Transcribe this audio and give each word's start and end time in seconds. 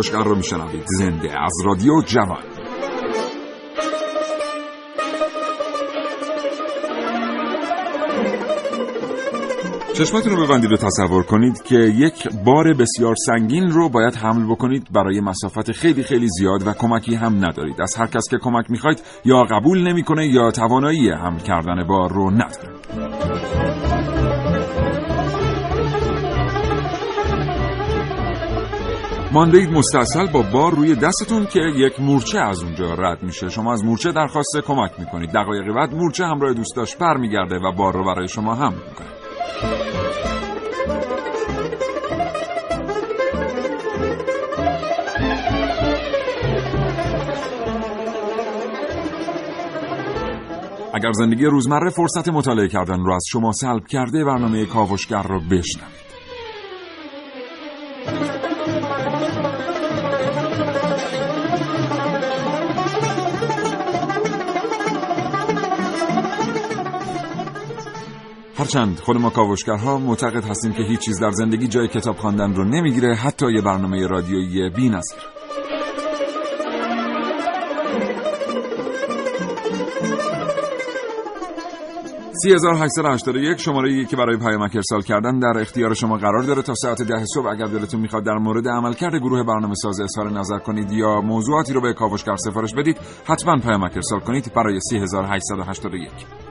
کاوشگر 0.00 0.24
رو 0.24 0.36
میشنوید. 0.36 0.84
زنده 0.86 1.44
از 1.44 1.52
رادیو 1.64 2.02
جوان. 2.02 2.42
چشمتون 9.94 10.36
رو 10.36 10.46
ببندید 10.46 10.72
و 10.72 10.76
تصور 10.76 11.22
کنید 11.22 11.62
که 11.62 11.76
یک 11.76 12.28
بار 12.44 12.74
بسیار 12.74 13.14
سنگین 13.26 13.70
رو 13.70 13.88
باید 13.88 14.14
حمل 14.14 14.50
بکنید. 14.50 14.88
برای 14.92 15.20
مسافت 15.20 15.72
خیلی 15.72 16.02
خیلی 16.02 16.28
زیاد 16.38 16.66
و 16.66 16.72
کمکی 16.72 17.14
هم 17.14 17.36
ندارید. 17.36 17.82
از 17.82 17.96
هر 17.96 18.06
کس 18.06 18.24
که 18.30 18.38
کمک 18.42 18.70
می‌خواید 18.70 19.02
یا 19.24 19.42
قبول 19.42 19.88
نمی‌کنه 19.88 20.26
یا 20.26 20.50
توانایی 20.50 21.10
حمل 21.10 21.38
کردن 21.38 21.86
بار 21.86 22.12
رو 22.12 22.30
نداره. 22.30 23.09
مانده 29.32 29.58
اید 29.58 29.70
مستاصل 29.70 30.26
با 30.26 30.42
بار 30.42 30.74
روی 30.74 30.94
دستتون 30.94 31.46
که 31.46 31.60
یک 31.76 32.00
مورچه 32.00 32.38
از 32.38 32.62
اونجا 32.62 32.94
رد 32.94 33.22
میشه. 33.22 33.48
شما 33.48 33.72
از 33.72 33.84
مورچه 33.84 34.12
درخواست 34.12 34.56
کمک 34.66 34.90
می‌کنید. 34.98 35.30
دقایقی 35.30 35.72
بعد 35.72 35.94
مورچه 35.94 36.26
همراه 36.26 36.52
دوستاش 36.52 36.96
برمیگرده 36.96 37.58
و 37.58 37.72
بار 37.72 37.92
رو 37.94 38.04
برای 38.04 38.28
شما 38.28 38.54
هم 38.54 38.72
می‌کنه. 38.72 39.06
اگر 50.94 51.12
زندگی 51.12 51.44
روزمره 51.44 51.90
فرصت 51.90 52.28
مطالعه 52.28 52.68
کردن 52.68 53.04
رو 53.04 53.12
از 53.12 53.24
شما 53.28 53.52
سلب 53.52 53.86
کرده 53.86 54.24
برنامه 54.24 54.66
کاوشگر 54.66 55.22
رو 55.22 55.40
بشنوید. 55.40 55.99
هرچند 68.70 68.98
خود 68.98 69.16
ما 69.16 69.30
کاوشگرها 69.30 69.98
معتقد 69.98 70.44
هستیم 70.44 70.72
که 70.72 70.82
هیچ 70.82 71.00
چیز 71.00 71.20
در 71.20 71.30
زندگی 71.30 71.68
جای 71.68 71.88
کتاب 71.88 72.16
خواندن 72.16 72.54
رو 72.54 72.64
نمی‌گیره 72.64 73.14
حتی 73.14 73.52
یه 73.52 73.60
برنامه 73.60 74.06
رادیویی 74.06 74.70
بی‌نظیر 74.70 75.18
3881 82.44 83.60
شماره 83.60 84.04
که 84.04 84.16
برای 84.16 84.36
پیامک 84.36 84.76
ارسال 84.76 85.02
کردن 85.02 85.38
در 85.38 85.60
اختیار 85.60 85.94
شما 85.94 86.16
قرار 86.16 86.42
داره 86.42 86.62
تا 86.62 86.74
ساعت 86.74 87.02
ده 87.02 87.24
صبح. 87.34 87.46
اگر 87.46 87.66
دلتون 87.66 88.00
می‌خواد 88.00 88.24
در 88.24 88.38
مورد 88.38 88.68
عملکرد 88.68 89.16
گروه 89.16 89.42
برنامه 89.42 89.74
ساز 89.74 90.00
اظهار 90.00 90.30
نظر 90.30 90.58
کنید 90.58 90.92
یا 90.92 91.20
موضوعاتی 91.20 91.72
رو 91.72 91.80
به 91.80 91.92
کاوشگر 91.92 92.36
سفارش 92.36 92.74
بدید 92.74 92.96
حتما 93.24 93.58
پیامک 93.58 93.92
ارسال 93.96 94.20
کنید 94.20 94.52
برای 94.54 94.80
3881 94.80 96.49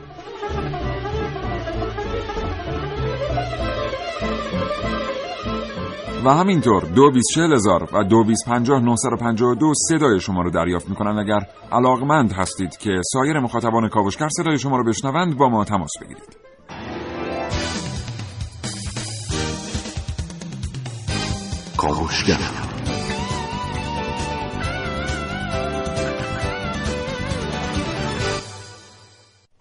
و 6.26 6.30
همینطور 6.30 6.84
دو 6.84 7.12
بیس 7.12 7.38
هزار 7.38 7.90
و 7.94 8.04
دو 8.04 8.24
بیس 8.24 8.40
پنجاه 8.48 9.56
دو 9.56 9.74
صدای 9.90 10.20
شما 10.20 10.42
رو 10.42 10.50
دریافت 10.50 10.90
می‌کنن. 10.90 11.20
اگر 11.20 11.40
علاقمند 11.72 12.32
هستید 12.32 12.78
که 12.78 13.02
سایر 13.14 13.40
مخاطبان 13.40 13.90
کاوشگر 13.90 14.30
صدای 14.30 14.60
شما 14.60 14.78
رو 14.78 14.84
بشنوند 14.84 15.38
با 15.38 15.50
ما 15.50 15.66
تماس 15.66 15.92
بگیرید. 16.02 16.38
کاوشگر. 21.78 22.69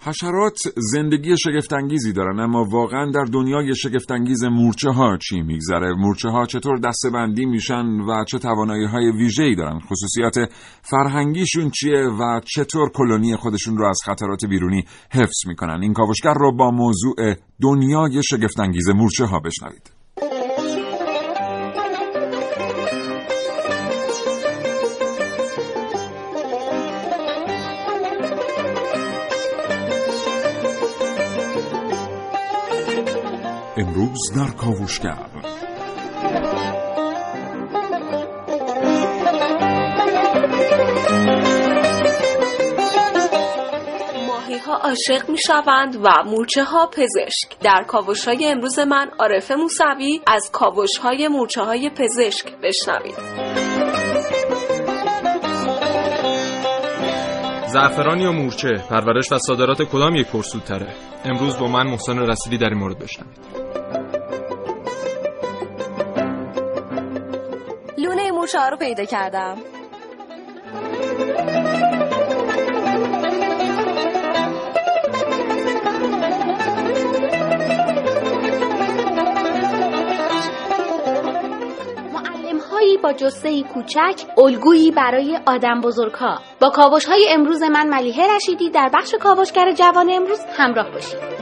حشرات 0.08 0.58
زندگی 0.76 1.36
شگفتانگیزی 1.38 2.12
دارن 2.12 2.40
اما 2.40 2.64
واقعا 2.64 3.10
در 3.10 3.24
دنیای 3.32 3.74
شگفتانگیز 3.74 4.44
مورچه 4.44 4.90
ها 4.90 5.16
چی 5.16 5.42
میگذره؟ 5.42 5.94
مورچه 5.94 6.28
ها 6.28 6.46
چطور 6.46 6.78
دستبندی 6.78 7.46
میشن 7.46 7.86
و 7.86 8.24
چه 8.24 8.38
توانایی 8.38 8.84
های 8.84 9.12
ویژه‌ای 9.12 9.54
دارن؟ 9.54 9.80
خصوصیات 9.80 10.52
فرهنگیشون 10.82 11.70
چیه 11.70 12.00
و 12.00 12.40
چطور 12.54 12.90
کلونی 12.94 13.36
خودشون 13.36 13.76
رو 13.76 13.88
از 13.88 14.00
خطرات 14.04 14.44
بیرونی 14.44 14.84
حفظ 15.12 15.46
می‌کنن؟ 15.46 15.82
این 15.82 15.92
کاوشگر 15.92 16.34
رو 16.34 16.56
با 16.56 16.70
موضوع 16.70 17.34
دنیای 17.62 18.22
شگفتانگیز 18.22 18.88
مورچه 18.88 19.24
ها 19.24 19.40
بشنوید. 19.40 19.97
امروز 33.78 34.32
در 34.36 34.50
کاوشگر. 34.50 35.18
ماهی 44.26 44.58
ها 44.58 44.76
عاشق 44.76 45.28
می 45.28 45.38
شوند 45.46 45.96
و 45.96 46.08
مورچه 46.26 46.64
ها 46.64 46.86
پزشک. 46.86 47.58
در 47.60 47.84
کاوش 47.88 48.28
های 48.28 48.46
امروز 48.46 48.78
من 48.78 49.10
عارف 49.18 49.50
موسوی 49.50 50.20
از 50.26 50.50
کاوش 50.52 50.98
های 50.98 51.28
مورچه 51.28 51.62
های 51.62 51.90
پزشک 51.90 52.52
بشنوید. 52.62 53.14
زعفران 57.72 58.20
یا 58.20 58.32
مورچه 58.32 58.72
پرورش 58.90 59.32
و 59.32 59.38
صادرات 59.38 59.82
کدام 59.82 60.14
یک 60.14 60.26
پرسودتره. 60.26 60.94
امروز 61.24 61.58
با 61.58 61.66
من 61.66 61.86
محسن 61.86 62.18
رسیدی 62.18 62.58
در 62.58 62.68
این 62.68 62.78
مورد 62.78 62.98
بشنوید. 62.98 63.57
مورچه 68.54 68.70
رو 68.70 68.76
پیدا 68.76 69.04
کردم. 69.04 69.56
با 83.02 83.12
جسه 83.12 83.62
کوچک 83.62 84.24
الگویی 84.38 84.90
برای 84.90 85.38
آدم 85.46 85.80
بزرگها. 85.80 86.38
با 86.60 86.70
کاوش 86.70 87.04
های 87.04 87.26
امروز 87.30 87.62
من 87.62 87.88
ملیحه 87.88 88.36
رشیدی 88.36 88.70
در 88.70 88.90
بخش 88.94 89.14
کاوشگر 89.14 89.72
جوان 89.72 90.10
امروز 90.10 90.40
همراه 90.56 90.90
باشید. 90.90 91.37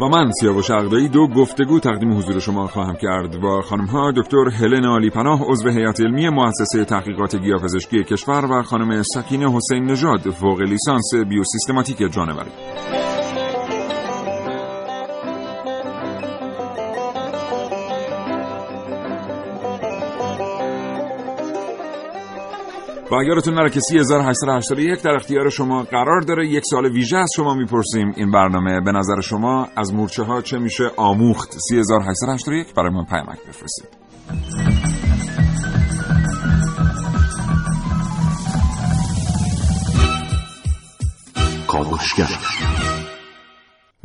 و 0.00 0.04
من 0.04 0.30
سیاوش 0.40 0.70
عقدایی 0.70 1.08
دو 1.08 1.28
گفتگو 1.28 1.80
تقدیم 1.80 2.16
حضور 2.16 2.38
شما 2.38 2.66
خواهم 2.66 2.96
کرد 2.96 3.40
با 3.40 3.62
خانم 3.62 3.84
ها 3.84 4.12
دکتر 4.16 4.48
هلن 4.48 4.84
علی 4.84 5.10
پناه 5.10 5.42
عضو 5.48 5.68
هیئت 5.68 6.00
علمی 6.00 6.28
مؤسسه 6.28 6.84
تحقیقات 6.84 7.36
گیاهپزشکی 7.36 8.04
کشور 8.04 8.44
و 8.44 8.62
خانم 8.62 9.02
سکینه 9.02 9.56
حسین 9.56 9.84
نژاد 9.84 10.20
فوق 10.20 10.60
لیسانس 10.60 11.14
بیوسیستماتیک 11.14 12.12
جانوری. 12.12 12.50
و 23.12 23.22
یادتون 23.22 23.54
نره 23.54 23.70
که 23.70 23.80
3881 23.80 25.02
در 25.02 25.10
اختیار 25.10 25.50
شما 25.50 25.82
قرار 25.82 26.20
داره. 26.20 26.48
یک 26.48 26.62
سال 26.70 26.86
ویژه 26.86 27.16
از 27.16 27.28
شما 27.36 27.54
می‌پرسیم. 27.54 28.12
این 28.16 28.30
برنامه 28.30 28.80
به 28.80 28.92
نظر 28.92 29.20
شما 29.20 29.68
از 29.76 29.94
مورچه 29.94 30.22
ها 30.22 30.42
چه 30.42 30.58
میشه 30.58 30.84
آموخت؟ 30.96 31.56
3881 31.70 32.74
برای 32.74 32.90
من 32.90 33.04
پیامک 33.04 33.38
بفرستید. 33.48 33.88
کاوشگر. 41.68 43.05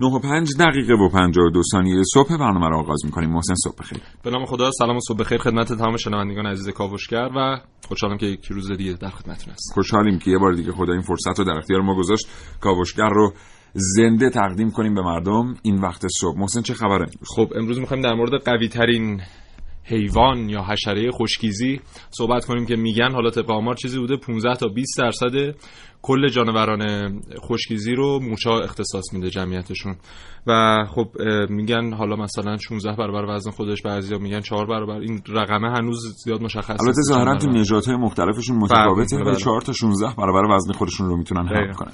9 0.01 0.07
و 0.07 0.19
5 0.19 0.49
دقیقه 0.59 0.93
و 0.93 1.09
52 1.09 1.61
ثانیه 1.71 2.03
صبح 2.13 2.37
برنامه 2.37 2.69
رو 2.69 2.77
آغاز 2.77 3.05
می‌کنیم. 3.05 3.29
محسن 3.29 3.53
صبح 3.63 3.75
بخیر. 3.79 3.99
به 4.23 4.29
نام 4.29 4.45
خدا 4.45 4.71
سلام 4.71 4.95
و 4.95 4.99
صبح 5.07 5.17
بخیر 5.17 5.37
خدمت 5.37 5.73
تمام 5.73 5.97
شنوندگان 5.97 6.45
عزیز 6.45 6.69
کاوشگر 6.69 7.29
و 7.35 7.57
خوشحالم 7.87 8.17
که 8.17 8.25
یک 8.25 8.45
روز 8.45 8.71
دیگه 8.71 8.93
در 8.93 9.09
خدمتتون 9.09 9.53
هستم. 9.53 9.73
خوشحالیم 9.73 10.19
که 10.19 10.31
یه 10.31 10.37
بار 10.37 10.53
دیگه 10.53 10.71
خدا 10.71 10.93
این 10.93 11.01
فرصت 11.01 11.39
رو 11.39 11.45
در 11.45 11.57
اختیار 11.57 11.81
ما 11.81 11.95
گذاشت 11.95 12.27
کاوشگر 12.59 13.09
رو 13.09 13.33
زنده 13.73 14.29
تقدیم 14.29 14.71
کنیم 14.71 14.93
به 14.93 15.01
مردم 15.01 15.55
این 15.61 15.81
وقت 15.81 16.07
صبح. 16.19 16.39
محسن 16.39 16.61
چه 16.61 16.73
خبره؟ 16.73 17.05
خب 17.35 17.53
امروز 17.55 17.79
می‌خوایم 17.79 18.03
در 18.03 18.13
مورد 18.13 18.43
قوی 18.43 18.67
ترین 18.67 19.21
حیوان 19.83 20.49
یا 20.49 20.63
حشره 20.63 21.11
خشکیزی 21.11 21.79
صحبت 22.09 22.45
کنیم 22.45 22.65
که 22.65 22.75
میگن 22.75 23.11
حالا 23.11 23.29
طبق 23.29 23.51
آمار 23.51 23.75
چیزی 23.75 23.99
بوده 23.99 24.17
15 24.17 24.55
تا 24.55 24.67
20 24.67 24.97
درصد 24.97 25.55
کل 26.01 26.27
جانوران 26.27 26.81
خشکیزی 27.41 27.95
رو 27.95 28.19
مورچه 28.19 28.49
اختصاص 28.49 29.13
میده 29.13 29.29
جمعیتشون. 29.29 29.95
و 30.47 30.83
خب 30.89 31.07
میگن 31.49 31.93
حالا 31.93 32.15
مثلا 32.15 32.57
16 32.57 32.95
برابر 32.95 33.35
وزن 33.35 33.51
خودش 33.51 33.81
بعضیا 33.81 34.17
میگن 34.17 34.39
4 34.39 34.65
برابر. 34.65 34.99
این 34.99 35.21
رقمه 35.27 35.69
هنوز 35.71 36.15
زیاد 36.25 36.41
مشخص 36.41 36.69
نیست. 36.69 36.81
البته 36.81 37.01
ظاهرا 37.01 37.37
تو 37.37 37.49
نژادهای 37.49 37.95
مختلفشون 37.95 38.57
متفاوته 38.57 39.17
بله. 39.17 39.25
ولی 39.25 39.35
4 39.35 39.61
تا 39.61 39.73
16 39.73 40.15
برابر 40.17 40.55
وزن 40.55 40.73
خودشون 40.73 41.07
رو 41.07 41.17
می‌تونن 41.17 41.47
حمل 41.47 41.73
کنن. 41.73 41.91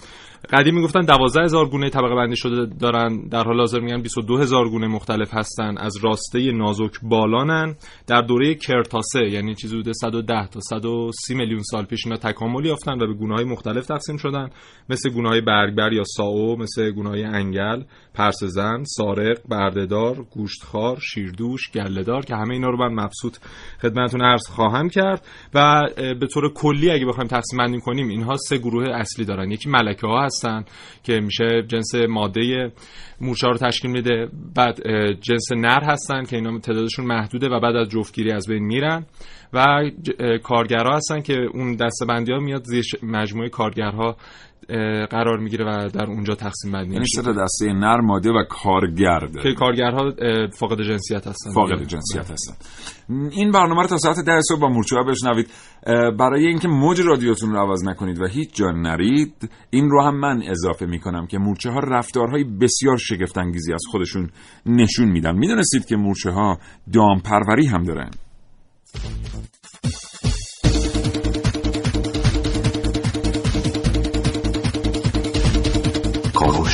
قدیم 0.49 0.75
می‌گفتن 0.75 1.01
12 1.01 1.41
هزار 1.41 1.69
گونه 1.69 1.89
طبقه 1.89 2.15
بندی 2.15 2.35
شده 2.35 2.75
دارن. 2.79 3.27
در 3.31 3.43
حال 3.43 3.59
حاضر 3.59 3.79
میگن 3.79 4.01
22 4.01 4.37
هزار 4.37 4.69
گونه 4.69 4.87
مختلف 4.87 5.33
هستن. 5.33 5.77
از 5.77 5.97
راسته 6.03 6.51
نازک 6.51 6.91
بالانن. 7.03 7.75
در 8.07 8.21
دوره 8.21 8.55
کرتاسه 8.55 9.29
یعنی 9.31 9.55
چیزی 9.55 9.75
بوده 9.75 9.93
110 9.93 10.47
تا 10.47 10.59
130 10.59 11.35
میلیون 11.35 11.61
سال 11.63 11.85
پیش 11.85 12.05
اینا 12.05 12.17
تکامل 12.17 12.65
یافتن 12.65 12.93
و 12.93 13.07
به 13.07 13.13
گونه 13.13 13.35
های 13.35 13.45
مختلف 13.45 13.85
تقسیم 13.97 14.17
شدن. 14.17 14.49
مثل 14.89 15.09
گونه 15.09 15.41
برگبر 15.41 15.93
یا 15.93 16.03
ساو 16.03 16.57
مثل 16.59 16.91
گونه 16.91 17.09
های 17.09 17.23
انگل 17.23 17.83
پرسزن 18.13 18.83
سارق 18.83 19.37
بردهدار 19.49 20.25
گوشتخوار 20.31 20.99
شیردوش 20.99 21.71
گلهدار 21.71 22.25
که 22.25 22.35
همه 22.35 22.53
اینا 22.53 22.69
رو 22.69 22.77
من 22.77 23.03
مبسوط 23.03 23.37
خدمتتون 23.81 24.21
عرض 24.21 24.47
خواهم 24.47 24.89
کرد. 24.89 25.25
و 25.53 25.87
به 25.97 26.27
طور 26.33 26.53
کلی 26.53 26.91
اگه 26.91 27.05
بخوایم 27.05 27.27
تقسیم 27.27 27.59
بندی 27.59 27.79
کنیم 27.79 28.07
اینها 28.07 28.37
سه 28.37 28.57
گروه 28.57 28.89
اصلی 28.93 29.25
دارن. 29.25 29.51
یکی 29.51 29.69
ملکه 29.69 30.07
ها 30.07 30.25
هستن 30.25 30.65
که 31.03 31.19
میشه 31.19 31.63
جنس 31.67 31.95
ماده 32.09 32.71
مورچه 33.21 33.47
رو 33.47 33.57
تشکیل 33.57 33.91
میده. 33.91 34.29
بعد 34.55 34.77
جنس 35.21 35.51
نر 35.51 35.83
هستن 35.83 36.23
که 36.23 36.35
اینا 36.35 36.59
تعدادشون 36.59 37.05
محدوده 37.05 37.47
و 37.49 37.59
بعد 37.59 37.75
از 37.75 37.89
جفتگیری 37.89 38.31
از 38.31 38.47
بین 38.47 38.63
میرن. 38.63 39.05
و 39.53 39.83
کارگرها 40.43 40.95
هستن 40.95 41.21
که 41.21 41.33
اون 41.53 41.75
دستبندی 41.75 42.31
ها 42.31 42.39
میاد 42.39 42.63
زیر 42.63 42.85
مجموعه 43.03 43.49
کارگرها 43.49 44.17
قرار 45.09 45.39
می‌گیره 45.39 45.65
و 45.65 45.89
در 45.89 46.05
اونجا 46.05 46.35
تقسیم 46.35 46.71
بندی 46.71 46.87
یعنی 46.87 46.99
میشه. 46.99 47.21
سه 47.21 47.33
تا 47.33 47.43
دسته 47.43 47.73
نر 47.73 47.97
ماده 47.97 48.29
و 48.29 48.43
کارگرد. 48.49 49.41
که 49.43 49.53
کارگرها 49.53 50.11
فاقد 50.53 50.81
جنسیت 50.81 51.27
هستن. 51.27 51.51
فاقد 51.51 51.83
جنسیت 51.83 52.31
هستن. 52.31 52.53
این 53.31 53.51
برنامه 53.51 53.81
رو 53.81 53.87
تا 53.87 53.97
ساعت 53.97 54.19
ده 54.25 54.41
صبح 54.41 54.59
با 54.59 54.67
مورچه 54.69 54.95
ها 54.95 55.03
بشنوید 55.03 55.49
برای 56.19 56.47
اینکه 56.47 56.67
موج 56.67 57.01
رادیوتون 57.01 57.51
رو 57.51 57.59
عوض 57.59 57.83
نکنید 57.83 58.21
و 58.21 58.27
هیچ 58.27 58.55
جا 58.55 58.71
نرید 58.71 59.49
این 59.69 59.89
رو 59.89 60.03
هم 60.03 60.19
من 60.19 60.41
اضافه 60.49 60.85
می‌کنم 60.85 61.27
که 61.27 61.37
مورچه 61.37 61.69
ها 61.69 61.79
رفتارهای 61.79 62.43
بسیار 62.43 62.97
شگفت 62.97 63.37
انگیزی 63.37 63.73
از 63.73 63.83
خودشون 63.91 64.29
نشون 64.65 65.07
میدن. 65.11 65.35
می‌دونستید 65.35 65.85
که 65.85 65.95
مورچه 65.95 66.31
ها 66.31 66.57
دام 66.93 67.19
پروری 67.19 67.65
هم 67.65 67.83
دارن. 67.83 68.09
کاوشگر 76.33 76.66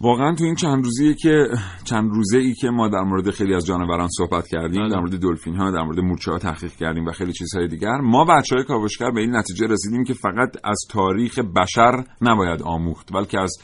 واقعا 0.00 0.34
تو 0.34 0.44
این 0.44 0.54
چند 0.54 0.84
روزی 0.84 1.14
که 1.14 1.48
چند 1.84 2.10
روزه 2.10 2.38
ای 2.38 2.54
که 2.54 2.70
ما 2.70 2.88
در 2.88 3.00
مورد 3.00 3.30
خیلی 3.30 3.54
از 3.54 3.66
جانوران 3.66 4.08
صحبت 4.08 4.48
کردیم 4.48 4.88
در 4.88 4.98
مورد 4.98 5.20
دلفین 5.20 5.56
ها 5.56 5.70
در 5.70 5.82
مورد 5.82 6.00
مورچه 6.00 6.30
ها 6.30 6.38
تحقیق 6.38 6.72
کردیم 6.72 7.06
و 7.06 7.12
خیلی 7.12 7.32
چیزهای 7.32 7.68
دیگر. 7.68 7.96
ما 7.96 8.24
بچه 8.24 8.56
های 8.56 8.64
کاوشگر 8.64 9.10
به 9.10 9.20
این 9.20 9.36
نتیجه 9.36 9.66
رسیدیم 9.66 10.04
که 10.04 10.14
فقط 10.14 10.56
از 10.64 10.78
تاریخ 10.90 11.38
بشر 11.38 12.04
نباید 12.20 12.62
آموخت 12.62 13.12
بلکه 13.12 13.40
از 13.40 13.56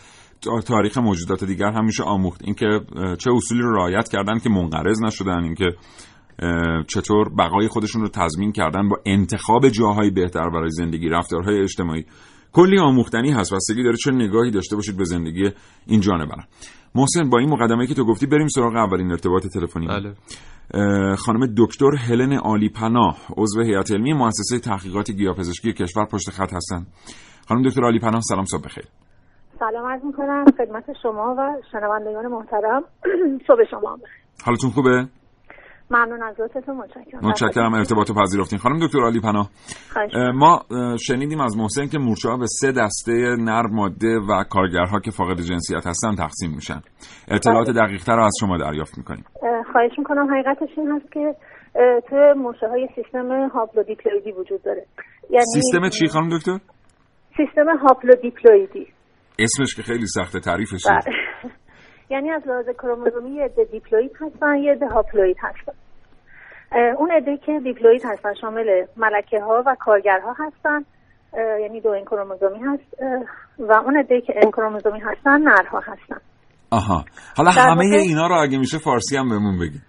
تاریخ 0.66 0.98
موجودات 0.98 1.44
دیگر 1.44 1.70
هم 1.70 1.84
میشه 1.84 2.02
آموخت. 2.02 2.40
اینکه 2.44 2.81
چه 3.19 3.31
اصولی 3.34 3.60
رو 3.60 3.75
رعایت 3.76 4.08
کردن 4.08 4.38
که 4.38 4.50
منقرض 4.50 5.02
نشدن 5.02 5.44
اینکه 5.44 5.66
چطور 6.86 7.28
بقای 7.38 7.69
خودشون 7.69 8.02
رو 8.02 8.08
تضمین 8.08 8.52
کردن 8.52 8.88
با 8.88 8.96
انتخاب 9.06 9.69
جاهای 9.69 10.10
بهتر 10.10 10.50
برای 10.50 10.70
زندگی 10.70 11.08
رفتارهای 11.08 11.62
اجتماعی. 11.62 12.04
کلی 12.54 12.78
آموختنی 12.78 13.30
هست 13.30 13.54
بستگی 13.54 13.82
داره 13.82 13.96
چه 13.96 14.10
نگاهی 14.10 14.50
داشته 14.50 14.76
باشید 14.76 14.96
به 14.96 15.04
زندگی 15.04 15.50
این 15.86 16.00
جانوران 16.00 16.44
محسن 16.94 17.30
با 17.30 17.38
این 17.38 17.50
مقدمه 17.50 17.86
که 17.86 17.94
تو 17.94 18.04
گفتی 18.04 18.26
بریم 18.26 18.48
سراغ 18.48 18.76
اولین 18.76 19.10
ارتباط 19.10 19.46
تلفنی. 19.46 19.86
بله. 19.86 20.14
خانم 21.16 21.54
دکتر 21.58 21.94
هلن 21.96 22.32
عالی 22.32 22.68
پناه 22.68 23.18
عضو 23.36 23.62
هیئت 23.62 23.90
علمی 23.90 24.12
مؤسسه 24.12 24.58
تحقیقات 24.58 25.10
گیاهپزشکی 25.10 25.72
کشور 25.72 26.04
پشت 26.04 26.30
خط 26.30 26.52
هستن. 26.54 26.86
خانم 27.48 27.62
دکتر 27.68 27.82
عالی 27.82 27.98
پناه 27.98 28.20
سلام 28.20 28.44
صبح 28.44 28.62
بخیر. 28.64 28.84
سلام 29.58 29.86
عرض 29.86 30.04
می‌کنم 30.04 30.44
خدمت 30.58 30.84
شما 31.02 31.34
و 31.38 31.62
شنوندگان 31.72 32.26
محترم. 32.26 32.82
صبح 33.46 33.64
شما. 33.70 33.96
بخیر 33.96 34.24
حالتون 34.44 34.70
خوبه؟ 34.70 35.08
ممنون 35.94 36.23
از 36.23 36.41
لطفتون 36.41 36.76
متشکرم. 36.76 37.20
متشکرم. 37.23 37.75
ارتباط 37.75 38.12
پذیرفتین. 38.12 38.58
خانم 38.58 38.87
دکتر 38.87 38.99
علی 39.06 39.20
پناه. 39.20 39.50
ما 40.35 40.62
شنیدیم 41.06 41.41
از 41.41 41.56
محسن 41.56 41.87
که 41.87 41.99
مورچه 41.99 42.29
ها 42.29 42.37
به 42.37 42.46
سه 42.46 42.73
دسته 42.73 43.12
نر 43.38 43.67
ماده 43.67 44.19
و 44.19 44.44
کارگرها 44.50 45.00
که 45.00 45.11
فاقد 45.11 45.41
جنسیت 45.41 45.87
هستن 45.87 46.14
تقسیم 46.14 46.50
میشن. 46.55 46.81
اطلاعات 47.29 47.70
دقیق 47.70 48.02
تر 48.05 48.17
رو 48.17 48.25
از 48.25 48.32
شما 48.41 48.58
دریافت 48.58 48.99
می‌کنیم. 48.99 49.25
خواهش 49.73 49.93
می‌کنم. 49.99 50.35
حقیقتش 50.35 50.69
این 50.76 50.91
هست 50.91 51.12
که 51.12 51.35
توی 52.08 52.32
مورچه 52.37 52.69
های 52.69 52.88
سیستم 52.94 53.49
هاپلودیپلویدی 53.55 54.32
وجود 54.32 54.63
داره. 54.63 54.86
یعنی 55.31 55.44
سیستم 55.55 55.89
چی 55.89 56.06
خانم 56.06 56.29
دکتر؟ 56.39 56.58
سیستم 57.36 57.77
هاپلودیپلویدی. 57.82 58.86
اسمش 59.39 59.74
که 59.74 59.82
خیلی 59.82 60.06
سخته 60.06 60.41
تعریفش 60.41 60.82
یعنی 62.10 62.31
از 62.31 62.43
لحاظ 62.46 62.69
کروموزومی 62.69 63.31
یه 63.31 63.44
عده 63.44 63.65
دیپلوید 63.65 64.10
هستن 64.20 64.56
یه 64.56 64.72
عده 64.72 64.86
هاپلوید 64.86 65.36
هستن. 65.41 65.72
اون 66.98 67.10
عده 67.10 67.36
که 67.36 67.60
دیپلوید 67.64 68.02
هستن 68.04 68.34
شامل 68.40 68.84
ملکه 68.96 69.40
ها 69.40 69.62
و 69.66 69.76
کارگرها 69.81 70.34
هستن 70.38 70.84
یعنی 71.60 71.81
دو 71.81 71.90
این 71.90 72.04
کروموزومی 72.04 72.58
هست 72.58 73.02
و 73.58 73.72
اون 73.72 73.96
عده 73.96 74.20
که 74.20 74.32
این 74.43 74.50
کروموزومی 74.50 75.00
هستن 75.00 75.40
نرها 75.40 75.81
هستن. 75.81 76.16
آها. 76.70 77.04
حالا 77.36 77.50
همه 77.50 77.84
اینا 77.84 78.26
رو 78.26 78.34
اگه 78.43 78.58
میشه 78.58 78.78
فارسی 78.78 79.16
هم 79.16 79.28
بهمون 79.28 79.58
بگید 79.58 79.82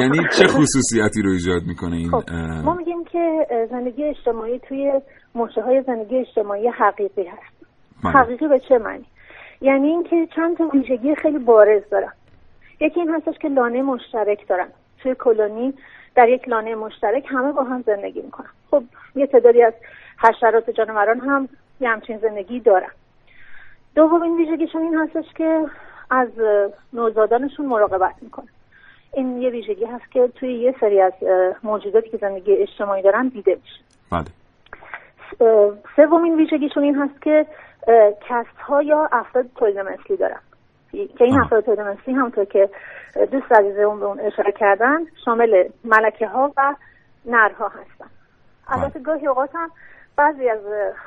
یعنی 0.00 0.18
چه 0.38 0.46
خصوصیتی 0.46 1.22
رو 1.22 1.30
ایجاد 1.30 1.62
می‌کنه 1.66 1.96
این 1.96 2.10
خب. 2.10 2.30
ما 2.64 2.74
میگیم 2.74 3.04
که 3.04 3.46
زندگی 3.70 4.04
اجتماعی 4.04 4.58
توی 4.58 4.92
موشه 5.34 5.60
های 5.60 5.82
زندگی 5.82 6.16
اجتماعی 6.16 6.68
حقیقی 6.68 7.26
هست. 7.26 7.66
من. 8.04 8.12
حقیقی 8.12 8.48
به 8.48 8.60
چه 8.68 8.78
معنی؟ 8.78 9.04
یعنی 9.60 9.88
اینکه 9.88 10.28
چند 10.36 10.56
تا 10.56 10.64
ویژگی 10.64 11.14
خیلی 11.22 11.38
بارز 11.38 11.82
دارن. 11.90 12.12
یکی 12.80 13.00
این 13.00 13.14
هستش 13.14 13.34
که 13.40 13.48
لانه 13.48 13.82
مشترک 13.82 14.48
دارن. 14.48 14.68
توی 15.02 15.14
کلونی 15.18 15.74
در 16.14 16.28
یک 16.28 16.48
لانه 16.48 16.74
مشترک 16.74 17.26
همه 17.28 17.52
با 17.52 17.62
هم 17.62 17.82
زندگی 17.82 18.22
می‌کنن. 18.22 18.50
خب 18.70 18.82
یه 19.14 19.26
تعدادی 19.26 19.62
از 19.62 19.74
حشرات 20.18 20.70
جانوران 20.70 21.20
هم 21.20 21.48
یه 21.80 21.88
همچین 21.88 22.18
زندگی 22.18 22.60
دارن. 22.60 22.90
دومین 23.94 24.36
ویژگیشون 24.36 24.82
این 24.82 24.94
هستش 24.94 25.32
که 25.34 25.66
از 26.10 26.28
نوزادانشون 26.92 27.66
مراقبت 27.66 28.14
می‌کنن. 28.20 28.48
این 29.12 29.42
یه 29.42 29.50
ویژگی 29.50 29.84
هست 29.84 30.10
که 30.10 30.28
توی 30.28 30.54
یه 30.54 30.74
سری 30.80 31.00
از 31.00 31.12
موجوداتی 31.62 32.10
که 32.10 32.16
زندگی 32.16 32.52
اجتماعی 32.52 33.02
دارن 33.02 33.28
دیده 33.28 33.58
میشه. 33.62 33.80
بله. 34.12 34.24
سومین 35.96 36.36
ویژگیشون 36.36 36.82
این 36.82 36.94
هست 36.94 37.22
که 37.22 37.46
کست 38.28 38.56
ها 38.58 38.82
یا 38.82 39.08
افراد 39.12 39.46
تولید 39.56 39.78
مثلی 39.78 40.16
دارن. 40.16 40.40
که 41.18 41.24
این 41.24 41.40
افراد 41.40 41.64
تولید 41.64 41.80
مثلی 41.80 42.14
همونطور 42.14 42.44
که 42.44 42.68
دوست 43.32 43.52
عزیزمون 43.52 44.00
به 44.00 44.06
اون 44.06 44.20
اشاره 44.20 44.52
کردن 44.52 44.98
شامل 45.24 45.68
ملکه 45.84 46.26
ها 46.26 46.52
و 46.56 46.74
نرها 47.24 47.68
هستن. 47.68 48.10
البته 48.68 49.00
گاهی 49.00 49.26
اوقات 49.26 49.50
هم 49.54 49.70
بعضی 50.16 50.48
از 50.48 50.58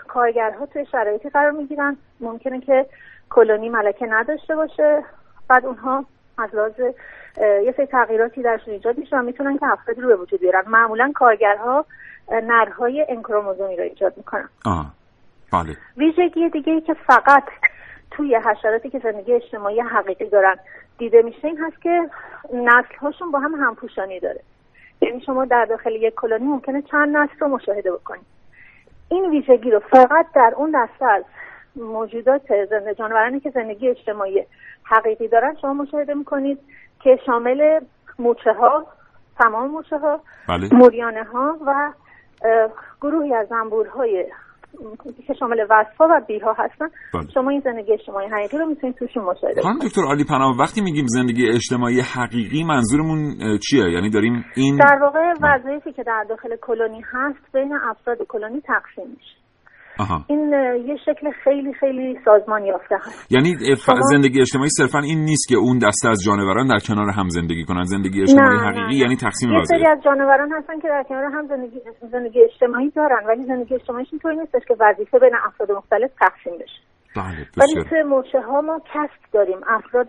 کارگرها 0.07 0.65
توی 0.65 0.85
شرایطی 0.85 1.29
قرار 1.29 1.51
می‌گیرن. 1.51 1.97
ممکنه 2.19 2.61
که 2.61 2.85
کلونی 3.29 3.69
ملکه 3.69 4.05
نداشته 4.05 4.55
باشه. 4.55 5.03
بعد 5.49 5.65
اونها 5.65 6.05
از 6.37 6.55
لحاظ 6.55 6.79
یه 7.37 7.73
سری 7.77 7.85
تغییراتی 7.85 8.41
درشون 8.41 8.73
ایجاد 8.73 8.97
میشه 8.97 9.17
و 9.17 9.21
می‌تونن 9.21 9.57
که 9.57 9.65
افرادی 9.65 10.01
رو 10.01 10.07
به 10.07 10.15
وجود 10.15 10.39
بیارن. 10.39 10.63
معمولا 10.67 11.11
کارگرها 11.15 11.85
نرهای 12.31 13.05
انکروموزومی 13.09 13.75
رو 13.75 13.83
ایجاد 13.83 14.13
می‌کنن. 14.17 14.49
آه. 14.65 14.85
بله. 15.53 15.77
ویژگی 15.97 16.49
دیگه 16.49 16.73
ای 16.73 16.81
که 16.81 16.93
فقط 16.93 17.43
توی 18.11 18.35
حشراتی 18.35 18.89
که 18.89 18.99
زندگی 18.99 19.33
اجتماعی 19.33 19.79
حقیقی 19.79 20.29
دارن 20.29 20.55
دیده 20.97 21.21
میشه 21.21 21.47
این 21.47 21.57
هست 21.57 21.81
که 21.81 22.09
نسل 22.53 22.95
هاشون 23.01 23.31
با 23.31 23.39
هم 23.39 23.55
همپوشانی 23.55 24.19
داره 24.19 24.39
یعنی 25.01 25.21
شما 25.21 25.45
در 25.45 25.65
داخل 25.65 25.91
یک 25.91 26.13
کلونی 26.15 26.45
ممکنه 26.45 26.81
چند 26.81 27.17
نسل 27.17 27.39
رو 27.39 27.47
مشاهده 27.47 27.91
بکنید 27.91 28.25
این 29.09 29.29
ویژگی 29.29 29.71
رو 29.71 29.79
فقط 29.79 30.25
در 30.35 30.53
اون 30.57 30.71
دسته 30.75 31.05
از 31.05 31.23
موجودات 31.75 32.65
زنده 32.69 32.95
جانورانی 32.95 33.39
که 33.39 33.49
زندگی 33.49 33.89
اجتماعی 33.89 34.45
حقیقی 34.83 35.27
دارن 35.27 35.55
شما 35.61 35.73
مشاهده 35.73 36.13
می‌کنید 36.13 36.59
که 36.99 37.19
شامل 37.25 37.79
موچه 38.19 38.53
ها 38.53 38.87
تمام 39.39 39.71
موچه 39.71 39.97
ها 39.97 40.19
بله. 40.49 40.69
موریانه 40.71 41.23
ها 41.23 41.57
و 41.65 41.91
گروهی 43.01 43.33
از 43.33 43.47
زنبورهای 43.47 44.25
که 45.27 45.33
شامل 45.33 45.65
وصفا 45.69 46.05
و 46.07 46.21
بیها 46.27 46.53
هستن. 46.57 46.85
بله. 47.13 47.31
شما 47.33 47.49
این 47.49 47.59
زندگی 47.59 47.93
اجتماعی 47.93 48.27
حقیقی 48.27 48.57
رو 48.57 48.65
می‌تونید 48.65 48.95
توشون 48.95 49.23
مشاهده 49.23 49.61
کنید. 49.61 49.81
دکتر 49.81 50.01
علی 50.11 50.23
پناه 50.23 50.57
وقتی 50.59 50.81
میگیم 50.81 51.05
زندگی 51.07 51.49
اجتماعی 51.49 51.99
حقیقی 51.99 52.63
منظورمون 52.63 53.37
چیه؟ 53.69 53.91
یعنی 53.91 54.09
داریم 54.09 54.45
این 54.55 54.77
در 54.77 54.99
واقع 55.01 55.33
وظایفی 55.41 55.91
که 55.91 56.03
در 56.03 56.25
داخل 56.29 56.55
کلونی 56.61 57.01
هست 57.13 57.53
بین 57.53 57.73
افراد 57.73 58.17
کلونی 58.27 58.61
تقسیم 58.61 59.09
میشه. 59.09 59.46
آها. 59.99 60.25
این 60.27 60.53
یه 60.89 60.97
شکل 61.05 61.31
خیلی 61.43 61.73
خیلی 61.73 62.19
سازمان 62.25 62.65
یافته 62.65 62.95
هست. 62.95 63.31
یعنی 63.31 63.55
زندگی 64.11 64.41
اجتماعی 64.41 64.69
صرفا 64.69 64.99
این 64.99 65.19
نیست 65.19 65.47
که 65.49 65.55
اون 65.57 65.77
دسته 65.77 66.09
از 66.09 66.19
جانوران 66.25 66.67
در 66.67 66.79
کنار 66.87 67.09
هم 67.09 67.29
زندگی 67.29 67.63
کنن. 67.65 67.83
زندگی 67.83 68.21
اجتماعی 68.21 68.57
نه، 68.57 68.63
حقیقی 68.63 68.95
نه. 68.95 68.95
یعنی 68.95 69.15
تقسیم 69.15 69.51
یه 69.51 69.63
سری 69.63 69.87
از 69.87 70.03
جانوران 70.03 70.51
هستن 70.51 70.79
که 70.79 70.87
در 70.87 71.03
کنار 71.09 71.23
هم 71.23 71.47
زندگی, 71.47 71.81
زندگی 72.11 72.39
اجتماعی 72.43 72.89
دارن 72.89 73.25
ولی 73.27 73.45
زندگی 73.45 73.75
اجتماعیشون 73.75 74.11
اینطوری 74.11 74.35
نیستش 74.35 74.61
که 74.67 74.75
وظیفه 74.79 75.19
بین 75.19 75.35
افراد 75.47 75.71
مختلف 75.71 76.11
تقسیم 76.19 76.53
بشه. 76.53 76.81
بله 77.15 77.47
ولی 77.57 77.89
توی 77.89 78.03
موچه 78.03 78.41
ها 78.41 78.61
ما 78.61 78.79
کسب 78.93 79.21
داریم. 79.31 79.57
افراد 79.67 80.07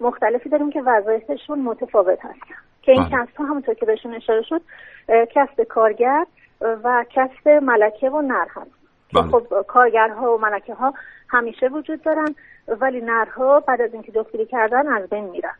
مختلفی 0.00 0.48
داریم 0.48 0.70
که 0.70 0.82
وظایفشون 0.86 1.58
متفاوت 1.62 2.18
هست 2.22 2.40
که 2.82 2.92
این 2.92 3.02
بله. 3.02 3.10
کسب 3.10 3.36
ها 3.36 3.44
همونطور 3.44 3.74
که 3.74 3.86
بهشون 3.86 4.14
اشاره 4.14 4.42
شد 4.42 4.62
کسب 5.08 5.62
کارگر 5.68 6.24
و 6.60 7.04
کسب 7.14 7.48
ملکه 7.48 8.10
و 8.10 8.20
نر 8.22 8.46
هست 8.56 8.79
که 9.12 9.18
بله. 9.18 9.30
خب 9.30 9.66
کارگرها 9.68 10.34
و 10.34 10.40
ملکه 10.40 10.74
ها 10.74 10.94
همیشه 11.28 11.68
وجود 11.68 12.02
دارن 12.02 12.34
ولی 12.82 13.00
نرها 13.00 13.60
بعد 13.68 13.80
از 13.80 13.90
اینکه 13.92 14.12
دختری 14.12 14.46
کردن 14.50 14.88
از 15.02 15.08
بین 15.10 15.24
میرن. 15.24 15.54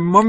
ما 0.00 0.22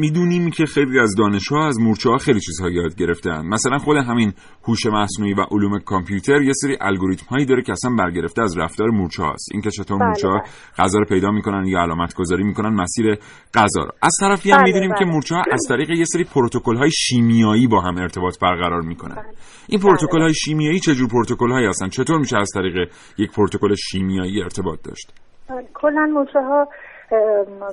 می‌دونیم 0.00 0.50
که 0.50 0.66
خیلی 0.66 0.98
از 0.98 1.14
دانشها 1.18 1.66
از 1.66 1.80
مورچه 1.80 2.10
ها 2.10 2.16
خیلی 2.16 2.40
چیزها 2.40 2.70
یاد 2.70 2.94
گرفتن. 2.94 3.46
مثلا 3.46 3.78
خود 3.78 3.96
همین 3.96 4.32
هوش 4.68 4.86
مصنوعی 4.86 5.34
و 5.34 5.42
علوم 5.50 5.78
کامپیوتر 5.78 6.42
یه 6.42 6.52
سری 6.52 6.76
الگوریتم 6.80 7.26
هایی 7.26 7.46
داره 7.46 7.62
که 7.62 7.72
اصلا 7.72 7.90
برگرفته 7.98 8.42
از 8.42 8.58
رفتار 8.58 8.90
مورچه 8.90 9.22
هاست 9.22 9.48
اینکه 9.52 9.70
چطور 9.70 9.98
بله، 9.98 10.06
مورچه 10.06 10.28
ها 10.28 10.38
بله. 10.38 10.48
غذا 10.78 10.98
رو 10.98 11.04
پیدا 11.04 11.30
می‌کنن 11.30 11.66
یا 11.66 11.80
علامت 11.82 12.14
گذاری 12.14 12.44
می‌کنن 12.44 12.74
مسیر 12.74 13.18
غذا 13.54 13.82
رو. 13.84 13.90
از 14.02 14.12
طرفی 14.20 14.50
هم 14.50 14.56
بله، 14.56 14.66
می‌دونیم 14.66 14.90
که 14.98 15.04
بله. 15.04 15.12
مورچه 15.12 15.34
ها 15.34 15.42
از 15.52 15.66
طریق 15.68 15.90
یه 15.90 16.04
سری 16.04 16.24
پروتکل 16.24 16.76
های 16.76 16.90
شیمیایی 16.90 17.66
با 17.66 17.80
هم 17.80 17.96
ارتباط 17.96 18.38
برقرار 18.42 18.80
می‌کنن. 18.80 19.14
بله. 19.14 19.34
این 19.68 19.80
پروتکل 19.80 20.20
های 20.20 20.34
شیمیایی 20.34 20.80
چه 20.80 20.94
جور 20.94 21.08
پروتکل 21.08 21.50
هایی 21.50 21.66
هستن؟ 21.66 21.88
چطور 21.88 22.18
میشه 22.18 22.36
از 22.36 22.50
طریق 22.54 22.88
یک 23.18 23.32
پروتکل 23.32 23.74
شیمیایی 23.74 24.42
ارتباط 24.42 24.78
داشت؟ 24.84 25.12
کلا 25.74 26.06
موچه 26.06 26.40
ها 26.40 26.68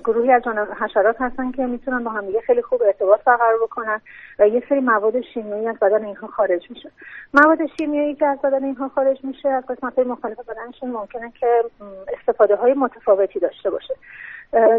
گروهی 0.03 0.31
از 0.31 0.41
حشرات 0.81 1.21
هستن 1.21 1.51
که 1.51 1.65
می‌تونن 1.65 2.03
با 2.03 2.11
همدیگه 2.11 2.41
خیلی 2.41 2.61
خوب 2.61 2.83
ارتباط 2.83 3.23
برقرار 3.23 3.57
بکنن 3.63 4.01
و 4.39 4.47
یه 4.47 4.63
سری 4.69 4.79
مواد 4.79 5.21
شیمیایی 5.21 5.67
از 5.67 5.79
بدن 5.79 6.05
اینها 6.05 6.27
خارج 6.27 6.69
میشه. 6.69 6.91
مواد 7.33 7.57
شیمیایی 7.77 8.15
که 8.15 8.25
از 8.25 8.41
بدن 8.41 8.63
اینها 8.63 8.89
خارج 8.89 9.17
میشه 9.23 9.49
از 9.49 9.65
قسمت 9.65 9.95
های 9.95 10.07
مختلف 10.07 10.39
بدنشون 10.39 10.91
ممکنه 10.91 11.31
که 11.39 11.63
استفاده 12.19 12.55
های 12.55 12.73
متفاوتی 12.73 13.39
داشته 13.39 13.69
باشه. 13.69 13.93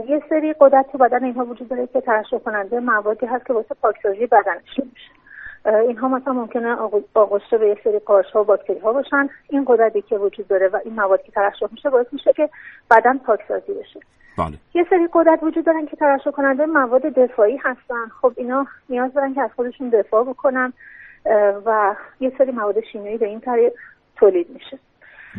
یه 0.08 0.22
سری 0.28 0.54
قدرت 0.60 0.92
تو 0.92 0.98
بدن 0.98 1.24
اینها 1.24 1.44
وجود 1.44 1.68
داره 1.68 1.86
که 1.86 2.00
ترشح 2.00 2.38
کننده 2.38 2.80
موادی 2.80 3.26
هست 3.26 3.46
که 3.46 3.52
واسه 3.52 3.74
پاکسازی 3.82 4.26
بدنشون 4.26 4.90
میشه. 4.94 5.10
اینها 5.66 6.08
مثلا 6.08 6.32
ممکنه 6.32 6.76
آغ- 6.76 7.04
آغشته 7.14 7.58
به 7.58 7.68
یه 7.68 7.76
سری 7.84 7.98
قارچ 7.98 8.26
ها 8.34 8.40
و 8.40 8.44
باکتری 8.44 8.78
ها 8.78 8.92
باشن. 8.92 9.28
این 9.48 9.64
قدرتی 9.68 10.02
که 10.02 10.16
وجود 10.16 10.48
داره 10.48 10.68
و 10.68 10.78
این 10.84 10.94
مواد 10.94 11.22
که 11.22 11.32
ترشح 11.32 11.66
میشه 11.72 11.90
باعث 11.90 12.06
میشه 12.12 12.32
که 12.32 12.48
بدن 12.90 13.18
پاکسازی 13.18 13.72
بشه. 13.74 14.00
بله. 14.38 14.56
یه 14.74 14.84
سری 14.90 15.08
قدرت 15.12 15.42
وجود 15.42 15.64
دارن 15.66 15.86
که 15.86 15.96
ترشح 15.96 16.30
کننده 16.30 16.66
مواد 16.66 17.02
دفاعی 17.02 17.56
هستن. 17.56 18.06
خب 18.20 18.32
اینا 18.36 18.66
نیاز 18.88 19.14
دارن 19.14 19.34
که 19.34 19.42
از 19.42 19.50
خودشون 19.56 19.88
دفاع 19.88 20.24
بکنن 20.24 20.72
و 21.66 21.94
یه 22.20 22.32
سری 22.38 22.52
مواد 22.52 22.74
شیمیایی 22.92 23.18
به 23.18 23.26
این 23.26 23.40
طریق 23.40 23.72
تولید 24.16 24.50
میشه. 24.50 24.78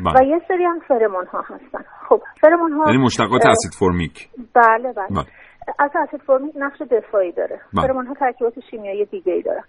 و 0.05 0.11
بله 0.15 0.27
یه 0.27 0.41
سری 0.47 0.63
هم 0.63 0.79
فرمون 0.87 1.25
ها 1.25 1.41
هستن. 1.41 1.83
خب 2.09 2.21
فرمون 2.41 2.71
ها 2.71 2.91
یعنی 2.91 3.03
مشتقات 3.03 3.45
اسید 3.45 3.71
فرمیک. 3.79 4.29
بله 4.53 4.93
بله. 4.93 5.07
بله. 5.09 5.25
از 5.79 5.91
اسید 6.07 6.21
فرمیک 6.21 6.53
نقش 6.55 6.81
دفاعی 6.81 7.31
داره. 7.31 7.59
بله. 7.73 7.87
فرمان 7.87 8.05
ها 8.05 8.13
ترکیبات 8.13 8.53
شیمیایی 8.71 9.05
دیگه 9.05 9.33
ای 9.33 9.41
دارن. 9.41 9.63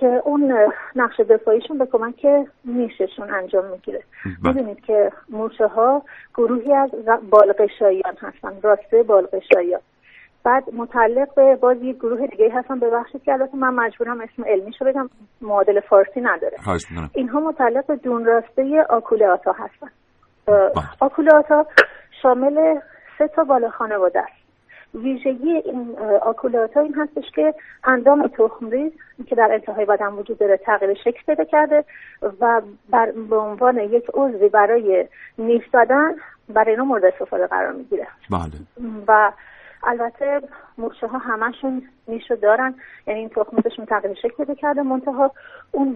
که 0.00 0.22
اون 0.24 0.54
نقش 0.96 1.20
دفاعیشون 1.20 1.78
به 1.78 1.86
کمک 1.86 2.26
نیششون 2.64 3.30
انجام 3.34 3.64
می‌گیره. 3.64 4.02
بله. 4.24 4.52
می‌دونید 4.52 4.80
که 4.80 5.12
موشه 5.28 5.66
ها 5.66 6.02
گروهی 6.34 6.74
از 6.74 6.90
بالقشاییان 7.30 8.16
هستن 8.20 8.60
راسته 8.62 9.02
بالقشاییان 9.02 9.80
بعد 10.44 10.74
متعلق 10.74 11.34
به 11.34 11.56
باز 11.56 11.76
یک 11.82 11.96
گروه 11.96 12.26
دیگه 12.26 12.50
هستن. 12.50 12.78
ببخشید 12.78 13.22
که 13.22 13.32
البته 13.32 13.56
من 13.56 13.74
مجبورم 13.74 14.20
اسم 14.20 14.44
علمیشو 14.44 14.84
بگم 14.84 15.08
معادل 15.40 15.80
فارسی 15.80 16.20
نداره. 16.20 16.56
اینها 17.14 17.40
متعلق 17.40 17.86
به 17.86 17.96
دون 17.96 18.24
راسته 18.24 18.86
آکولاتا 18.90 19.52
هستن. 19.52 19.88
اه، 20.48 20.54
بله. 20.56 20.84
آکولاتا 21.00 21.66
شامل 22.22 22.80
سه 23.18 23.28
تا 23.28 23.44
بالا 23.44 23.70
خانواده 23.70 24.20
است. 24.20 24.43
ویژگی 24.94 25.50
این 25.50 25.96
آکولاتا 26.22 26.80
این 26.80 26.94
هستش 26.94 27.30
که 27.34 27.54
اندام 27.84 28.26
تخمریز 28.26 28.92
که 29.26 29.34
در 29.34 29.48
انتهای 29.52 29.84
بدن 29.84 30.12
وجود 30.12 30.38
داره 30.38 30.56
تغییر 30.56 30.94
شکل 30.94 31.20
پیدا 31.26 31.44
کرده 31.44 31.84
و 32.40 32.62
بر 32.90 33.10
به 33.30 33.36
عنوان 33.36 33.78
یک 33.78 34.04
عضوی 34.14 34.48
برای 34.48 35.08
نیش 35.38 35.62
زدن 35.72 36.14
برای 36.48 36.70
اینا 36.70 36.84
مورد 36.84 37.04
استفاده 37.04 37.46
قرار 37.46 37.72
می‌گیره. 37.72 38.06
بله. 38.30 38.92
و 39.08 39.32
البته 39.86 40.40
مورچه 40.78 41.06
ها 41.06 41.18
همشون 41.18 41.82
نیشو 42.08 42.34
دارن 42.34 42.74
یعنی 43.06 43.20
این 43.20 43.28
تخمشون 43.28 43.84
تغییر 43.84 44.14
شکل 44.14 44.36
پیدا 44.36 44.54
کرده. 44.54 44.82
منتها 44.82 45.30
اون 45.72 45.92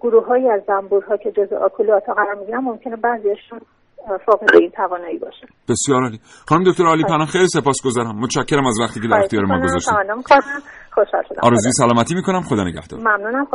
گروه 0.00 0.26
های 0.26 0.50
از 0.50 0.62
زنبورها 0.66 1.16
که 1.16 1.32
جزء 1.32 1.56
آکولاتا 1.56 2.14
قرار 2.14 2.34
می‌گیرن 2.34 2.58
ممکنه 2.58 2.96
بعضیشون 2.96 3.60
فاقد 4.26 4.56
این 4.60 4.70
توانایی 4.70 5.18
باشه. 5.18 5.46
بسیار 5.68 6.02
عالی. 6.02 6.20
خانم 6.48 6.70
دکتر 6.70 6.86
علی 6.86 7.04
پناه 7.04 7.26
خیلی 7.26 7.48
سپاسگزارم. 7.48 8.20
متشکرم 8.20 8.66
از 8.66 8.80
وقتی 8.80 9.00
که 9.00 9.08
در 9.08 9.18
اختیار 9.18 9.44
ما 9.44 9.60
گذاشتید. 9.60 9.94
خوشحال 10.94 11.22
شدم. 11.28 11.40
آرزوی 11.42 11.72
سلامتی 11.72 12.14
می‌کنم. 12.14 12.42
خدا 12.42 12.64
نگهدار. 12.64 13.00
ممنونم. 13.00 13.46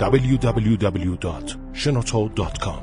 www.shenoto.com 0.00 2.82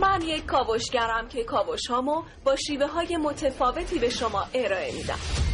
من 0.00 0.22
یک 0.22 0.46
کاوشگرم 0.46 1.28
که 1.28 1.44
کاوش 1.44 1.86
هامو 1.86 2.22
با 2.44 2.56
شیوه 2.56 2.86
های 2.86 3.16
متفاوتی 3.16 3.98
به 3.98 4.08
شما 4.08 4.44
ارائه 4.54 4.94
میدم. 4.94 5.45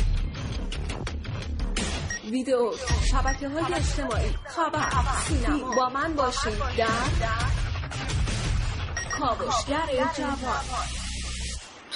ویدیو 2.31 2.73
شبکه 3.11 3.49
های 3.49 3.75
اجتماعی. 3.75 4.31
خبر 4.45 4.91
سینما. 5.29 5.75
با 5.75 5.88
من 5.88 6.14
باشید 6.14 6.59
در 6.79 6.87
کاوشگر 9.19 9.87
جوان. 10.17 11.02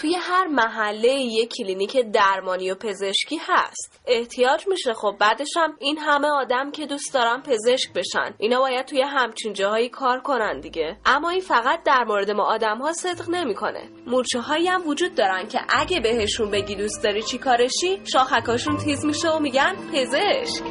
توی 0.01 0.15
هر 0.15 0.47
محله 0.47 1.09
یک 1.09 1.53
کلینیک 1.59 1.97
درمانی 1.97 2.71
و 2.71 2.75
پزشکی 2.75 3.41
هست. 3.49 4.01
احتیاج 4.07 4.69
میشه 4.69 4.95
خب 4.95 5.17
بعدش 5.21 5.57
هم 5.57 5.77
این 5.79 5.99
همه 5.99 6.29
آدم 6.29 6.71
که 6.71 6.87
دوست 6.87 7.15
دارن 7.15 7.43
پزشک 7.43 7.93
بشن. 7.93 8.35
اینا 8.39 8.61
باید 8.61 8.87
توی 8.87 9.03
همچین 9.03 9.53
جاهایی 9.53 9.89
کار 9.89 10.21
کنن 10.21 10.61
دیگه. 10.61 10.97
اما 11.07 11.31
این 11.31 11.41
فقط 11.41 11.83
در 11.83 12.05
مورد 12.05 12.31
ما 12.31 12.45
آدم 12.45 12.79
ها 12.79 12.93
صدق 12.93 13.31
نمی‌کنه. 13.31 13.89
مورچه 14.07 14.41
هایی 14.41 14.67
هم 14.69 14.89
وجود 14.89 15.15
دارن 15.15 15.49
که 15.49 15.61
اگه 15.69 16.01
بهشون 16.01 16.51
بگی 16.51 16.75
دوست 16.75 17.03
داری 17.05 17.23
چی 17.23 17.39
کارشی 17.39 18.01
شاخکاشون 18.13 18.77
تیز 18.77 19.05
میشه 19.05 19.31
و 19.31 19.39
میگن 19.39 19.77
پزشک. 19.93 20.63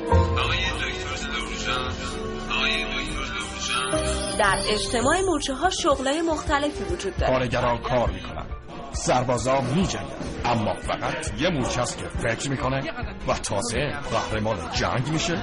در 4.39 4.57
اجتماع 4.69 5.21
مورچه 5.21 5.53
ها 5.53 5.69
شغلای 5.69 6.21
مختلفی 6.21 6.83
وجود 6.93 7.17
داره. 7.17 7.33
کارگران 7.33 7.77
کار 7.77 8.09
می‌کنن. 8.09 8.64
سربازا 8.95 9.61
میجنگن 9.61 10.05
اما 10.45 10.73
فقط 10.73 11.41
یه 11.41 11.49
مورچه 11.49 11.81
که 11.81 12.07
فکر 12.07 12.49
می‌کنه 12.49 12.83
و 13.27 13.33
تازه 13.33 13.91
قهرمان 14.11 14.57
جنگ 14.73 15.07
میشه. 15.07 15.41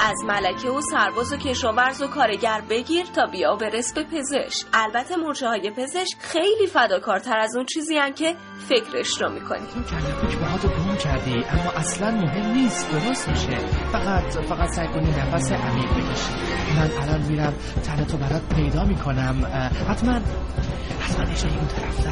از 0.00 0.24
ملکه 0.24 0.68
و 0.68 0.80
سرباز 0.80 1.32
و 1.32 1.36
کشاورز 1.36 2.02
و 2.02 2.06
کارگر 2.06 2.62
بگیر 2.70 3.06
تا 3.06 3.26
بیا 3.26 3.56
برس 3.56 3.94
به 3.94 4.04
پزشک. 4.04 4.66
البته 4.74 5.16
مورچه 5.16 5.48
های 5.48 5.70
پزشک 5.70 6.16
خیلی 6.20 6.66
فداکارتر 6.66 7.38
از 7.38 7.56
اون 7.56 7.66
چیزی 7.66 7.96
هن 7.96 8.12
که 8.12 8.36
فکرش 8.68 9.22
رو 9.22 9.32
می‌کنی. 9.32 9.66
تو 9.66 9.82
کلپوک 9.82 10.38
باهاتو 10.38 10.68
گم 10.68 10.96
کردی 10.96 11.34
اما 11.34 11.70
اصلا 11.76 12.10
مهم 12.10 12.52
نیست. 12.52 12.90
درست 12.92 13.28
میشه. 13.28 13.56
فقط 13.92 14.22
فقط 14.48 14.68
سعی 14.68 14.88
کنی 14.88 15.10
نفس 15.10 15.52
عمیق 15.52 15.90
بکشی. 15.90 16.32
من 16.76 16.90
الان 17.02 17.22
میرم 17.22 17.54
تنتو 17.84 18.16
برات 18.16 18.42
پیدا 18.54 18.84
می‌کنم. 18.84 19.46
حتما 19.88 20.20
حتما 21.00 21.24
نشانی 21.24 21.56
اون 21.56 21.68
طرف 21.68 22.04
در 22.04 22.10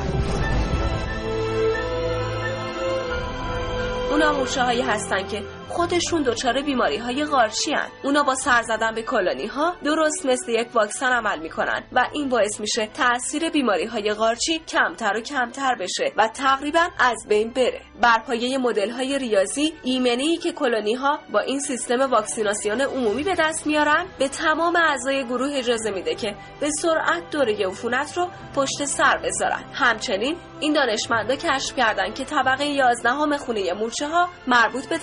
اونا 4.10 4.32
موشه 4.32 4.62
هایی 4.62 4.82
هستن 4.82 5.26
که 5.26 5.42
خودشون 5.68 6.22
دچار 6.22 6.62
بیماری 6.62 6.96
های 6.96 7.24
قارچی 7.24 7.72
هن. 7.72 7.88
اونا 8.02 8.22
با 8.22 8.34
سر 8.34 8.62
زدن 8.62 8.94
به 8.94 9.02
کلونی 9.02 9.46
ها 9.46 9.76
درست 9.84 10.26
مثل 10.26 10.52
یک 10.52 10.68
واکسن 10.74 11.12
عمل 11.12 11.38
می‌کنن 11.38 11.84
و 11.92 12.08
این 12.12 12.28
باعث 12.28 12.60
میشه 12.60 12.86
تاثیر 12.86 13.50
بیماری 13.50 13.84
های 13.84 14.12
قارچی 14.14 14.58
کمتر 14.58 15.16
و 15.16 15.20
کمتر 15.20 15.74
بشه 15.74 16.12
و 16.16 16.28
تقریبا 16.28 16.88
از 16.98 17.26
بین 17.28 17.50
بره 17.50 17.80
بر 18.00 18.18
پایه 18.18 18.58
مدل 18.58 18.90
های 18.90 19.18
ریاضی 19.18 19.72
ایمنی 19.82 20.22
ای 20.22 20.36
که 20.36 20.52
کلونی 20.52 20.94
ها 20.94 21.18
با 21.32 21.40
این 21.40 21.60
سیستم 21.60 22.00
واکسیناسیون 22.10 22.80
عمومی 22.80 23.22
به 23.22 23.34
دست 23.38 23.66
میارن 23.66 24.06
به 24.18 24.28
تمام 24.28 24.76
اعضای 24.76 25.24
گروه 25.24 25.50
اجازه 25.54 25.90
میده 25.90 26.14
که 26.14 26.34
به 26.60 26.70
سرعت 26.70 27.30
دوره 27.30 27.66
عفونت 27.66 28.16
رو 28.16 28.28
پشت 28.56 28.84
سر 28.84 29.16
بذارن 29.16 29.64
همچنین 29.72 30.36
این 30.60 30.72
دانشمندا 30.72 31.36
کشف 31.36 31.76
کردن 31.76 32.12
که 32.12 32.24
طبقه 32.24 32.64
11 32.66 33.38
خونه 33.38 33.72
مورچه 33.72 34.08
ها 34.08 34.28
مربوط 34.46 34.86
به 34.86 34.98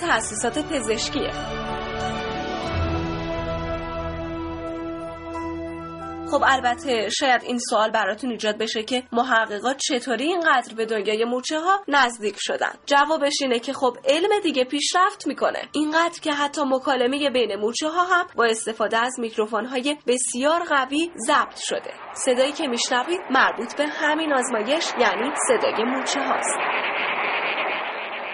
پزشکیه 0.58 1.32
خب 6.32 6.42
البته 6.46 7.08
شاید 7.08 7.42
این 7.42 7.58
سوال 7.58 7.90
براتون 7.90 8.30
ایجاد 8.30 8.58
بشه 8.58 8.82
که 8.82 9.02
محققات 9.12 9.76
چطوری 9.76 10.24
اینقدر 10.24 10.74
به 10.74 10.86
دنیای 10.86 11.24
مورچه 11.24 11.60
ها 11.60 11.80
نزدیک 11.88 12.36
شدن؟ 12.38 12.72
جوابش 12.86 13.32
اینه 13.40 13.58
که 13.58 13.72
خب 13.72 13.96
علم 14.04 14.28
دیگه 14.42 14.64
پیشرفت 14.64 15.26
می‌کنه. 15.26 15.68
اینقدر 15.72 16.20
که 16.20 16.32
حتی 16.32 16.62
مکالمه 16.64 17.30
بین 17.30 17.56
مورچه 17.56 17.88
ها 17.88 18.04
هم 18.04 18.26
با 18.36 18.44
استفاده 18.44 18.98
از 18.98 19.20
میکروفون 19.20 19.66
های 19.66 19.96
بسیار 20.06 20.62
قوی 20.64 21.10
ضبط 21.26 21.56
شده. 21.56 21.90
صدایی 22.14 22.52
که 22.52 22.66
میشنوید 22.66 23.20
مربوط 23.30 23.76
به 23.76 23.86
همین 23.86 24.32
آزمایش 24.32 24.92
یعنی 24.98 25.30
صدای 25.48 25.84
مورچه 25.84 26.20
هاست 26.20 26.58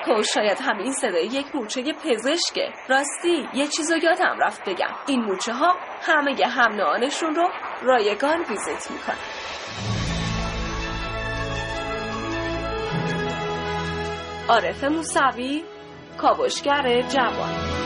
و 0.06 0.22
شاید 0.34 0.58
همین 0.60 0.92
صدای 0.92 1.26
یک 1.26 1.46
مورچه 1.54 1.82
پزشکه. 1.92 2.72
راستی 2.88 3.48
یه 3.54 3.66
چیزو 3.66 3.96
یادم 3.96 4.36
رفت 4.40 4.68
بگم. 4.68 4.94
این 5.06 5.20
مورچه 5.20 5.52
ها 5.52 5.76
همه 6.02 6.46
هم 6.46 6.72
نوانشون 6.72 7.34
رو 7.34 7.48
رایگان 7.82 8.38
ویزیت 8.38 8.90
می‌کنن. 8.90 9.16
عارف 14.48 14.84
موسوی 14.84 15.64
کاوشگر 16.18 17.02
جوان. 17.02 17.77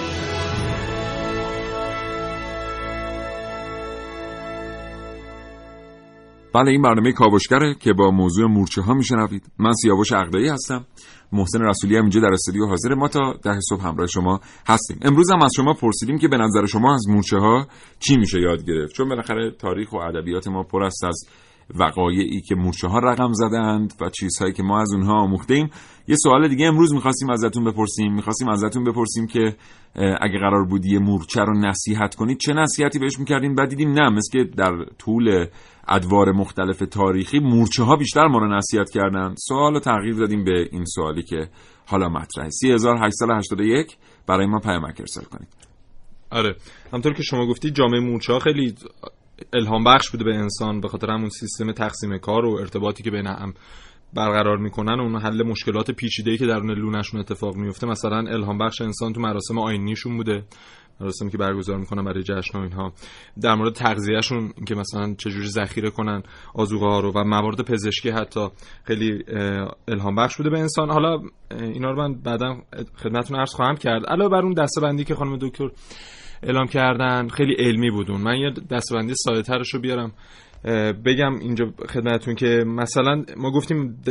بله 6.55 6.71
این 6.71 6.83
برنامه 6.83 7.13
کاوشگره 7.13 7.75
که 7.75 7.93
با 7.93 8.11
موضوع 8.11 8.47
مورچه 8.47 8.83
ها 8.83 8.95
میشنوید. 8.95 9.43
من 9.59 9.73
سیاوش 9.73 10.13
عقدایی 10.13 10.49
هستم. 10.49 10.85
محسن 11.33 11.63
رسولی 11.63 11.97
هم 11.97 12.03
اینجا 12.03 12.21
در 12.21 12.33
استودیو 12.33 12.67
حاضر 12.67 12.95
ما 12.95 13.09
تا 13.09 13.33
ده 13.43 13.61
صبح 13.61 13.87
همراه 13.87 14.07
شما 14.07 14.41
هستیم. 14.69 14.99
امروز 15.03 15.31
هم 15.31 15.43
از 15.43 15.51
شما 15.57 15.73
پرسیدیم 15.73 16.19
که 16.19 16.29
به 16.29 16.37
نظر 16.37 16.67
شما 16.67 16.95
از 16.95 17.09
مورچه 17.09 17.39
ها 17.39 17.67
چی 17.99 18.17
میشه 18.17 18.41
یاد 18.41 18.65
گرفت؟ 18.67 18.95
چون 18.95 19.09
بالاخره 19.09 19.51
تاریخ 19.51 19.93
و 19.93 19.97
ادبیات 19.97 20.49
ما 20.49 20.63
پر 20.63 20.83
است 20.83 21.05
از 21.05 21.25
وقایعی 21.75 22.41
که 22.41 22.55
مورچه 22.55 22.89
ها 22.89 22.99
رقم 22.99 23.33
زدند 23.33 23.95
و 24.01 24.11
چیزهایی 24.11 24.53
که 24.53 24.63
ما 24.63 24.81
از 24.81 24.93
اونها 24.93 25.13
آموخته 25.13 25.55
ایم 25.55 25.71
یه 26.09 26.17
سوال 26.17 26.49
دیگه 26.49 26.67
امروز 26.67 26.95
می‌خواستیم 26.95 27.31
ازتون 27.31 27.65
بپرسیم. 27.65 28.15
می‌خواستیم 28.15 28.49
ازتون 28.49 28.85
بپرسیم 28.85 29.27
که 29.27 29.57
اگه 30.21 30.39
قرار 30.39 30.65
بود 30.65 30.87
یه 30.87 30.99
مورچه 30.99 31.41
رو 31.41 31.59
نصیحت 31.59 32.15
کنید 32.15 32.39
چه 32.39 32.53
نصیحتی 32.53 32.99
بهش 32.99 33.19
می‌کردیم؟ 33.19 33.55
بعد 33.55 33.69
دیدیم 33.69 33.93
نه 33.93 34.09
مثل 34.09 34.39
که 34.39 34.51
در 34.57 34.85
طول 34.99 35.47
ادوار 35.89 36.33
مختلف 36.33 36.79
تاریخی 36.79 37.39
مورچه 37.39 37.83
ها 37.83 37.97
بیشتر 37.97 38.27
ما 38.27 38.39
رو 38.39 38.57
نصیحت 38.57 38.91
کردن. 38.91 39.35
سوال 39.39 39.79
تغییر 39.79 40.15
دادیم 40.15 40.45
به 40.45 40.69
این 40.73 40.85
سوالی 40.85 41.23
که 41.23 41.49
حالا 41.87 42.09
مطرحه. 42.09 42.51
3881 42.51 43.97
برای 44.27 44.47
ما 44.47 44.59
پیامک 44.59 45.01
ارسال 45.01 45.25
کنید. 45.25 45.49
آره. 46.31 46.57
همطور 46.93 47.13
که 47.13 47.23
شما 47.23 47.47
گفتی 47.47 47.71
جامعه 47.71 48.01
مورچه 48.01 48.33
ها 48.33 48.39
خیلی 48.39 48.75
الهام 49.53 49.85
بخش 49.85 50.11
بوده 50.11 50.25
به 50.25 50.35
انسان 50.35 50.81
به 50.81 50.89
خاطر 50.89 51.11
همون 51.11 51.29
سیستم 51.29 51.73
تقسیم 51.73 52.19
کار 52.19 52.45
و 52.45 52.57
ارتباطی 52.61 53.03
که 53.03 53.11
بین 53.11 53.27
هم 53.27 53.55
برقرار 54.15 54.59
می‌کنن 54.59 55.01
و 55.01 55.03
اون 55.03 55.17
حل 55.17 55.43
مشکلات 55.43 55.91
پیچیده‌ای 55.91 56.39
که 56.39 56.47
درون 56.47 56.71
لونشون 56.71 57.21
اتفاق 57.21 57.57
میفته 57.57 57.87
مثلا 57.87 58.19
الهام 58.19 58.59
بخش 58.59 58.81
انسان 58.81 59.13
تو 59.13 59.21
مراسم 59.21 59.59
آینیشون 59.59 60.17
بوده. 60.17 60.45
مراسمی 61.01 61.31
که 61.31 61.39
برگزار 61.39 61.79
می‌کنن 61.79 62.05
برای 62.05 62.23
جشن 62.23 62.59
و 62.59 62.63
اینها. 62.63 62.93
در 63.43 63.55
مورد 63.55 63.73
تغذیهشون 63.73 64.53
که 64.67 64.75
مثلا 64.75 65.15
چجوری 65.19 65.49
ذخیره 65.49 65.91
کنن 65.91 66.23
آذوقه 66.55 66.87
ها 66.87 67.01
رو 67.01 67.13
و 67.13 67.25
موارد 67.25 67.61
پزشکی 67.61 68.11
حتی 68.11 68.49
خیلی 68.85 69.25
الهام 69.89 70.15
بخش 70.15 70.37
بوده 70.37 70.51
به 70.51 70.59
انسان. 70.59 70.91
حالا 70.91 71.19
اینا 71.51 71.91
رو 71.91 71.97
من 71.97 72.15
بعدا 72.15 72.57
خدمتتون 73.03 73.39
عرض 73.39 73.51
خواهم 73.51 73.77
کرد. 73.77 74.07
علاوه 74.07 74.31
بر 74.31 74.43
اون 74.43 74.53
دستبندی 74.53 75.05
که 75.05 75.15
خانم 75.15 75.39
دکتر 75.41 75.71
اعلام 76.43 76.67
کردن 76.67 77.29
خیلی 77.29 77.55
علمی 77.55 77.91
بودون 77.91 78.21
من 78.21 78.37
یه 78.37 78.51
دستبندی 78.71 79.15
ساده 79.17 79.43
ترش 79.43 79.75
رو 79.75 79.81
بیارم 79.81 80.13
بگم 81.05 81.35
اینجا 81.41 81.73
خدمتون 81.89 82.35
که 82.35 82.65
مثلا 82.67 83.25
ما 83.37 83.51
گفتیم 83.51 84.03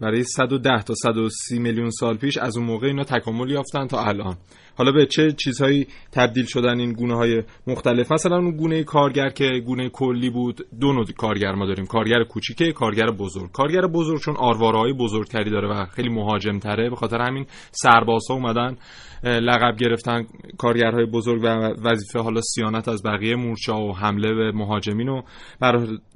برای 0.00 0.22
110 0.22 0.82
تا 0.82 0.94
130 0.94 1.58
میلیون 1.58 1.90
سال 1.90 2.16
پیش 2.16 2.38
از 2.38 2.56
اون 2.56 2.66
موقع 2.66 2.86
اینا 2.86 3.04
تکامل 3.04 3.50
یافتن 3.50 3.86
تا 3.86 4.04
الان. 4.04 4.36
حالا 4.76 4.92
به 4.92 5.06
چه 5.06 5.32
چیزهایی 5.32 5.86
تبدیل 6.12 6.44
شدن 6.44 6.80
این 6.80 6.92
گونه 6.92 7.14
های 7.14 7.42
مختلف؟ 7.66 8.12
مثلا 8.12 8.36
اون 8.36 8.56
گونه 8.56 8.84
کارگر 8.84 9.28
که 9.28 9.62
گونه 9.66 9.88
کلی 9.88 10.30
بود 10.30 10.66
دو 10.80 10.92
نوع 10.92 11.04
کارگر 11.16 11.52
ما 11.52 11.66
داریم. 11.66 11.86
کارگر 11.86 12.24
کوچیکه 12.24 12.72
کارگر 12.72 13.10
بزرگ. 13.10 13.52
کارگر 13.52 13.86
بزرگ 13.86 14.20
چون 14.20 14.36
آروارهای 14.36 14.92
بزرگتری 14.92 15.50
داره 15.50 15.68
و 15.68 15.86
خیلی 15.86 16.08
مهاجم 16.08 16.58
تره 16.58 16.90
به 16.90 16.96
خاطر 16.96 17.20
همین 17.20 17.46
سربازها 17.70 18.34
اومدن 18.34 18.76
لقب 19.24 19.76
گرفتن 19.76 20.26
کارگرهای 20.58 21.06
بزرگ 21.06 21.42
و 21.42 21.46
وظیفه 21.88 22.18
حالا 22.18 22.40
سیانت 22.40 22.88
از 22.88 23.02
بقیه 23.02 23.36
مورچه 23.36 23.72
و 23.72 23.92
حمله 23.92 24.34
به 24.34 24.52
مهاجمین 24.52 25.06
رو 25.06 25.22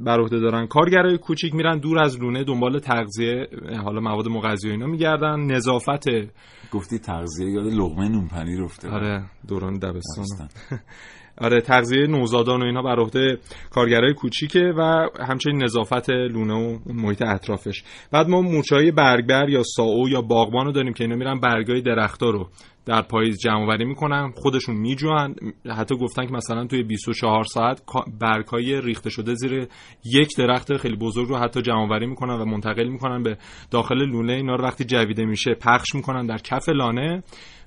بر 0.01 0.21
عهده 0.21 0.39
دارن. 0.41 0.67
کارگرای 0.67 1.19
کوچیک 1.19 1.55
میرن 1.55 1.79
دور 1.79 1.99
از 1.99 2.21
لونه 2.21 2.45
دنبال 2.45 2.79
تغذیه 2.79 3.49
حالا 3.85 4.01
مواد 4.01 4.29
مغذی 4.29 4.69
و 4.69 4.73
اینا 4.73 4.87
میگردن. 4.87 5.41
نظافت 5.41 6.05
گفتی 6.73 6.99
تغذیه 6.99 7.51
یاد 7.51 7.67
لقمه 7.67 8.09
نون 8.09 8.29
پنیر 8.29 8.63
افته 8.63 8.91
آره 8.91 9.25
دوران 9.49 9.79
دبستان. 9.79 10.49
آره 11.39 11.61
تغذیه 11.61 12.07
نوزادان 12.07 12.63
و 12.63 12.65
اینا 12.65 12.83
بر 12.83 13.01
عهده 13.01 13.39
کارگرای 13.71 14.15
کوچیکه 14.15 14.73
و 14.77 15.09
همچنین 15.29 15.63
نظافت 15.63 16.11
لونه 16.11 16.55
و 16.55 16.79
محیط 16.87 17.23
اطرافش. 17.23 17.83
بعد 18.13 18.29
ما 18.29 18.41
مورچه‌های 18.41 18.91
برگبر 18.91 19.49
یا 19.49 19.63
ساو 19.63 20.09
یا 20.09 20.23
باغبان 20.23 20.67
رو 20.67 20.73
داریم 20.73 20.93
که 20.93 21.05
اینا 21.05 21.17
میرن 21.17 21.41
برگای 21.41 21.81
درختا 21.81 22.31
رو 22.31 22.49
در 22.87 23.03
پاییز 23.03 23.39
جمع 23.39 23.63
آوری 23.63 23.85
می‌کنن 23.85 24.33
خودشون 24.37 24.77
میجوان 24.77 25.35
حتی 25.77 25.97
گفتن 25.97 26.27
که 26.27 26.33
مثلا 26.33 26.67
توی 26.67 26.83
24 26.83 27.45
ساعت 27.45 27.83
برگهای 28.21 28.81
ریخته 28.81 29.11
شده 29.11 29.35
زیر 29.35 29.69
یک 30.05 30.37
درخت 30.39 30.77
خیلی 30.77 30.97
بزرگ 30.97 31.29
رو 31.29 31.37
حتی 31.37 31.63
جمع 31.63 31.83
آوری 31.83 32.07
می‌کنن 32.07 32.35
و 32.35 32.45
منتقل 32.45 32.89
می‌کنن 32.89 33.23
به 33.23 33.37
داخل 33.71 34.05
لونه. 34.05 34.33
اینا 34.33 34.55
رو 34.55 34.65
وقتی 34.65 34.85
جویده 34.85 35.25
میشه 35.25 35.55
پخش 35.55 35.95
می‌کنن 35.95 36.27
در 36.27 36.39
کف 36.39 36.69
لانه 36.69 37.23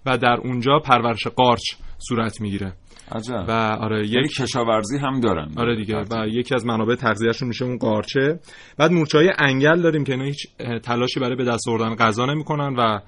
و 0.05 0.17
در 0.17 0.37
اونجا 0.43 0.79
پرورش 0.79 1.27
قارچ 1.27 1.61
صورت 1.97 2.41
می‌گیره. 2.41 2.73
عجب. 3.11 3.45
و 3.47 3.51
آره 3.81 4.07
یک 4.07 4.13
یعنی 4.13 4.27
کشاورزی 4.27 4.97
هم 4.97 5.19
دارن. 5.19 5.51
آره 5.57 5.75
دیگه 5.75 5.95
و 6.11 6.27
یکی 6.27 6.55
از 6.55 6.65
منابع 6.65 6.95
تغذیهشون 6.95 7.47
میشه 7.47 7.65
اون 7.65 7.77
قارچه. 7.77 8.39
بعد 8.77 8.91
مورچه 8.91 9.17
های 9.17 9.29
انگل 9.39 9.81
داریم 9.81 10.03
که 10.03 10.11
اینا 10.11 10.25
هیچ 10.25 10.47
تلاشی 10.83 11.19
برای 11.19 11.35
به 11.35 11.45
دست 11.45 11.69
آوردن 11.69 11.95
غذا 11.95 12.25
نمی‌کنن 12.25 12.75
و 12.75 12.99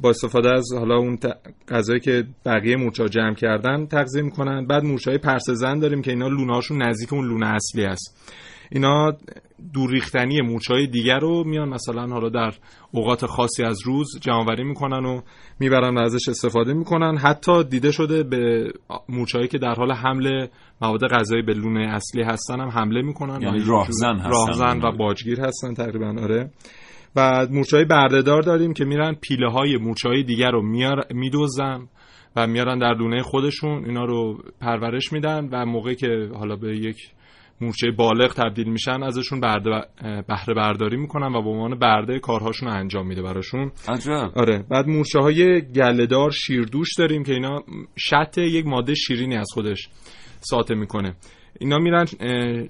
با 0.00 0.10
استفاده 0.10 0.50
از 0.50 0.64
حالا 0.78 0.96
اون 0.96 1.18
غذایی 1.68 2.00
که 2.00 2.24
بقیه 2.46 2.76
مورچه 2.76 3.08
جمع 3.08 3.34
کردن 3.34 3.86
تغذیه 3.86 4.22
می‌کنن. 4.22 4.66
بعد 4.66 4.84
مورچه 4.84 5.10
های 5.10 5.18
پرسزن 5.18 5.78
داریم 5.78 6.02
که 6.02 6.10
اینا 6.10 6.28
لونهاشون 6.28 6.82
نزدیک 6.82 7.12
اون 7.12 7.28
لونه 7.28 7.46
اصلی 7.46 7.84
است 7.84 8.34
اینا 8.70 9.12
دور 9.74 9.90
ریختنی 9.90 10.40
مورچه 10.40 10.74
های 10.74 10.86
دیگر 10.86 11.18
رو 11.18 11.44
میان 11.44 11.68
مثلا 11.68 12.06
حالا 12.06 12.28
در 12.28 12.54
اوقات 12.90 13.26
خاصی 13.26 13.64
از 13.64 13.78
روز 13.86 14.20
جمعوری 14.20 14.64
می‌کنن 14.64 15.04
و 15.04 15.20
می‌برن 15.60 15.98
و 15.98 16.00
ازش 16.00 16.28
استفاده 16.28 16.72
می‌کنن. 16.72 17.16
حتی 17.16 17.64
دیده 17.64 17.90
شده 17.90 18.22
به 18.22 18.72
مورچه‌ای 19.08 19.48
که 19.48 19.58
در 19.58 19.74
حال 19.74 19.92
حمل 19.92 20.46
مواد 20.82 21.06
غذایی 21.08 21.42
به 21.42 21.54
لونه 21.54 21.94
اصلی 21.94 22.22
هستن 22.22 22.60
هم 22.60 22.68
حمله 22.68 23.02
می‌کنن. 23.02 23.42
یعنی 23.42 23.64
راهزن 23.66 24.16
هستن. 24.16 24.30
راهزن 24.30 24.80
و 24.82 24.96
باجگیر 24.96 25.40
هستن 25.40 25.74
تقریبا 25.74 26.22
آره. 26.22 26.50
و 27.16 27.46
مورچه 27.50 27.76
های 27.76 27.86
بردهدار 27.86 28.42
داریم 28.42 28.72
که 28.72 28.84
میرن 28.84 29.14
پیله 29.14 29.50
های 29.50 29.76
مورچه 29.76 30.08
های 30.08 30.22
دیگر 30.22 30.50
رو 30.50 30.62
میدوزن 31.10 31.76
و 31.76 31.86
و 32.38 32.46
میارن 32.46 32.78
در 32.78 32.94
دونه 32.94 33.22
خودشون. 33.22 33.84
اینا 33.84 34.04
رو 34.04 34.38
پرورش 34.60 35.12
میدن 35.12 35.48
و 35.52 35.66
موقعی 35.66 35.94
که 35.94 36.30
حالا 36.34 36.56
به 36.56 36.76
یک 36.76 36.96
مورچه 37.60 37.90
بالغ 37.90 38.34
تبدیل 38.34 38.68
میشن 38.68 39.02
ازشون 39.02 39.40
بهره 40.28 40.54
برداری 40.56 40.96
می‌کنن 40.96 41.34
و 41.34 41.42
به 41.42 41.48
عنوان 41.48 41.78
برده 41.78 42.18
کارهاشون 42.18 42.68
رو 42.68 42.74
انجام 42.74 43.06
میده 43.06 43.22
براشون. 43.22 43.72
عجب. 43.88 44.30
آره. 44.34 44.64
بعد 44.70 44.88
مورچه 44.88 45.18
های 45.18 45.62
گلهدار 45.72 46.30
شیردوش 46.30 46.88
داریم 46.98 47.24
که 47.24 47.32
اینا 47.32 47.62
شط 47.96 48.38
یک 48.38 48.66
ماده 48.66 48.94
شیرینی 48.94 49.36
از 49.36 49.48
خودش 49.54 49.88
ساطع 50.40 50.74
می‌کنه. 50.74 51.14
اینا 51.60 51.78
میرن 51.78 52.04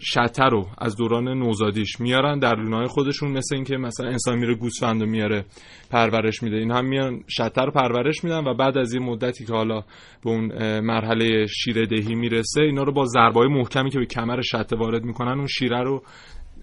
شتر 0.00 0.48
رو 0.48 0.66
از 0.78 0.96
دوران 0.96 1.28
نوزادیش 1.28 2.00
میارن 2.00 2.38
در 2.38 2.54
لونای 2.54 2.86
خودشون 2.86 3.30
مثل 3.30 3.54
اینکه 3.54 3.76
مثلا 3.76 4.08
انسان 4.08 4.38
میره 4.38 4.54
گوسفند 4.54 5.02
میاره 5.02 5.44
پرورش 5.90 6.42
میده. 6.42 6.56
این 6.56 6.70
هم 6.70 6.84
میان 6.84 7.20
شتر 7.28 7.64
رو 7.64 7.72
پرورش 7.72 8.24
میدن 8.24 8.44
و 8.44 8.54
بعد 8.54 8.78
از 8.78 8.94
یه 8.94 9.00
مدتی 9.00 9.44
که 9.44 9.52
حالا 9.52 9.80
به 10.24 10.30
اون 10.30 10.78
مرحله 10.80 11.46
شیره 11.46 11.86
دهی 11.86 12.14
می‌رسه 12.14 12.60
اینا 12.60 12.82
رو 12.82 12.92
با 12.92 13.04
ضربای 13.04 13.48
محکمی 13.48 13.90
که 13.90 13.98
به 13.98 14.06
کمر 14.06 14.40
شته 14.40 14.76
وارد 14.76 15.04
می‌کنن 15.04 15.38
اون 15.38 15.46
شیره 15.46 15.82
رو 15.82 16.02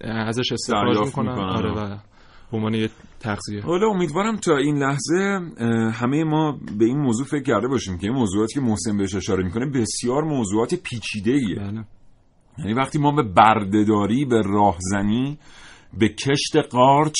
ازش 0.00 0.52
استخراج 0.52 0.98
می‌کنن. 0.98 1.28
آره 1.28 1.72
و 1.72 1.96
به 2.50 2.56
عنوان 2.56 2.74
یه 2.74 2.88
تغذیه. 3.20 3.62
حالا 3.62 3.88
امیدوارم 3.88 4.36
تا 4.36 4.56
این 4.56 4.78
لحظه 4.78 5.40
همه 5.92 6.24
ما 6.24 6.58
به 6.78 6.84
این 6.84 6.98
موضوع 6.98 7.26
فکر 7.26 7.42
کرده 7.42 7.68
باشیم 7.68 7.98
که 7.98 8.06
این 8.06 8.16
موضوعاتی 8.16 8.54
که 8.54 8.60
محسن 8.60 8.96
بهش 8.96 9.14
اشاره 9.14 9.44
می‌کنه 9.44 9.66
بسیار 9.66 10.24
موضوعات 10.24 10.74
پیچیده 10.74 11.30
ایه 11.30 11.56
بله. 11.56 11.84
یعنی 12.58 12.72
وقتی 12.72 12.98
ما 12.98 13.12
به 13.12 13.22
بردهداری 13.22 14.24
به 14.24 14.42
راهزنی 14.42 15.38
به 15.98 16.08
کشت 16.08 16.56
قارچ 16.56 17.14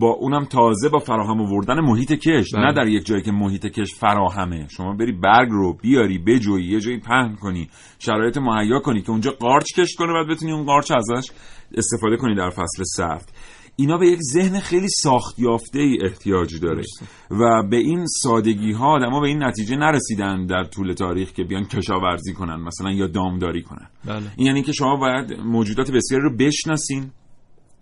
با 0.00 0.08
اونم 0.08 0.44
تازه 0.44 0.88
با 0.88 0.98
فراهم 0.98 1.40
آوردن 1.40 1.80
محیط 1.80 2.26
بله. 2.26 2.44
نه 2.54 2.72
در 2.72 2.86
یک 2.86 3.06
جایی 3.06 3.22
که 3.22 3.32
محیط 3.32 3.66
کشت 3.66 3.96
فراهمه 3.96 4.66
شما 4.68 4.92
بری 4.92 5.12
برگ 5.12 5.48
رو 5.50 5.72
بیاری 5.72 6.18
بجویی 6.18 6.66
یه 6.66 6.80
جایی 6.80 6.98
پهن 6.98 7.34
کنی 7.34 7.68
شرایط 7.98 8.38
مهیا 8.38 8.78
کنی 8.78 9.02
که 9.02 9.10
اونجا 9.10 9.30
قارچ 9.30 9.64
کشت 9.78 9.98
کنه 9.98 10.12
بعد 10.12 10.36
بتونی 10.36 10.52
اون 10.52 10.64
قارچ 10.64 10.92
ازش 10.92 11.30
استفاده 11.76 12.16
کنی 12.16 12.34
در 12.34 12.50
فصل 12.50 12.82
سرد 12.84 13.32
اینا 13.76 13.98
به 13.98 14.06
یک 14.06 14.18
ذهن 14.32 14.60
خیلی 14.60 14.88
ساخت 14.88 15.38
یافته 15.38 15.80
ای 15.80 15.98
احتیاج 16.02 16.60
داره. 16.60 16.82
و 17.30 17.62
به 17.70 17.76
این 17.76 18.06
سادگی 18.06 18.72
ها 18.72 18.86
آدما 18.86 19.20
به 19.20 19.28
این 19.28 19.42
نتیجه 19.42 19.76
نرسیدن 19.76 20.46
در 20.46 20.64
طول 20.64 20.92
تاریخ 20.92 21.32
که 21.32 21.44
بیان 21.44 21.64
کشاورزی 21.64 22.32
کنن 22.32 22.56
مثلا 22.56 22.90
یا 22.90 23.06
دامداری 23.06 23.62
کنن. 23.62 23.88
بله. 24.04 24.22
این 24.36 24.46
یعنی 24.46 24.62
که 24.62 24.72
شما 24.72 24.96
باید 24.96 25.40
موجودات 25.40 25.90
بسیاری 25.90 26.24
رو 26.24 26.36
بشناسین 26.36 27.10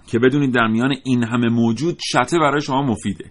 که 0.07 0.19
بدونید 0.19 0.55
در 0.55 0.67
میان 0.67 0.95
این 1.05 1.25
همه 1.25 1.49
موجود 1.49 1.99
شته 2.01 2.39
برای 2.39 2.61
شما 2.61 2.83
مفیده. 2.83 3.31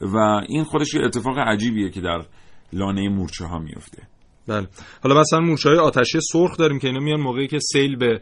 و 0.00 0.16
این 0.48 0.64
خودش 0.64 0.94
یه 0.94 1.04
اتفاق 1.04 1.38
عجیبیه 1.38 1.90
که 1.90 2.00
در 2.00 2.24
لانه 2.72 3.08
مورچه 3.08 3.44
ها 3.44 3.58
میفته 3.58 4.02
بله. 4.48 4.68
حالا 5.02 5.20
مثلا 5.20 5.40
مورچه 5.40 5.68
های 5.68 5.78
آتشی 5.78 6.18
سرخ 6.32 6.56
داریم 6.56 6.78
که 6.78 6.86
اینا 6.86 7.00
میان 7.00 7.20
موقعی 7.20 7.48
که 7.48 7.58
سیل 7.72 7.96
به 7.96 8.20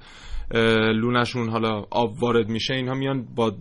لونشون 0.95 1.49
حالا 1.49 1.85
آب 1.91 2.23
وارد 2.23 2.49
میشه 2.49 2.75
اینها 2.75 2.95
میان 2.95 3.27
با 3.37 3.53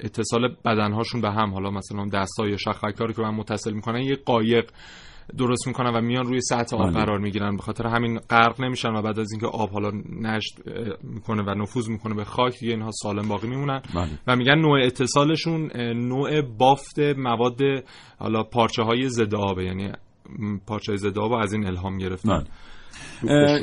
اتصال 0.00 0.48
بدنهاشون 0.64 1.20
به 1.20 1.30
هم 1.30 1.52
حالا 1.54 1.70
مثلا 1.70 2.08
دستا 2.12 2.46
یا 2.46 2.56
شخکاری 2.56 3.12
که 3.12 3.22
به 3.22 3.26
هم 3.26 3.34
متصل 3.34 3.72
می‌کنن 3.72 4.00
یه 4.02 4.16
قایق 4.24 4.70
درست 5.38 5.66
می‌کنن 5.66 5.90
و 5.96 6.00
میان 6.00 6.26
روی 6.26 6.40
سطح 6.40 6.76
آب 6.76 6.90
قرار 6.90 7.18
می‌گیرن 7.18 7.56
به 7.56 7.62
خاطر 7.62 7.86
همین 7.86 8.18
غرق 8.18 8.60
نمیشن 8.60 8.88
و 8.88 9.02
بعد 9.02 9.18
از 9.18 9.32
اینکه 9.32 9.46
آب 9.46 9.70
حالا 9.70 9.90
نشت 10.20 10.60
می‌کنه 11.02 11.42
و 11.42 11.54
نفوذ 11.54 11.88
می‌کنه 11.88 12.14
به 12.14 12.24
خاک 12.24 12.60
دیگه 12.60 12.72
اینها 12.72 12.90
سالم 13.02 13.28
باقی 13.28 13.48
میمونن. 13.48 13.82
بله. 13.94 14.08
و 14.26 14.36
میگن 14.36 14.58
نوع 14.58 14.80
اتصالشون 14.86 15.70
نوع 15.92 16.42
بافت 16.42 16.98
مواد 16.98 17.60
حالا 18.18 18.42
پارچه 18.42 18.82
های 18.82 19.08
ضد 19.08 19.34
آبه 19.34 19.64
یعنی 19.64 19.92
پارچه 20.66 20.96
ضد 20.96 21.18
آب 21.18 21.32
از 21.32 21.52
این 21.52 21.66
الهام 21.66 21.98
گرفتن. 21.98 22.44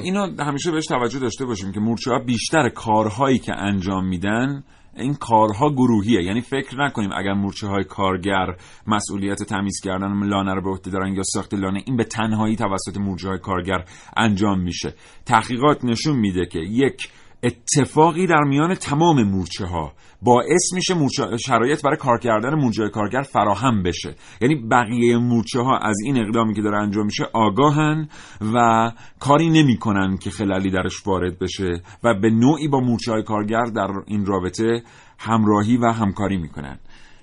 اینو 0.03 0.43
همیشه 0.43 0.71
بهش 0.71 0.85
توجه 0.85 1.19
داشته 1.19 1.45
باشیم 1.45 1.71
که 1.71 1.79
مورچه 1.79 2.11
ها 2.11 2.19
بیشتر 2.19 2.69
کارهایی 2.69 3.39
که 3.39 3.53
انجام 3.53 4.07
میدن 4.07 4.63
این 4.97 5.13
کارها 5.13 5.69
گروهیه. 5.69 6.23
یعنی 6.23 6.41
فکر 6.41 6.77
نکنیم 6.77 7.09
اگر 7.13 7.33
مورچه 7.33 7.67
های 7.67 7.83
کارگر 7.83 8.55
مسئولیت 8.87 9.43
تمیز 9.43 9.79
کردن 9.83 10.23
لانه 10.23 10.53
رو 10.53 10.61
به 10.61 10.69
عهده 10.69 10.91
دارن 10.91 11.13
یا 11.13 11.23
ساخت 11.23 11.53
لانه 11.53 11.83
این 11.85 11.97
به 11.97 12.03
تنهایی 12.03 12.55
توسط 12.55 12.97
مورچه 12.97 13.27
های 13.27 13.39
کارگر 13.39 13.85
انجام 14.17 14.59
میشه. 14.59 14.93
تحقیقات 15.25 15.85
نشون 15.85 16.19
میده 16.19 16.45
که 16.45 16.59
یک 16.59 17.09
اتفاقی 17.43 18.27
در 18.27 18.43
میان 18.43 18.75
تمام 18.75 19.23
مورچه 19.23 19.65
ها 19.65 19.93
باعث 20.21 20.73
میشه 20.73 20.93
مورچه 20.93 21.37
شرایط 21.37 21.81
برای 21.81 21.97
کار 21.97 22.19
کردن 22.19 22.55
مورچه 22.55 22.89
کارگر 22.93 23.21
فراهم 23.21 23.83
بشه. 23.83 24.15
یعنی 24.41 24.55
بقیه 24.55 25.17
مورچه 25.17 25.59
ها 25.59 25.77
از 25.77 25.95
این 26.05 26.17
اقدامی 26.17 26.53
که 26.53 26.61
داره 26.61 26.77
انجام 26.77 27.05
میشه 27.05 27.23
آگاهن 27.33 28.07
و 28.53 28.91
کاری 29.19 29.49
نمی‌کنن 29.49 30.17
که 30.17 30.29
خلالی 30.29 30.71
درش 30.71 31.07
وارد 31.07 31.39
بشه 31.39 31.81
و 32.03 32.13
به 32.13 32.29
نوعی 32.29 32.67
با 32.67 32.79
مورچه 32.79 33.11
های 33.11 33.23
کارگر 33.23 33.65
در 33.65 33.87
این 34.07 34.25
رابطه 34.25 34.83
همراهی 35.19 35.77
و 35.77 35.91
همکاری 35.91 36.37
می‌کنن. 36.37 36.79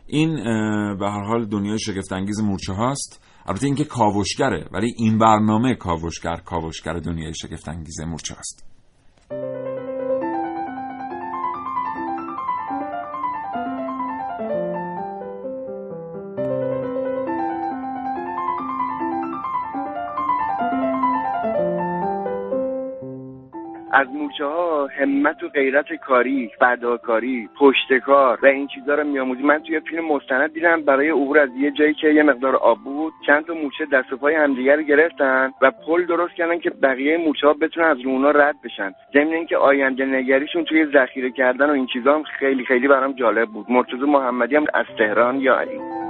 این 0.06 0.34
به 0.98 1.10
هر 1.10 1.24
حال 1.24 1.44
دنیای 1.44 1.78
شگفت 1.78 2.12
انگیز 2.12 2.40
مورچه 2.40 2.72
هاست 2.72 3.20
البته 3.46 3.66
اینکه 3.66 3.84
کاوشگره 3.84 4.68
ولی 4.72 4.94
این 4.96 5.18
برنامه 5.18 5.74
کاوشگر 5.74 6.36
کاوشگر 6.36 6.92
دنیای 6.92 7.34
شگفت 7.34 7.68
انگیز 7.68 8.00
مورچه 8.00 8.34
هاست 8.34 8.64
از 23.94 24.08
مورچه 24.08 24.44
ها 24.44 24.86
همت 24.86 25.42
و 25.42 25.48
غیرت 25.48 25.92
کاری 25.92 26.50
فداکاری 26.58 27.48
پشتکار 27.58 28.38
و 28.42 28.46
این 28.46 28.66
چیزها 28.66 28.94
رو 28.94 29.04
میآموزی. 29.04 29.42
من 29.42 29.58
توی 29.58 29.80
فیلم 29.80 30.04
مستند 30.04 30.52
دیدم 30.52 30.82
برای 30.82 31.08
عبور 31.08 31.38
از 31.38 31.48
یه 31.58 31.70
جایی 31.70 31.94
که 31.94 32.08
یه 32.08 32.22
مقدار 32.22 32.56
آب 32.56 32.78
بود 32.84 33.12
چند 33.26 33.46
تا 33.46 33.54
مورچه 33.54 33.86
دست 33.92 34.12
و 34.12 34.16
پای 34.16 34.34
همدیگه 34.34 34.76
رو 34.76 34.82
گرفتن 34.82 35.52
و 35.62 35.70
پل 35.70 36.06
درست 36.06 36.34
کردن 36.34 36.58
که 36.58 36.70
بقیه 36.70 37.16
مورچه 37.16 37.46
ها 37.46 37.52
بتونن 37.52 37.86
از 37.86 38.00
رونا 38.00 38.30
رد 38.30 38.56
بشن. 38.64 38.92
ضمن 39.12 39.32
اینکه 39.32 39.56
آینده 39.56 40.04
نگریشون 40.04 40.64
توی 40.64 40.86
ذخیره 40.86 41.30
کردن 41.30 41.70
و 41.70 41.72
این 41.72 41.86
چیزها 41.86 42.14
هم 42.14 42.22
خیلی 42.22 42.64
خیلی 42.64 42.88
برام 42.88 43.12
جالب 43.12 43.48
بود. 43.48 43.66
مرتضی 43.68 44.04
محمدی 44.06 44.56
هم 44.56 44.64
از 44.74 44.86
تهران 44.98 45.40
یا 45.40 45.56
علی. 45.56 46.03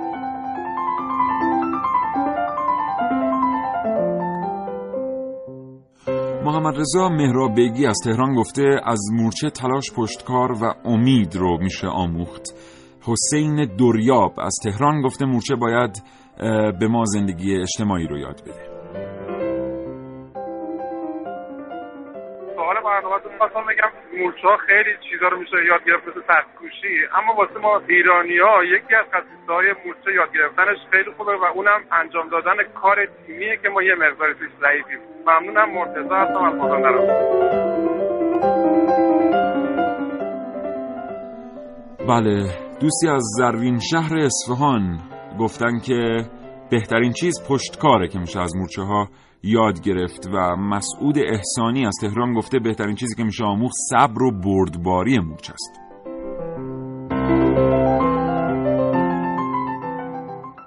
محمد 6.44 6.76
رضا 6.76 7.09
مهرابیگی 7.09 7.87
از 7.87 7.96
تهران 8.04 8.35
گفته 8.35 8.80
از 8.85 9.00
مورچه 9.12 9.50
تلاش 9.50 9.92
پشتکار 9.96 10.52
و 10.52 10.74
امید 10.85 11.37
رو 11.37 11.59
میشه 11.62 11.87
آموخت. 11.87 12.42
حسین 13.02 13.76
دوریاب 13.78 14.40
از 14.40 14.54
تهران 14.64 15.02
گفته 15.02 15.24
مورچه 15.24 15.54
باید 15.54 16.02
به 16.80 16.88
ما 16.88 17.04
زندگی 17.04 17.61
اجتماعی 17.61 18.07
رو 18.07 18.18
یاد 18.18 18.42
بده. 18.42 18.73
برنامه‌تون 23.05 23.38
خواستم 23.38 23.64
بگم 23.71 23.90
مورچه 24.21 24.49
ها 24.49 24.57
خیلی 24.57 24.93
چیزا 25.11 25.29
رو 25.29 25.38
میشه 25.38 25.57
یاد 25.67 25.85
گرفت 25.85 26.09
مثل 26.09 26.21
سختکوشی 26.27 26.95
اما 27.19 27.35
واسه 27.35 27.59
ما 27.59 27.83
ایرانی 27.88 28.38
ها 28.38 28.64
یکی 28.64 28.95
از 28.95 29.07
خصیصه 29.12 29.53
های 29.53 29.75
مورچه 29.85 30.12
یاد 30.14 30.33
گرفتنش 30.33 30.79
خیلی 30.90 31.11
خوبه 31.17 31.37
و 31.37 31.45
اونم 31.55 31.81
انجام 31.93 32.29
دادن 32.29 32.57
کار 32.83 33.09
تیمیه 33.27 33.57
که 33.62 33.69
ما 33.69 33.83
یه 33.83 33.95
مقداری 33.95 34.35
توش 34.35 34.49
ضعیفیم. 34.61 34.99
ممنونم 35.27 35.71
مرتضی 35.75 36.14
هستم 36.14 36.45
از 36.45 36.55
بله 42.09 42.35
دوستی 42.81 43.09
از 43.09 43.23
زرین 43.38 43.79
شهر 43.79 44.14
اصفهان. 44.19 44.99
گفتن 45.40 45.79
که 45.87 46.25
بهترین 46.71 47.12
چیز 47.12 47.35
پشتکاره 47.49 48.09
که 48.09 48.19
میشه 48.19 48.40
از 48.40 48.57
مورچه 48.57 48.83
ها 48.83 49.09
یاد 49.46 49.80
گرفت 49.80 50.28
و 50.35 50.57
مسعود 50.57 51.18
احسانی 51.18 51.87
از 51.87 51.94
تهران 52.00 52.35
گفته 52.35 52.59
بهترین 52.59 52.94
چیزی 52.94 53.14
که 53.16 53.24
میشه 53.24 53.44
آموخت 53.44 53.74
صبر 53.90 54.22
و 54.22 54.30
بردباری 54.30 55.18
مورچه 55.18 55.52
است. 55.52 55.80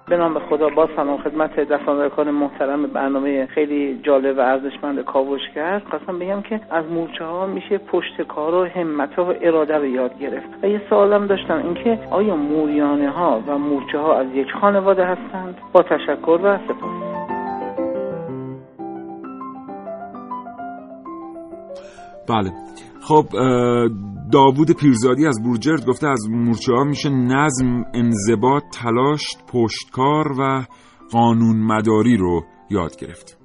به 0.09 0.17
نام 0.17 0.39
خدا 0.39 0.69
با 0.69 0.89
سلام 0.95 1.17
خدمت 1.17 1.59
دستاندرکان 1.59 2.31
محترم 2.31 2.87
برنامه 2.87 3.45
خیلی 3.45 3.99
جالب 4.03 4.37
و 4.37 4.41
ارزشمند 4.41 5.05
کاوش 5.05 5.41
کرد 5.55 5.83
خواستم 5.89 6.19
بگم 6.19 6.41
که 6.41 6.61
از 6.71 6.85
مورچه 6.85 7.25
ها 7.25 7.45
میشه 7.47 7.77
پشت 7.77 8.21
کار 8.21 8.55
و 8.55 8.65
همت 8.65 9.19
و 9.19 9.33
اراده 9.41 9.77
رو 9.77 9.85
یاد 9.85 10.19
گرفت. 10.19 10.63
و 10.63 10.67
یه 10.67 10.81
سوالم 10.89 11.27
داشتم 11.27 11.61
اینکه 11.63 11.99
آیا 12.11 12.35
موریانه 12.35 13.09
ها 13.09 13.43
و 13.47 13.57
مورچه 13.57 13.97
ها 13.97 14.19
از 14.19 14.27
یک 14.33 14.47
خانواده 14.61 15.05
هستند؟ 15.05 15.57
با 15.73 15.83
تشکر 15.83 16.39
و 16.43 16.57
سپاس. 16.57 17.06
بله. 22.29 22.51
خب 23.07 23.25
داوود 24.33 24.67
پیرزادی 24.81 25.27
از 25.27 25.43
بورجرد 25.43 25.85
گفته 25.87 26.07
از 26.07 26.29
مورچه 26.31 26.73
ها 26.73 26.83
میشه 26.83 27.09
نظم 27.09 27.83
انضباط 27.93 28.63
تلاش 28.83 29.23
پشتکار 29.53 30.27
و 30.39 30.63
قانون 31.13 31.57
مداری 31.57 32.17
رو 32.17 32.41
یاد 32.69 32.91
گرفت. 33.01 33.37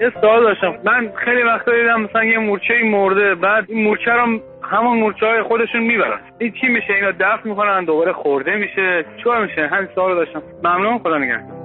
یه 0.00 0.10
سوال 0.20 0.42
داشتم. 0.42 0.72
من 0.84 1.12
خیلی 1.24 1.42
وقتا 1.42 1.72
دیدم 1.72 2.02
مثلا 2.02 2.24
یه 2.24 2.38
مورچه 2.38 2.74
مرده 2.84 3.34
بعد 3.34 3.64
این 3.68 3.84
مورچه 3.84 4.10
رو 4.10 4.40
همون 4.62 4.98
مورچه 5.00 5.26
های 5.26 5.42
خودشون 5.42 5.80
می‌برن. 5.80 6.20
این 6.38 6.52
چی 6.60 6.68
میشه؟ 6.68 6.92
اینا 6.92 7.10
دفن 7.10 7.48
می‌کنن 7.48 7.84
دوباره 7.84 8.12
خورده 8.12 8.56
میشه. 8.56 9.04
چیکار 9.18 9.46
میشه؟ 9.46 9.68
همین 9.72 9.88
سوال 9.94 10.14
داشتم. 10.14 10.42
ممنون 10.64 10.98
خدا 10.98 11.18
نگهدار. 11.18 11.61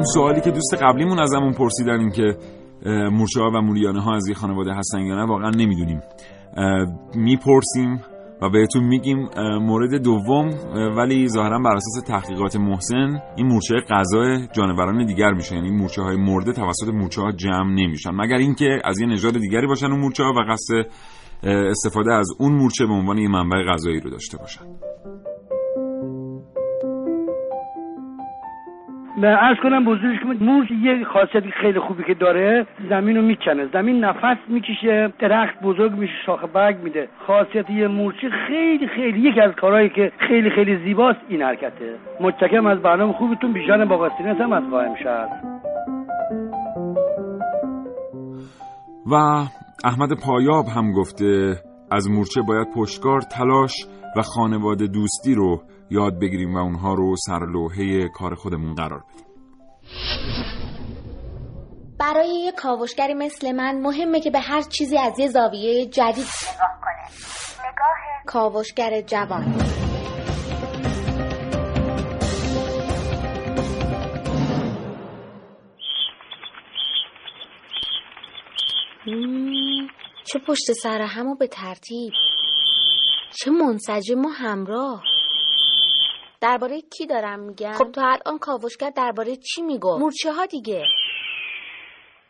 اون 0.00 0.06
سوالی 0.14 0.40
که 0.40 0.50
دوست 0.50 0.74
قبلیمون 0.82 1.18
ازمون 1.18 1.52
پرسیدن 1.52 2.00
این 2.00 2.10
که 2.10 2.36
مورچه 3.10 3.40
ها 3.40 3.50
و 3.54 3.60
موریانه 3.60 4.00
ها 4.02 4.14
از 4.14 4.28
یه 4.28 4.34
خانواده 4.34 4.74
هستن 4.74 5.00
یا 5.00 5.14
نه 5.14 5.24
واقعا 5.24 5.50
نمی‌دونیم. 5.50 6.00
می‌پرسیم 7.14 8.00
و 8.42 8.50
بهتون 8.50 8.84
میگیم 8.84 9.28
مورد 9.60 10.02
دوم 10.02 10.48
ولی 10.96 11.28
ظاهرا 11.28 11.58
بر 11.58 11.76
اساس 11.76 12.02
تحقیقات 12.06 12.56
محسن 12.56 13.22
این 13.36 13.46
مورچه 13.46 13.74
غذای 13.90 14.48
جانوران 14.52 15.06
دیگر 15.06 15.32
میشه. 15.32 15.54
یعنی 15.54 15.70
مورچه 15.70 16.02
های 16.02 16.16
مرده 16.16 16.52
توسط 16.52 16.88
مورچه 16.94 17.22
ها 17.22 17.32
جمع 17.32 17.72
نمیشن. 17.74 18.10
مگر 18.10 18.36
اینکه 18.36 18.78
از 18.84 19.00
یه 19.00 19.06
نژاد 19.06 19.38
دیگری 19.38 19.66
باشن 19.66 19.86
اون 19.86 20.00
مورچه 20.00 20.22
ها 20.22 20.32
و 20.32 20.52
قصد 20.52 20.74
استفاده 21.44 22.14
از 22.14 22.28
اون 22.38 22.52
مورچه 22.52 22.86
به 22.86 22.92
عنوان 22.92 23.18
یه 23.18 23.28
منبع 23.28 23.62
غذایی 23.62 24.00
رو 24.00 24.10
داشته 24.10 24.38
باشن. 24.38 24.64
ارز 29.18 29.56
کنم 29.62 29.84
بزرگش 29.84 30.18
که 30.18 30.44
مورچ 30.44 30.70
یه 30.70 31.04
خاصیتی 31.04 31.50
خیلی 31.50 31.78
خوبی 31.78 32.04
که 32.04 32.14
داره 32.14 32.66
زمین 32.88 33.16
رو 33.16 33.22
می‌کنه 33.22 33.66
زمین 33.72 34.04
نفس 34.04 34.36
می‌کشه 34.48 35.12
درخت 35.18 35.60
بزرگ 35.62 35.92
میشه 35.92 36.12
شاخه 36.26 36.46
برگ 36.46 36.76
میده. 36.82 37.08
خاصیت 37.26 37.70
یه 37.70 37.88
مورچه 37.88 38.30
خیلی 38.48 38.88
خیلی 38.88 39.30
یکی 39.30 39.40
از 39.40 39.52
کارهایی 39.52 39.88
که 39.88 40.12
خیلی 40.28 40.50
خیلی 40.50 40.76
زیباست 40.84 41.18
این 41.28 41.42
حرکته. 41.42 41.96
متشکرم 42.20 42.66
از 42.66 42.78
برنامه 42.78 43.12
خوبتون. 43.12 43.52
بیژن 43.52 43.84
باباستینت 43.84 44.40
هم 44.40 44.52
از 44.52 44.62
قائم 44.70 44.94
شهر. 45.02 45.28
و 49.06 49.14
احمد 49.84 50.08
پایاب 50.26 50.64
هم 50.76 50.92
گفته 50.92 51.54
از 51.90 52.10
مورچه 52.10 52.40
باید 52.48 52.66
پشتکار 52.76 53.20
تلاش 53.20 53.72
و 54.16 54.22
خانواده 54.22 54.86
دوستی 54.86 55.34
رو 55.34 55.60
یاد 55.90 56.18
بگیریم 56.20 56.54
و 56.54 56.58
اونها 56.58 56.94
رو 56.94 57.16
سرلوحه 57.16 58.08
کار 58.08 58.34
خودمون 58.34 58.74
قرار 58.74 59.04
بدیم. 59.10 59.24
برای 61.98 62.28
یه 62.28 62.52
کاوشگری 62.52 63.14
مثل 63.14 63.52
من 63.52 63.80
مهمه 63.80 64.20
که 64.20 64.30
به 64.30 64.40
هر 64.40 64.62
چیزی 64.62 64.98
از 64.98 65.18
یه 65.18 65.28
زاویه 65.28 65.86
جدید 65.86 66.24
نگاه 66.54 66.80
کنه. 66.82 67.68
نگاه 67.68 68.24
کاوشگر 68.26 69.00
جوان. 69.00 69.54
چه 80.24 80.38
پشت 80.38 80.72
سر 80.82 81.00
همو 81.00 81.34
به 81.34 81.46
ترتیب. 81.46 82.12
چه 83.40 83.50
منسجم 83.50 84.24
و 84.24 84.28
همراه. 84.28 85.02
درباره 86.40 86.80
کی 86.80 87.06
دارم 87.06 87.40
میگم؟ 87.40 87.72
خب. 87.72 87.90
تو 87.92 88.00
الان 88.00 88.38
کاوشگر 88.38 88.90
درباره 88.90 89.36
چی 89.36 89.62
میگو 89.62 89.98
مورچه 89.98 90.32
ها 90.32 90.46
دیگه. 90.46 90.84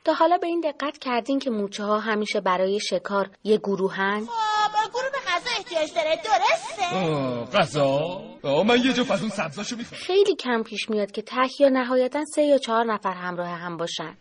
تا 0.05 0.12
حالا 0.12 0.38
به 0.38 0.46
این 0.46 0.61
دقت 0.61 0.99
کردین 0.99 1.38
که 1.38 1.51
مورچه 1.51 1.85
ها 1.85 1.99
همیشه 1.99 2.40
برای 2.40 2.81
شکار 2.81 3.31
یه 3.44 3.57
گروهن؟ 3.57 4.20
خب 4.20 4.90
گروه 4.90 5.11
به 5.12 5.18
غذا 5.29 5.51
احتیاج 5.59 5.94
داره 5.94 6.16
درسته؟ 6.16 7.59
غذا؟ 7.59 8.20
من 8.66 8.77
یه 8.85 8.92
جو 8.92 9.12
از 9.12 9.20
اون 9.20 9.31
سبزاشو 9.31 9.77
می‌خوام. 9.77 10.01
خیلی 10.01 10.35
کم 10.37 10.62
پیش 10.62 10.90
میاد 10.90 11.11
که 11.11 11.23
ته 11.23 11.37
یا 11.61 11.68
نهایتا 11.68 12.25
سه 12.35 12.42
یا 12.42 12.59
چهار 12.59 12.85
نفر 12.85 13.12
همراه 13.12 13.49
هم 13.49 13.77
باشن. 13.77 14.16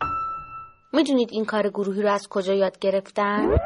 می‌دونید 0.92 1.28
این 1.32 1.44
کار 1.44 1.68
گروهی 1.68 2.02
رو 2.02 2.12
از 2.12 2.28
کجا 2.30 2.54
یاد 2.54 2.78
گرفتن؟ 2.78 3.56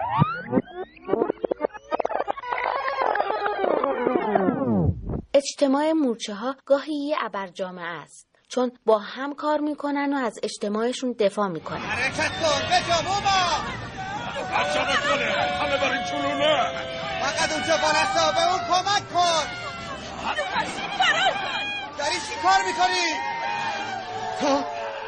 اجتماع 5.35 5.93
مورچه 5.93 6.35
ها 6.35 6.57
گاهی 6.67 6.95
یه 6.95 7.17
ابر 7.21 7.47
جامعه 7.47 7.85
است 7.87 8.27
چون 8.49 8.73
با 8.87 8.99
هم 8.99 9.35
کار 9.35 9.61
می‌کنن 9.61 10.13
و 10.15 10.17
از 10.17 10.39
اجتماعشون 10.43 11.13
دفاع 11.19 11.49
می‌کنن. 11.49 11.79
حرکت 11.79 12.31
کن 12.43 12.69
به 12.69 13.03
بابا! 13.05 13.41
بچه 14.57 14.81
بکنه 14.81 15.25
همه 15.25 15.77
برین 15.77 16.05
چلونه 16.05 16.71
فقط 17.23 17.53
اونجا 17.53 17.77
بالستا 17.77 18.33
به 18.33 18.51
اون 18.51 18.61
کمک 18.69 19.13
کن! 19.15 19.45
داری 21.99 22.15
چی 22.15 22.35
کار 22.43 22.61
می‌کنی؟ 22.67 23.07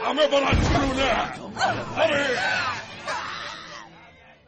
همه 0.07 0.27
برن 0.27 0.63
چلونه 0.63 1.33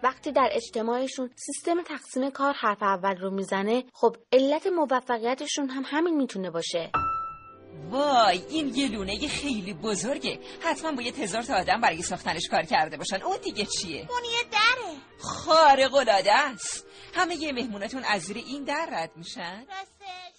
وقتی 0.03 0.33
در 0.33 0.49
اجتماعشون 0.53 1.31
سیستم 1.37 1.83
تقسیم 1.83 2.31
کار 2.31 2.55
حرف 2.55 2.83
اول 2.83 3.17
رو 3.17 3.31
می‌زنه 3.31 3.85
خب 3.93 4.17
علت 4.33 4.67
موفقیتشون 4.67 5.69
هم 5.69 5.83
همین 5.87 6.17
می‌تونه 6.17 6.51
باشه. 6.51 6.91
وای 7.91 8.43
این 8.49 8.75
یه 8.75 8.89
لونه 8.89 9.29
خیلی 9.29 9.75
بزرگه. 9.75 10.39
حتما 10.61 10.93
باید 10.93 11.19
هزار 11.19 11.43
تا 11.43 11.55
آدم 11.55 11.81
برای 11.81 12.03
ساختنش 12.03 12.49
کار 12.51 12.63
کرده 12.63 12.97
باشن. 12.97 13.23
اون 13.23 13.37
دیگه 13.45 13.65
چیه؟ 13.65 14.07
اون 14.11 14.25
یه 14.25 14.51
دره. 14.53 14.97
خارق 15.19 15.95
العاده 15.95 16.35
است. 16.35 16.87
همه 17.15 17.37
یه 17.37 17.53
مهمونتون 17.53 18.05
از 18.05 18.23
زیر 18.23 18.37
این 18.37 18.65
در 18.65 18.89
رد 18.93 19.11
میشن؟ 19.17 19.67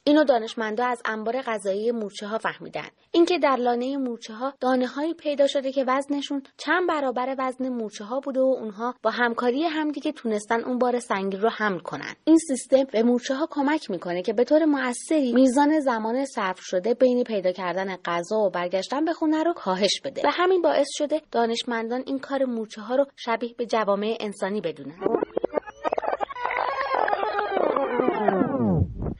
اینو 0.10 0.24
دانشمندا 0.24 0.86
از 0.86 1.02
انبار 1.06 1.42
غذایی 1.42 1.92
مورچه 1.92 2.28
ها 2.28 2.38
فهمیدن. 2.38 2.88
اینکه 3.12 3.38
در 3.38 3.56
لانه 3.56 3.98
مورچه 3.98 4.34
ها 4.34 4.54
دانه 4.60 4.88
هایی 4.88 5.14
پیدا 5.14 5.48
شده 5.48 5.72
که 5.72 5.84
وزنشون 5.88 6.44
چند 6.58 6.88
برابر 6.88 7.36
وزن 7.38 7.70
مورچه 7.70 8.04
ها 8.04 8.20
بوده 8.20 8.40
و 8.40 8.56
اونها 8.60 8.96
با 9.04 9.10
همکاری 9.10 9.64
همدیگه 9.64 10.12
تونستن 10.12 10.64
اون 10.64 10.80
بار 10.80 11.00
سنگین 11.00 11.42
رو 11.42 11.50
حمل 11.50 11.80
کنن. 11.80 12.16
این 12.24 12.38
سیستم 12.38 12.84
به 12.84 13.04
مورچه 13.04 13.36
ها 13.36 13.48
کمک 13.52 13.92
می‌کنه 13.92 14.22
که 14.22 14.34
به 14.34 14.44
طور 14.44 14.66
موثری 14.66 15.34
میزان 15.34 15.80
زمان 15.80 16.26
صرف 16.26 16.60
شده 16.60 16.94
بین 16.94 17.24
پیدا 17.24 17.52
کردن 17.52 17.96
غذا 18.06 18.38
و 18.38 18.50
برگشتن 18.50 19.06
به 19.06 19.14
خونه 19.14 19.44
رو 19.44 19.54
کاهش 19.54 20.02
بده. 20.04 20.22
و 20.26 20.30
همین 20.32 20.62
باعث 20.62 20.88
شده 20.92 21.22
دانشمندان 21.32 22.04
این 22.06 22.20
کار 22.20 22.46
مورچه 22.46 22.82
ها 22.82 22.96
رو 22.96 23.06
شبیه 23.16 23.54
به 23.58 23.66
جوامع 23.66 24.18
انسانی 24.20 24.62
بدونن. 24.62 25.00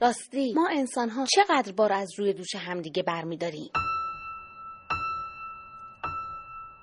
راستی 0.02 0.52
ما 0.54 0.68
انسان 0.72 1.08
ها 1.10 1.26
چقدر 1.26 1.72
بار 1.72 1.92
از 1.92 2.10
روی 2.18 2.32
دوش 2.32 2.54
همدیگه 2.54 3.02
برمیداریم؟ 3.02 3.70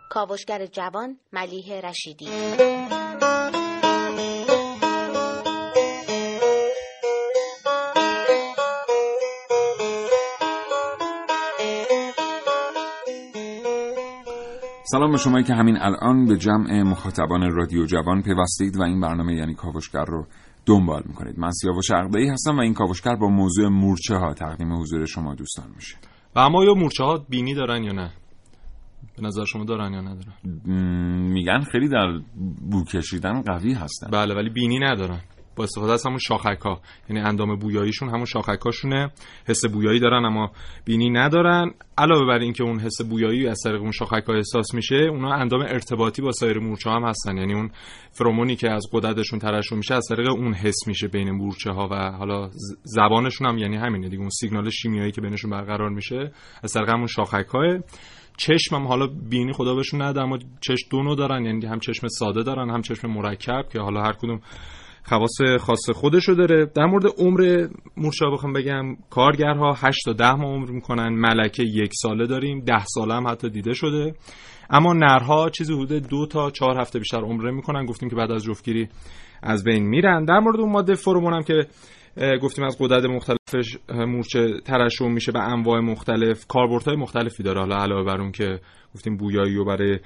کاوشگر 0.09 0.65
جوان 0.65 1.19
ملیه 1.33 1.81
رشیدی. 1.81 2.27
سلام 14.91 15.11
به 15.11 15.17
شما 15.17 15.41
که 15.41 15.53
همین 15.53 15.77
الان 15.77 16.25
به 16.25 16.37
جمع 16.37 16.81
مخاطبان 16.83 17.51
رادیو 17.51 17.85
جوان 17.85 18.21
پیوستید 18.21 18.77
و 18.77 18.81
این 18.81 19.01
برنامه 19.01 19.35
یعنی 19.35 19.55
کاوشگر 19.55 20.05
رو 20.05 20.27
دنبال 20.67 21.03
می‌کنید. 21.05 21.39
من 21.39 21.51
سیاوش 21.51 21.91
عقده‌ای 21.91 22.29
هستم 22.29 22.57
و 22.57 22.61
این 22.61 22.73
کاوشگر 22.73 23.15
با 23.15 23.27
موضوع 23.27 23.67
مورچه 23.69 24.15
ها 24.15 24.33
تقدیم 24.33 24.73
حضور 24.73 25.05
شما 25.05 25.35
دوستان 25.35 25.65
میشه. 25.75 25.97
و 26.35 26.39
اما 26.39 26.65
یا 26.65 26.73
مورچه 26.73 27.03
ها 27.03 27.25
بینی 27.29 27.53
دارن 27.53 27.83
یا 27.83 27.91
نه؟ 27.91 28.11
به 29.17 29.23
نظر 29.23 29.45
شما 29.45 29.63
دارن 29.63 29.93
یا 29.93 30.01
ندارن؟ 30.01 30.33
میگن 31.33 31.61
خیلی 31.61 31.89
در 31.89 32.19
بو 32.71 32.83
کشیدن 32.83 33.41
قوی 33.41 33.73
هستن. 33.73 34.07
بله 34.11 34.35
ولی 34.35 34.49
بینی 34.49 34.79
ندارن. 34.79 35.21
با 35.57 35.63
استفاده 35.63 35.93
از 35.93 36.05
همون 36.05 36.17
شاخک 36.17 36.59
ها 36.65 36.81
یعنی 37.09 37.21
اندام 37.21 37.55
بویاییشون 37.55 38.09
همون 38.09 38.25
شاخک 38.25 38.59
هاشونه 38.65 39.11
حس 39.47 39.65
بویایی 39.65 39.99
دارن 39.99 40.25
اما 40.25 40.51
بینی 40.85 41.09
ندارن. 41.09 41.73
علاوه 41.97 42.27
بر 42.27 42.39
اینکه 42.39 42.63
اون 42.63 42.79
حس 42.79 43.01
بویایی 43.09 43.47
از 43.47 43.59
طریق 43.63 43.81
اون 43.81 43.91
شاخک 43.91 44.23
ها 44.27 44.33
احساس 44.33 44.73
میشه 44.73 44.95
اونا 44.95 45.33
اندام 45.33 45.61
ارتباطی 45.61 46.21
با 46.21 46.31
سایر 46.31 46.59
مورچه 46.59 46.89
هم 46.89 47.03
هستن. 47.03 47.37
یعنی 47.37 47.53
اون 47.53 47.71
فرومونی 48.11 48.55
که 48.55 48.71
از 48.71 48.85
قدرتشون 48.93 49.39
ترشح 49.39 49.75
میشه 49.75 49.95
از 49.95 50.05
طریق 50.09 50.29
اون 50.29 50.53
حس 50.53 50.87
میشه 50.87 51.07
بین 51.07 51.31
مورچه 51.31 51.71
ها 51.71 51.87
و 51.91 52.11
حالا 52.11 52.49
زبانشون 52.83 53.47
هم 53.47 53.57
یعنی 53.57 53.77
همینه 53.77 54.09
دیگه. 54.09 54.21
اون 54.21 54.29
سیگنال 54.29 54.69
شیمیایی 54.69 55.11
که 55.11 55.21
بینشون 55.21 55.51
برقرار 55.51 55.89
میشه 55.89 56.31
از 56.63 56.73
طریق 56.73 56.89
همون 56.89 57.07
چشم 58.37 58.75
هم 58.75 58.87
حالا 58.87 59.07
بینی 59.07 59.53
خدا 59.53 59.75
بهشون 59.75 60.01
نده 60.01 60.21
اما 60.21 60.37
چشم 60.61 60.87
دو 60.91 61.15
دارن. 61.15 61.45
یعنی 61.45 61.65
هم 61.65 61.79
چشم 61.79 62.07
ساده 62.07 62.43
دارن 62.43 62.69
هم 62.69 62.81
چشم 62.81 63.07
مرکب 63.07 63.65
که 63.73 63.79
حالا 63.79 64.01
هر 64.01 64.13
کدوم 64.13 64.39
خواص 65.07 65.41
خاص 65.59 65.89
خودشو 65.89 66.33
داره. 66.33 66.65
در 66.75 66.85
مورد 66.85 67.03
عمر 67.17 67.67
مورچه 67.97 68.25
ها 68.25 68.31
بخوام 68.31 68.53
بگم 68.53 68.95
کارگرها 69.09 69.73
8 69.73 70.05
تا 70.05 70.13
10 70.13 70.33
ماه 70.33 70.53
عمر 70.53 70.71
می‌کنن 70.71 71.09
ملکه 71.09 71.63
یک 71.63 71.91
ساله 71.93 72.27
داریم 72.27 72.59
10 72.59 72.85
ساله 72.85 73.13
هم 73.13 73.27
حتی 73.27 73.49
دیده 73.49 73.73
شده. 73.73 74.13
اما 74.69 74.93
نرها 74.93 75.49
چیزی 75.49 75.73
حدود 75.73 76.07
دو 76.07 76.25
تا 76.25 76.51
چهار 76.51 76.81
هفته 76.81 76.99
بیشتر 76.99 77.17
عمره 77.21 77.51
می‌کنن. 77.51 77.85
گفتیم 77.85 78.09
که 78.09 78.15
بعد 78.15 78.31
از 78.31 78.43
جفتگیری 78.43 78.89
از 79.43 79.63
بین 79.63 79.83
میرن. 79.83 80.25
در 80.25 80.39
مورد 80.39 80.59
اون 80.59 80.71
ماده 80.71 80.93
فرومون 80.93 81.33
هم 81.33 81.43
که 81.43 81.65
گفتیم 82.41 82.65
از 82.65 82.77
قدرت 82.79 83.05
مختلفش 83.05 83.77
مورچه 83.89 84.59
ترشح 84.65 85.07
میشه 85.07 85.31
به 85.31 85.39
انواع 85.39 85.79
مختلف 85.79 86.45
کاربردهای 86.47 86.97
مختلفی 86.97 87.43
داره. 87.43 87.59
حالا 87.59 87.75
علاوه 87.75 88.03
بر 88.05 88.21
اون 88.21 88.31
که 88.31 88.59
گفتیم 88.95 89.17
بویایی 89.17 89.57
و 89.57 89.65
برای 89.65 89.99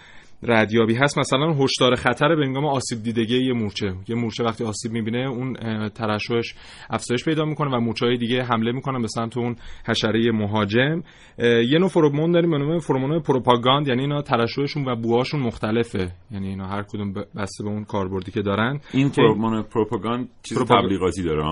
ردیابی 0.43 0.95
هست. 0.95 1.17
مثلا 1.17 1.53
هشدار 1.53 1.95
خطر 1.95 2.35
به 2.35 2.45
هنگام 2.45 2.65
آسیب 2.65 3.03
دیدگی 3.03 3.45
یه 3.45 3.53
مورچه. 3.53 3.93
یه 4.07 4.15
مورچه 4.15 4.43
وقتی 4.43 4.63
آسیب 4.63 4.91
می‌بینه 4.91 5.29
اون 5.29 5.53
ترشحش 5.89 6.55
افزایش 6.89 7.25
پیدا 7.25 7.45
می‌کنه 7.45 7.77
و 7.77 7.79
مورچه 7.79 8.05
های 8.05 8.17
دیگه 8.17 8.43
حمله 8.43 8.71
می‌کنن 8.71 9.01
به 9.01 9.07
سمت 9.07 9.37
اون 9.37 9.55
حشره 9.87 10.31
مهاجم. 10.31 11.01
یه 11.39 11.79
نوع 11.79 11.89
فرومون 11.89 12.31
داریم 12.31 12.51
به 12.51 12.57
نام 12.57 12.79
فرومون 12.79 13.19
پروپاگاند 13.19 13.87
یعنی 13.87 14.01
اینا 14.01 14.21
ترشحشون 14.21 14.85
و 14.85 14.95
بوهاشون 14.95 15.39
مختلفه. 15.39 16.11
یعنی 16.31 16.47
اینا 16.47 16.67
هر 16.67 16.83
کدوم 16.83 17.13
بسته 17.13 17.63
به 17.63 17.69
اون 17.69 17.83
کاربردی 17.83 18.31
که 18.31 18.41
دارن. 18.41 18.79
این 18.93 19.09
فرومون 19.09 19.63
پروپاگاند 19.63 20.29
چیز 20.43 20.57
تبلیغاتی 20.57 21.23
داره 21.23 21.43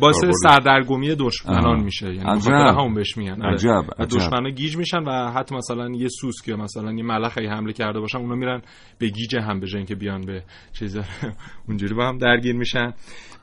باعث 0.00 0.24
سردرگمی 0.42 1.14
دشمنان 1.14 1.82
میشه. 1.84 2.06
یعنی 2.06 2.30
عجب. 2.30 2.52
همون 2.52 2.94
بهش 2.94 3.16
میگن. 3.16 3.42
عجب. 3.42 3.84
عجب. 3.98 4.16
دشمنا 4.16 4.50
گیج 4.50 4.76
میشن 4.76 5.02
و 5.06 5.30
حتی 5.30 5.54
مثلا 5.54 5.90
یه 5.90 6.08
سوسک 6.08 6.48
یا 6.48 6.56
مثلا 6.56 6.92
یه 6.92 7.02
ملخ 7.02 7.38
حمله 7.38 7.72
کرده 7.72 8.00
باشن 8.00 8.31
اونا 8.32 8.46
میرن 8.46 8.62
به 8.98 9.08
گیج 9.08 9.36
هم 9.36 9.60
به 9.60 9.84
که 9.84 9.94
بیان 9.94 10.20
به 10.20 10.42
چیز 10.72 10.98
اونجوری 11.68 11.94
با 11.94 12.08
هم 12.08 12.18
درگیر 12.18 12.56
میشن. 12.56 12.92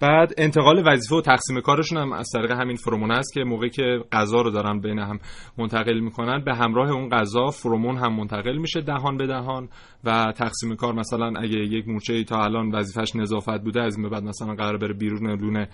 بعد 0.02 0.34
انتقال 0.38 0.84
وظیفه 0.86 1.16
و 1.16 1.22
تقسیم 1.22 1.62
کارشون 1.62 1.98
هم 1.98 2.14
از 2.14 2.30
طریق 2.34 2.52
همین 2.52 2.76
فرومون 2.76 3.12
است 3.12 3.34
که 3.34 3.44
موقعی 3.44 3.70
که 3.70 4.00
غذا 4.12 4.42
رو 4.42 4.52
دارن 4.52 4.80
بین 4.80 5.00
هم 5.00 5.20
منتقل 5.58 6.00
می‌کنن 6.00 6.44
به 6.44 6.56
همراه 6.56 6.92
اون 6.92 7.10
غذا 7.10 7.46
فرومون 7.46 7.98
هم 7.98 8.16
منتقل 8.16 8.58
میشه 8.58 8.82
دهان 8.82 9.18
به 9.18 9.28
دهان 9.28 9.70
و 10.04 10.32
تقسیم 10.36 10.76
کار 10.76 10.94
مثلا 10.94 11.34
اگه 11.40 11.58
یک 11.58 11.88
مورچه 11.88 12.24
تا 12.24 12.44
الان 12.44 12.72
وظیفش 12.76 13.16
نظافت 13.16 13.62
بوده 13.64 13.82
از 13.82 13.98
این 13.98 14.10
بعد 14.10 14.24
مثلا 14.24 14.56
قرار 14.56 14.78
بره 14.78 14.94
بیرون 14.94 15.32
لونه 15.32 15.68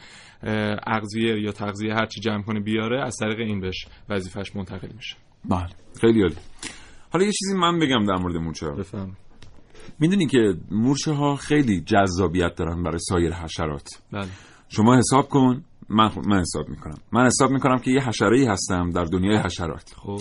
اغذیه 0.88 1.42
یا 1.42 1.52
تغذیه 1.52 1.94
هر 1.94 2.06
چی 2.06 2.22
جمع 2.22 2.42
کنه 2.42 2.60
بیاره 2.60 3.06
از 3.06 3.16
طریق 3.20 3.40
این 3.40 3.60
بهش 3.60 3.88
وظیفش 4.10 4.56
منتقل 4.56 4.90
میشه. 4.96 5.16
بله. 5.50 5.70
خیلی 6.02 6.22
عالی. 6.22 6.36
حالا 7.16 7.26
یه 7.26 7.32
چیزی 7.32 7.58
من 7.58 7.80
بگم 7.80 8.06
در 8.06 8.16
مورد 8.16 8.36
مورچه 8.36 8.68
بفهم 8.68 9.18
می‌دونی 10.00 10.28
که 10.28 10.54
مورچه 10.72 11.14
ها 11.14 11.36
خیلی 11.36 11.82
جذابیت 11.82 12.56
دارن 12.56 12.84
برای 12.84 13.00
سایر 13.00 13.34
حشرات. 13.34 13.88
بله. 14.12 14.28
شما 14.70 14.98
حساب 14.98 15.30
کن 15.30 15.64
من, 15.90 16.12
من 16.28 16.40
حساب 16.40 16.70
می‌کنم. 16.70 16.98
من 17.12 17.26
حساب 17.26 17.52
می‌کنم 17.52 17.78
که 17.80 17.92
یه 17.92 18.02
حشره 18.02 18.40
ای 18.40 18.46
هستم 18.46 18.90
در 18.90 19.04
دنیای 19.04 19.38
حشرات. 19.38 19.94
خب. 19.98 20.20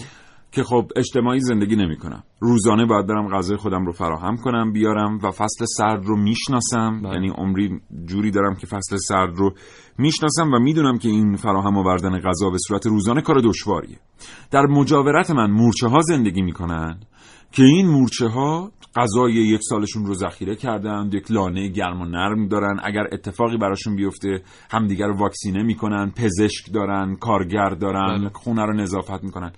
که 0.54 0.62
خب 0.62 0.86
اجتماعی 0.96 1.40
زندگی 1.40 1.76
نمی‌کنم. 1.76 2.22
روزانه 2.40 2.86
باید 2.86 3.06
برم 3.06 3.28
غذای 3.28 3.56
خودم 3.56 3.86
رو 3.86 3.92
فراهم 3.92 4.36
کنم 4.36 4.72
بیارم 4.72 5.18
و 5.22 5.30
فصل 5.30 5.64
سرد 5.64 6.04
رو 6.04 6.16
می‌شناسم. 6.16 7.02
یعنی 7.04 7.28
عمری 7.28 7.80
جوری 8.04 8.30
دارم 8.30 8.54
که 8.54 8.66
فصل 8.66 8.96
سرد 8.96 9.36
رو 9.36 9.54
می‌شناسم 9.98 10.52
و 10.52 10.58
می‌دونم 10.58 10.98
که 10.98 11.08
این 11.08 11.36
فراهم 11.36 11.76
آوردن 11.78 12.20
غذا 12.20 12.50
به 12.50 12.58
صورت 12.68 12.86
روزانه 12.86 13.20
کار 13.20 13.40
دشواریه. 13.40 13.98
در 14.50 14.66
مجاورت 14.66 15.30
من 15.30 15.50
مورچه 15.50 15.88
ها 15.88 16.00
زندگی 16.00 16.42
می‌کنن 16.42 17.00
که 17.52 17.62
این 17.62 17.86
مورچه 17.86 18.26
ها 18.26 18.72
غذای 18.96 19.32
یک 19.32 19.60
سالشون 19.68 20.06
رو 20.06 20.14
ذخیره 20.14 20.56
کردن 20.56 21.10
یک 21.12 21.30
لانه 21.30 21.68
گرم 21.68 22.00
و 22.00 22.04
نرم 22.04 22.48
دارن. 22.48 22.80
اگر 22.84 23.06
اتفاقی 23.12 23.56
براشون 23.56 23.96
بیفته 23.96 24.42
همدیگر 24.70 25.06
رو 25.06 25.16
واکسینه 25.16 25.62
می‌کنن 25.62 26.12
پزشک 26.16 26.72
دارن 26.74 27.16
کارگر 27.16 27.68
دارن 27.68 28.18
بله. 28.18 28.30
خونه 28.34 28.62
رو 28.62 28.72
نظافت 28.72 29.24
می‌کنن. 29.24 29.52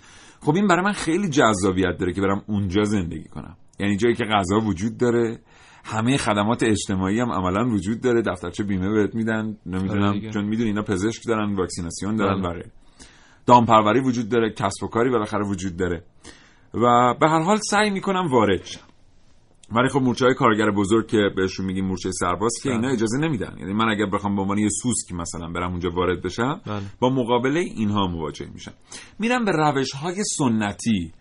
خب 0.47 0.55
این 0.55 0.67
برای 0.67 0.85
من 0.85 0.93
خیلی 0.93 1.29
جذابیت 1.29 1.97
داره 1.99 2.13
که 2.13 2.21
برم 2.21 2.43
اونجا 2.47 2.85
زندگی 2.85 3.29
کنم. 3.29 3.57
یعنی 3.79 3.97
جایی 3.97 4.15
که 4.15 4.25
غذا 4.25 4.61
وجود 4.61 4.99
داره 4.99 5.39
همه 5.85 6.17
خدمات 6.17 6.63
اجتماعی 6.63 7.21
هم 7.21 7.33
عملا 7.33 7.69
وجود 7.69 8.01
داره 8.01 8.23
دفترچه 8.23 8.65
بیمه 8.65 8.91
بهت 8.91 9.15
میدن 9.15 9.57
نمی‌دونم 9.67 10.31
چون 10.31 10.45
می‌دونی 10.45 10.69
اینا 10.69 10.83
پزشک 10.83 11.23
دارن 11.27 11.55
واکسیناسیون 11.55 12.17
دارن 12.17 12.43
بله. 12.43 12.51
برای 12.51 12.63
دامپروری 13.47 14.01
وجود 14.01 14.29
داره 14.29 14.51
کسب 14.51 14.85
و 14.85 14.87
کاری 14.87 15.11
بالاخره 15.11 15.49
وجود 15.49 15.77
داره. 15.77 16.05
و 16.75 17.15
به 17.21 17.29
هر 17.29 17.43
حال 17.43 17.59
سعی 17.71 17.91
می‌کنم 17.91 18.27
وارد 18.31 18.65
شم. 18.65 18.81
ولی 19.73 19.89
خب 19.89 20.01
مورچه 20.01 20.25
های 20.25 20.35
کارگر 20.35 20.71
بزرگ 20.71 21.07
که 21.07 21.31
بهشون 21.37 21.67
میگیم 21.67 21.85
مورچه 21.85 22.11
سرباز 22.13 22.53
که 22.63 22.71
اینا 22.71 22.89
اجازه 22.89 23.19
نمیدن. 23.19 23.57
یعنی 23.59 23.73
من 23.73 23.89
اگر 23.89 24.07
بخوام 24.07 24.37
به 24.37 24.43
عنوان 24.43 24.59
یه 24.59 24.69
سوسکی 24.83 25.15
مثلا 25.15 25.49
برم 25.49 25.71
اونجا 25.71 25.91
وارد 25.91 26.23
بشم 26.23 26.61
بله. 26.67 26.81
با 27.01 27.11
مقابله 27.11 27.61
اینها 27.61 28.07
مواجه 28.07 28.47
میشم. 28.55 28.73
میرم 29.19 29.45
به 29.45 29.53
روش 29.53 29.93
های 29.93 30.25
سنتی 30.25 31.13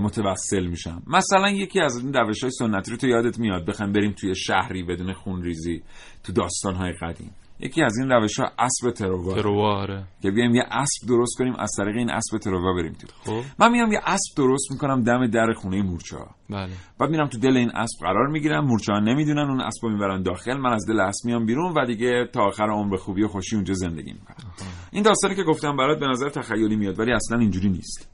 متوسل 0.00 0.66
میشم. 0.66 1.02
مثلا 1.06 1.50
یکی 1.50 1.80
از 1.80 1.96
این 1.96 2.12
روش 2.14 2.40
های 2.42 2.50
سنتی 2.50 2.90
رو 2.90 2.96
تو 2.96 3.06
یادت 3.06 3.38
میاد 3.38 3.66
بخوایم 3.66 3.92
بریم 3.92 4.12
توی 4.12 4.34
شهری 4.34 4.82
بدون 4.82 5.12
خونریزی 5.12 5.82
تو 6.24 6.32
داستان 6.32 6.74
های 6.74 6.92
قدیم. 6.92 7.30
یکی 7.62 7.82
از 7.82 7.98
این 7.98 8.10
روش 8.10 8.40
ها 8.40 8.50
اسب 8.58 8.90
تروا 8.90 9.34
ترواره. 9.34 10.04
که 10.22 10.30
بیایم 10.30 10.54
یه 10.54 10.62
اسب 10.70 11.08
درست 11.08 11.38
کنیم 11.38 11.54
از 11.58 11.70
طریق 11.78 11.96
این 11.96 12.10
اسب 12.10 12.38
تروا 12.38 12.74
بریم 12.74 12.92
تو. 12.92 13.06
خب. 13.24 13.42
من 13.58 13.72
میام 13.72 13.92
یه 13.92 14.00
اسب 14.04 14.36
درست 14.36 14.70
می‌کنم 14.72 15.02
دم 15.02 15.26
در 15.26 15.52
خونه 15.52 15.82
مورچه 15.82 16.16
ها 16.16 16.26
بله. 16.50 16.72
بعد 16.98 17.10
میرم 17.10 17.28
تو 17.28 17.38
دل 17.38 17.56
این 17.56 17.70
اسب 17.70 17.98
قرار 18.00 18.26
می‌گیرم 18.26 18.64
مورچه 18.64 18.92
ها 18.92 19.00
نمی‌دونن 19.00 19.50
اون 19.50 19.60
اسب 19.60 19.78
رو 19.82 19.90
می‌برن 19.92 20.22
داخل 20.22 20.56
من 20.56 20.72
از 20.72 20.86
دل 20.88 21.00
اسب 21.00 21.26
میام 21.26 21.46
بیرون 21.46 21.72
و 21.76 21.86
دیگه 21.86 22.28
تا 22.32 22.40
آخر 22.42 22.70
عمر 22.70 22.96
خوبی 22.96 23.22
و 23.22 23.28
خوشی 23.28 23.56
اونجا 23.56 23.74
زندگی 23.74 24.12
می‌کنم. 24.12 24.52
این 24.92 25.02
داستانی 25.02 25.34
که 25.34 25.42
گفتم 25.42 25.76
برات 25.76 26.00
به 26.00 26.06
نظر 26.06 26.28
تخیلی 26.28 26.76
میاد 26.76 26.98
ولی 26.98 27.12
اصلا 27.12 27.38
اینجوری 27.38 27.68
نیست. 27.68 28.08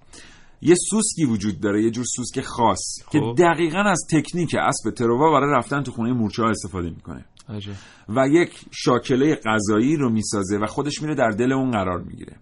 یه 0.62 0.74
سوسکی 0.90 1.24
وجود 1.24 1.60
داره 1.60 1.82
یه 1.82 1.90
جور 1.90 2.04
سوسک 2.16 2.40
خاص 2.40 2.78
که 3.10 3.20
خب. 3.20 3.34
دقیقا 3.38 3.78
از 3.78 4.00
تکنیک 4.12 4.54
اسب 4.54 4.90
تروا 4.90 5.32
برای 5.32 5.54
رفتن 5.54 5.82
تو 5.82 5.92
خونه 5.92 6.12
مورچه 6.12 6.42
ها 6.42 6.48
استفاده 6.48 6.90
می‌کنه. 6.90 7.24
عجب. 7.48 7.72
و 8.08 8.28
یک 8.28 8.64
شاکله 8.70 9.40
غذایی 9.46 9.96
رو 9.96 10.10
می‌سازه 10.10 10.58
و 10.58 10.66
خودش 10.66 11.02
میره 11.02 11.14
در 11.14 11.30
دل 11.30 11.52
اون 11.52 11.70
قرار 11.70 12.02
می‌گیره. 12.02 12.36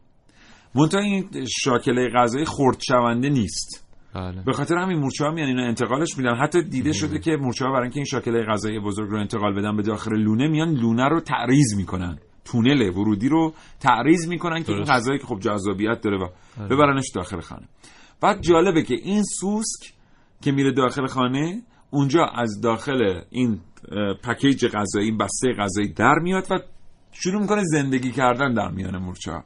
منتها 0.75 1.01
این 1.01 1.29
شاکله 1.65 2.09
غذایی 2.15 2.45
خرد 2.45 2.81
شونده 2.89 3.29
نیست. 3.29 3.87
بله. 4.15 4.43
به 4.43 4.53
خاطر 4.53 4.75
همین 4.75 4.99
مورچه 4.99 5.25
ها 5.25 5.31
میان 5.31 5.49
اینا 5.49 5.63
انتقالش 5.63 6.19
میدن. 6.19 6.35
حتی 6.35 6.63
دیده 6.63 6.93
شده 6.93 7.19
که 7.19 7.37
مورچه 7.37 7.65
ها 7.65 7.71
برای 7.71 7.83
اینکه 7.83 7.97
این 7.97 8.05
شاکله 8.05 8.45
غذایی 8.45 8.81
بزرگ 8.81 9.11
رو 9.11 9.21
انتقال 9.21 9.55
بدن 9.55 9.77
به 9.77 9.83
داخل 9.83 10.17
لونه 10.17 10.49
میان 10.49 10.75
لونه 10.75 11.09
رو 11.09 11.21
تعریض 11.21 11.75
می‌کنن. 11.77 12.19
تونل 12.45 12.91
ورودی 12.91 13.29
رو 13.29 13.55
تعریض 13.81 14.29
می‌کنن 14.29 14.63
که 14.63 14.73
این. 14.73 14.85
غذایی 14.85 15.19
که 15.19 15.27
خب 15.27 15.39
جذابیت 15.41 16.01
داره 16.01 16.19
و 16.19 16.29
بله. 16.59 16.69
ببرنش 16.69 17.11
داخل 17.15 17.41
خانه. 17.41 17.69
بعد 18.21 18.41
جالبه 18.41 18.83
که 18.83 18.95
این 18.95 19.23
سوسک 19.41 19.93
که 20.43 20.53
میره 20.53 20.73
داخل 20.73 21.07
خانه 21.07 21.63
اونجا 21.91 22.25
از 22.25 22.61
داخل 22.61 23.21
این 23.31 23.61
پکیج 24.25 24.67
غذایی 24.67 25.07
این 25.07 25.19
بسته 25.19 25.53
غذایی 25.59 25.89
در 25.89 26.15
میاد 26.23 26.47
و 26.51 26.59
شروع 27.13 27.41
می‌کنه 27.41 27.63
زندگی 27.65 28.13
کردن 28.13 28.55
در 28.55 28.69
میان 28.69 28.97
مورچه 28.97 29.33
ها 29.33 29.45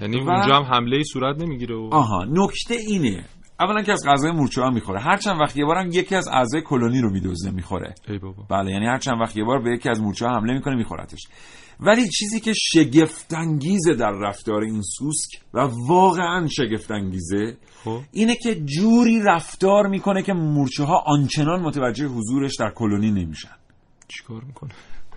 یعنی 0.00 0.20
و- 0.20 0.30
اونجا 0.30 0.56
هم 0.56 0.74
حمله 0.74 0.96
ای 0.96 1.04
صورت 1.04 1.42
نمی‌گیره 1.42 1.74
و 1.76 1.88
آها 1.92 2.24
نکته 2.24 2.74
اینه. 2.74 3.24
اولا 3.60 3.82
که 3.82 3.92
از 3.92 4.02
غذای 4.06 4.32
مورچه 4.32 4.62
ها 4.62 4.70
می‌خوره. 4.70 5.00
هر 5.00 5.16
چند 5.16 5.40
وقت 5.40 5.56
یه 5.56 5.64
بارم 5.64 5.88
یکی 5.92 6.14
از 6.14 6.28
اعضای 6.28 6.62
کلونی 6.62 7.00
رو 7.00 7.10
میدزده 7.10 7.50
می‌خوره. 7.50 7.94
ای 8.08 8.18
بابا. 8.18 8.42
بله 8.50 8.70
یعنی 8.70 8.86
هر 8.86 8.98
چند 8.98 9.20
وقت 9.20 9.36
یه 9.36 9.44
بار 9.44 9.62
به 9.62 9.70
یکی 9.70 9.88
از 9.88 10.00
مورچه 10.00 10.26
ها 10.26 10.36
حمله 10.36 10.54
می‌کنه 10.54 10.76
میخورتش. 10.76 11.20
ولی 11.80 12.08
چیزی 12.08 12.40
که 12.40 12.52
شگفتانگیزه 12.52 13.94
در 13.94 14.10
رفتار 14.10 14.62
این 14.62 14.82
سوسک 14.82 15.30
و 15.54 15.68
واقعا 15.88 16.46
شگفتانگیزه 16.46 17.56
خب. 17.84 18.00
اینه 18.12 18.36
که 18.36 18.54
جوری 18.54 19.22
رفتار 19.22 19.86
می‌کنه 19.86 20.22
که 20.22 20.32
مورچه 20.32 20.84
ها 20.84 21.02
آنچنان 21.06 21.60
متوجه 21.62 22.06
حضورش 22.06 22.56
در 22.58 22.70
کلونی 22.74 23.10
نمیشن. 23.10 23.50
چیکار 24.18 24.44
می‌کنه؟ 24.44 24.70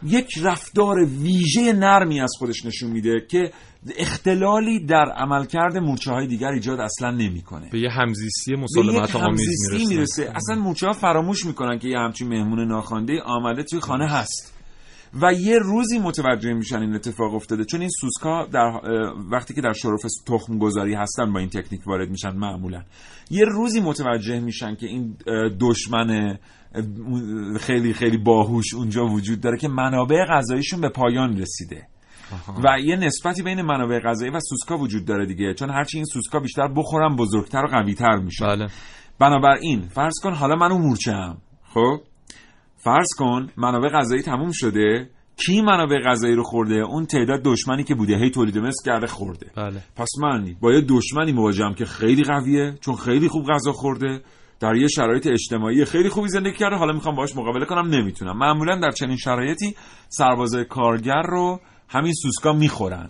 یک 0.04 0.28
رفتار 0.44 1.06
ویژه 1.06 1.74
نرمی 1.74 2.22
از 2.22 2.32
خودش 2.40 2.66
نشون 2.66 2.92
میده 2.92 3.26
که 3.30 3.52
اختلالی 3.98 4.86
در 4.86 5.06
عملکرد 5.18 5.78
مورچه 5.78 6.12
های 6.12 6.28
دیگر 6.28 6.48
ایجاد 6.48 6.80
اصلا 6.80 7.12
نمی‌کنه. 7.12 7.70
به 7.72 7.80
یه 7.80 7.90
همزیستی 7.90 8.56
مسالمت 8.56 9.16
آمیز 9.16 9.72
می‌رسه 9.72 9.90
می‌رسه. 9.90 10.32
اصلا 10.36 10.56
مورچه 10.56 10.88
ها 10.88 10.94
فراموش 10.94 11.46
می‌کنن 11.46 11.80
که 11.80 11.88
یه 11.88 11.98
همچین 11.98 12.28
مهمون 12.28 12.68
ناخوانده 12.68 13.22
آمده 13.22 13.64
توی 13.64 13.80
خانه 13.80 14.08
هست. 14.08 14.52
و 15.22 15.34
یه 15.34 15.58
روزی 15.60 16.00
متوجه 16.00 16.54
میشن 16.54 16.80
این 16.82 16.96
اتفاق 16.96 17.34
افتاده. 17.36 17.66
چون 17.66 17.82
این 17.82 17.90
سوسکا 17.90 18.46
در 18.46 18.82
وقتی 19.32 19.54
که 19.54 19.62
در 19.62 19.74
شرف 19.74 20.02
تخم 20.28 20.58
گذاری 20.58 20.94
هستن 20.94 21.34
با 21.34 21.40
این 21.40 21.50
تکنیک 21.50 21.88
وارد 21.88 22.10
میشن 22.10 22.36
معمولا. 22.36 22.84
یه 23.30 23.46
روزی 23.46 23.80
متوجه 23.80 24.40
میشن 24.40 24.76
که 24.76 24.88
این 24.88 25.18
دشمن 25.60 26.38
خیلی 27.60 27.94
خیلی 27.94 28.18
باهوش 28.18 28.74
اونجا 28.74 29.06
وجود 29.06 29.42
داره 29.42 29.58
که 29.58 29.68
منابع 29.68 30.26
غذاییشون 30.26 30.82
به 30.82 30.90
پایان 30.90 31.38
رسیده. 31.38 31.88
و 32.64 32.80
یه 32.80 32.96
نسبتی 32.96 33.44
بین 33.44 33.62
منابع 33.62 34.00
غذایی 34.00 34.32
و 34.32 34.40
سوسکا 34.40 34.78
وجود 34.78 35.06
داره 35.06 35.26
دیگه 35.26 35.54
چون 35.54 35.70
هرچی 35.70 35.98
این 35.98 36.06
سوسکا 36.06 36.40
بیشتر 36.40 36.68
بخورن 36.68 37.16
بزرگتر 37.16 37.66
و 37.66 37.68
قویتر 37.68 38.16
میشه. 38.16 38.46
بله. 38.46 38.68
بنابراین 39.20 39.82
فرض 39.82 40.14
کن 40.24 40.34
حالا 40.34 40.56
من 40.56 40.72
اون 40.72 40.82
مورچه 40.82 41.12
هم 41.12 41.38
خب؟ 41.74 42.02
فرض 42.78 43.08
کن 43.18 43.50
منابع 43.58 43.90
غذایی 43.90 44.22
تموم 44.22 44.52
شده 44.54 45.10
کی 45.38 45.62
منابع 45.62 45.98
غذایی 46.06 46.36
رو 46.36 46.44
خورده؟ 46.44 46.76
اون 46.76 47.06
تعداد 47.06 47.42
دشمنی 47.44 47.84
که 47.84 47.96
بوده. 47.96 48.18
هی 48.18 48.30
تولید 48.30 48.58
مثل 48.58 48.86
کرده 48.86 49.08
خورده. 49.08 49.52
بله. 49.56 49.84
پس 49.96 50.10
من 50.22 50.56
با 50.62 50.74
یه 50.74 50.82
دشمنی 50.82 51.32
مواجهم 51.32 51.74
که 51.74 51.86
خیلی 51.86 52.24
قویه 52.24 52.78
چون 52.82 52.96
خیلی 52.96 53.28
خوب 53.28 53.46
غذا 53.46 53.72
خورده. 53.72 54.22
در 54.60 54.76
یه 54.76 54.88
شرایط 54.88 55.28
اجتماعی 55.28 55.86
خیلی 55.86 56.10
خوبی 56.10 56.28
زندگی 56.28 56.58
کرده. 56.58 56.76
حالا 56.76 56.94
می‌خوام 56.94 57.16
باهاش 57.16 57.36
مقابله 57.36 57.66
کنم 57.66 57.88
نمی‌تونم. 57.88 58.38
معمولا 58.38 58.80
در 58.80 58.92
چنین 58.92 59.18
شرایطی 59.18 59.76
سربازای 60.10 60.66
کارگر 60.66 61.22
رو 61.22 61.60
همین 61.90 62.14
سوسکا 62.14 62.54
می‌خورن. 62.54 63.10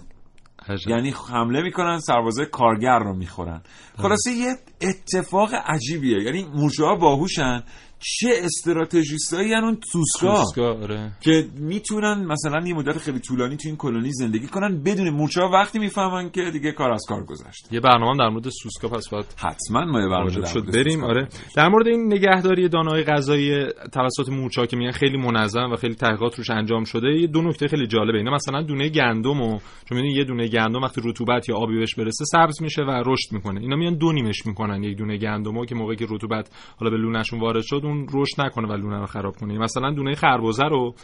یعنی 0.88 1.14
حمله 1.32 1.62
می‌کنن 1.62 2.00
سربازای 2.00 2.46
کارگر 2.46 3.00
رو 3.00 3.16
می‌خورن. 3.16 3.62
خلاصه 3.98 4.32
یه 4.32 4.56
اتفاق 4.82 5.50
عجیبیه. 5.66 6.24
یعنی 6.24 6.46
مورچه 6.56 6.84
ها 6.84 6.96
باهوشن 6.96 7.64
چه 8.00 8.28
استراتژیستایی 8.44 9.54
اون 9.54 9.78
توسکا؟ 9.92 10.36
توسکا 10.36 10.74
آره. 10.74 11.12
که 11.22 11.48
می‌تونن 11.60 12.26
مثلا 12.26 12.68
یه 12.68 12.74
مدت 12.74 12.98
خیلی 12.98 13.20
طولانی 13.20 13.58
تو 13.58 13.68
این 13.68 13.78
کلونی 13.78 14.12
زندگی 14.12 14.48
کنن 14.48 14.84
بدون 14.84 15.10
مورچه 15.10 15.42
ها 15.42 15.50
وقتی 15.50 15.80
می‌فهمن 15.80 16.30
که 16.30 16.52
دیگه 16.52 16.72
کار 16.72 16.92
از 16.92 17.04
کار 17.08 17.26
گذشت 17.26 17.74
یه 17.74 17.80
برنامه 17.80 18.18
در 18.18 18.30
مورد 18.30 18.50
سوسکا 18.50 18.88
پس 18.88 19.10
باید 19.10 19.26
حتما 19.38 19.86
ما 19.86 20.02
یه 20.02 20.08
برنامه 20.08 20.36
در 20.36 20.46
شد 20.46 20.72
بریم 20.74 21.04
آره. 21.04 21.28
در 21.56 21.70
مورد 21.70 21.88
این 21.88 22.14
نگهداری 22.14 22.70
دانه‌های 22.70 23.04
غذایی 23.04 23.66
توسط 23.94 24.30
مورچه‌ها 24.30 24.68
که 24.68 24.78
میگن 24.78 24.92
خیلی 24.92 25.18
منظم 25.18 25.72
و 25.72 25.76
خیلی 25.76 25.96
تحقیقات 25.96 26.36
روش 26.36 26.50
انجام 26.50 26.84
شده 26.84 27.08
یه 27.08 27.28
دو 27.28 27.42
نکته 27.42 27.68
خیلی 27.68 27.88
جالبه. 27.88 28.18
اینا 28.18 28.32
مثلا 28.32 28.62
دونه 28.62 28.90
گندم 28.90 29.42
و 29.42 29.60
چون 29.90 30.06
یه 30.06 30.24
دونه 30.24 30.48
گندم 30.48 30.82
وقتی 30.82 31.02
رطوبت 31.04 31.50
یا 31.50 31.56
آبی 31.56 31.80
بهش 31.80 31.96
برسه 31.96 32.26
سبز 32.26 32.62
میشه 32.62 32.82
و 32.82 33.04
رشد 33.06 33.32
می‌کنه. 33.32 33.62
اینا 33.62 33.76
میان 33.76 33.98
دو 33.98 34.12
نیمش 34.12 34.46
می‌کنن 34.46 34.84
یک 34.84 34.98
دونه 34.98 35.18
گندمو 35.18 35.66
که 35.66 35.76
موقعی 35.76 35.96
که 35.96 36.06
رطوبت 36.10 36.50
حالا 36.78 36.92
به 36.92 36.98
لونهشون 36.98 37.40
وارد 37.40 37.64
شد 37.64 37.82
اون 37.84 37.95
رشد 38.14 38.42
نکنه 38.42 38.68
و 38.68 38.74
لونه 38.74 39.00
رو 39.00 39.06
خراب 39.06 39.36
کنه. 39.38 39.58
مثلا 39.58 39.92
دونه 39.92 40.16
خربزه 40.16 40.64
رو 40.64 40.96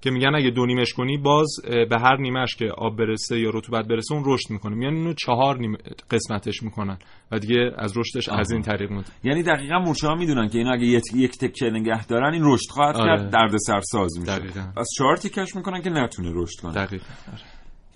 که 0.00 0.10
میگن 0.10 0.34
اگه 0.34 0.50
دو 0.50 0.66
نیمش 0.66 0.92
کنی 0.92 1.18
باز 1.18 1.48
به 1.90 1.98
هر 2.00 2.16
نیمش 2.16 2.56
که 2.56 2.70
آب 2.78 2.96
برسه 2.96 3.40
یا 3.40 3.50
رطوبت 3.54 3.86
برسه 3.86 4.14
اون 4.14 4.22
رشد 4.26 4.50
می‌کنه. 4.50 4.74
میان 4.74 4.94
اینو 4.94 5.12
چهار 5.12 5.58
نیم 5.58 5.76
قسمتش 6.10 6.62
می‌کنن 6.62 6.98
و 7.32 7.38
دیگه 7.38 7.70
از 7.78 7.98
رشدش 7.98 8.28
از 8.28 8.52
این 8.52 8.62
طریق 8.62 8.92
مد 8.92 9.10
یعنی 9.24 9.42
دقیقا 9.42 9.78
مورچه 9.78 10.08
ها 10.08 10.14
می‌دونن 10.14 10.48
که 10.48 10.58
اینا 10.58 10.72
اگه 10.72 10.86
یک, 11.14 11.38
تکه 11.38 11.70
نگه 11.70 12.06
دارن 12.06 12.32
این 12.32 12.42
رشد 12.44 12.70
خواهد 12.70 12.96
آره. 12.96 13.06
کرد 13.06 13.30
درد 13.30 13.56
سرساز 13.56 14.18
میشه. 14.20 14.38
دقیقاً. 14.38 14.64
از 14.76 14.88
چهار 14.98 15.16
تیکش 15.16 15.56
می‌کنن 15.56 15.82
که 15.82 15.90
نتونه 15.90 16.32
رشد 16.34 16.60
کنه. 16.62 16.72
دقیقا. 16.72 17.04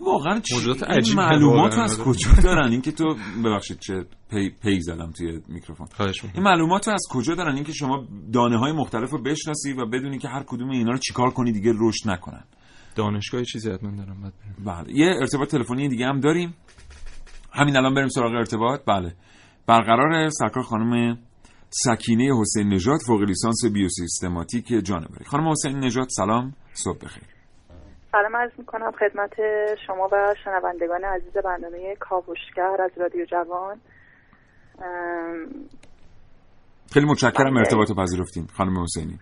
واقعا 0.01 0.41
موجودات 0.53 0.83
این 0.83 0.99
عجیبی 0.99 1.17
معلومات 1.17 1.71
واقعاً. 1.73 1.85
از 1.85 1.99
کجا 1.99 2.31
دارن؟ 2.43 2.71
اینکه 2.71 2.93
تو 2.93 3.17
ببخشید 3.45 3.79
چه 3.79 4.05
پی, 4.31 4.51
پی 4.51 4.81
زدم 4.81 5.13
توی 5.13 5.41
میکروفون. 5.49 5.87
خواهش 5.87 6.25
می‌کنم. 6.25 6.33
این 6.35 6.45
معلومات 6.45 6.89
رو 6.89 6.95
از 6.95 7.03
کجا 7.11 7.35
دارن؟ 7.35 7.55
اینکه 7.55 7.73
شما 7.73 8.07
دانه 8.33 8.59
های 8.59 8.73
مختلف 8.73 9.11
رو 9.11 9.23
بشناسی 9.23 9.73
و 9.73 9.87
بدونی 9.87 10.19
که 10.19 10.29
هر 10.29 10.43
کدوم 10.43 10.71
اینا 10.71 10.91
رو 10.91 10.99
چیکار 10.99 11.31
کنی 11.31 11.53
دیگه 11.53 11.73
رشد 11.77 12.11
نکنن. 12.11 12.45
دانشگاه 12.95 13.43
چیزی 13.43 13.71
حتما 13.71 13.97
دارم 13.97 14.23
بعد. 14.23 14.33
بله. 14.85 14.99
یه 14.99 15.07
ارتباط 15.21 15.51
تلفنی 15.51 15.89
دیگه 15.89 16.07
هم 16.07 16.21
داریم. 16.21 16.55
همین 17.53 17.77
الان 17.77 17.95
بریم 17.95 18.09
سراغ 18.09 18.33
ارتباط. 18.33 18.81
بله. 18.87 19.15
برقرار 19.67 20.29
سرکار 20.29 20.63
خانم 20.63 21.19
سکینه 21.71 22.41
حسین 22.41 22.69
نژاد 22.69 23.01
فوق 23.07 23.21
لیسانس 23.21 23.65
بیوسیستماتیک 23.73 24.67
جانوری. 24.85 25.25
خانم 25.25 25.49
حسین 25.49 25.79
نژاد 25.79 26.09
سلام. 26.11 26.55
صبح 26.73 26.99
بخیر. 26.99 27.36
سلام 28.17 28.37
عرض 28.37 28.51
می‌کنم 28.59 28.91
خدمت 28.91 29.33
شما 29.87 30.09
و 30.12 30.35
شنوندگان 30.45 31.05
عزیز 31.05 31.33
برنامه 31.45 31.97
کاوشگر 32.01 32.77
از 32.85 32.91
رادیو 32.97 33.25
جوان 33.25 33.77
خیلی 36.93 37.07
متشکرم 37.07 37.51
بله. 37.51 37.59
ارتباط 37.59 37.93
پذیرفتین 37.93 38.47
خانم 38.57 38.83
حسینی 38.83 39.19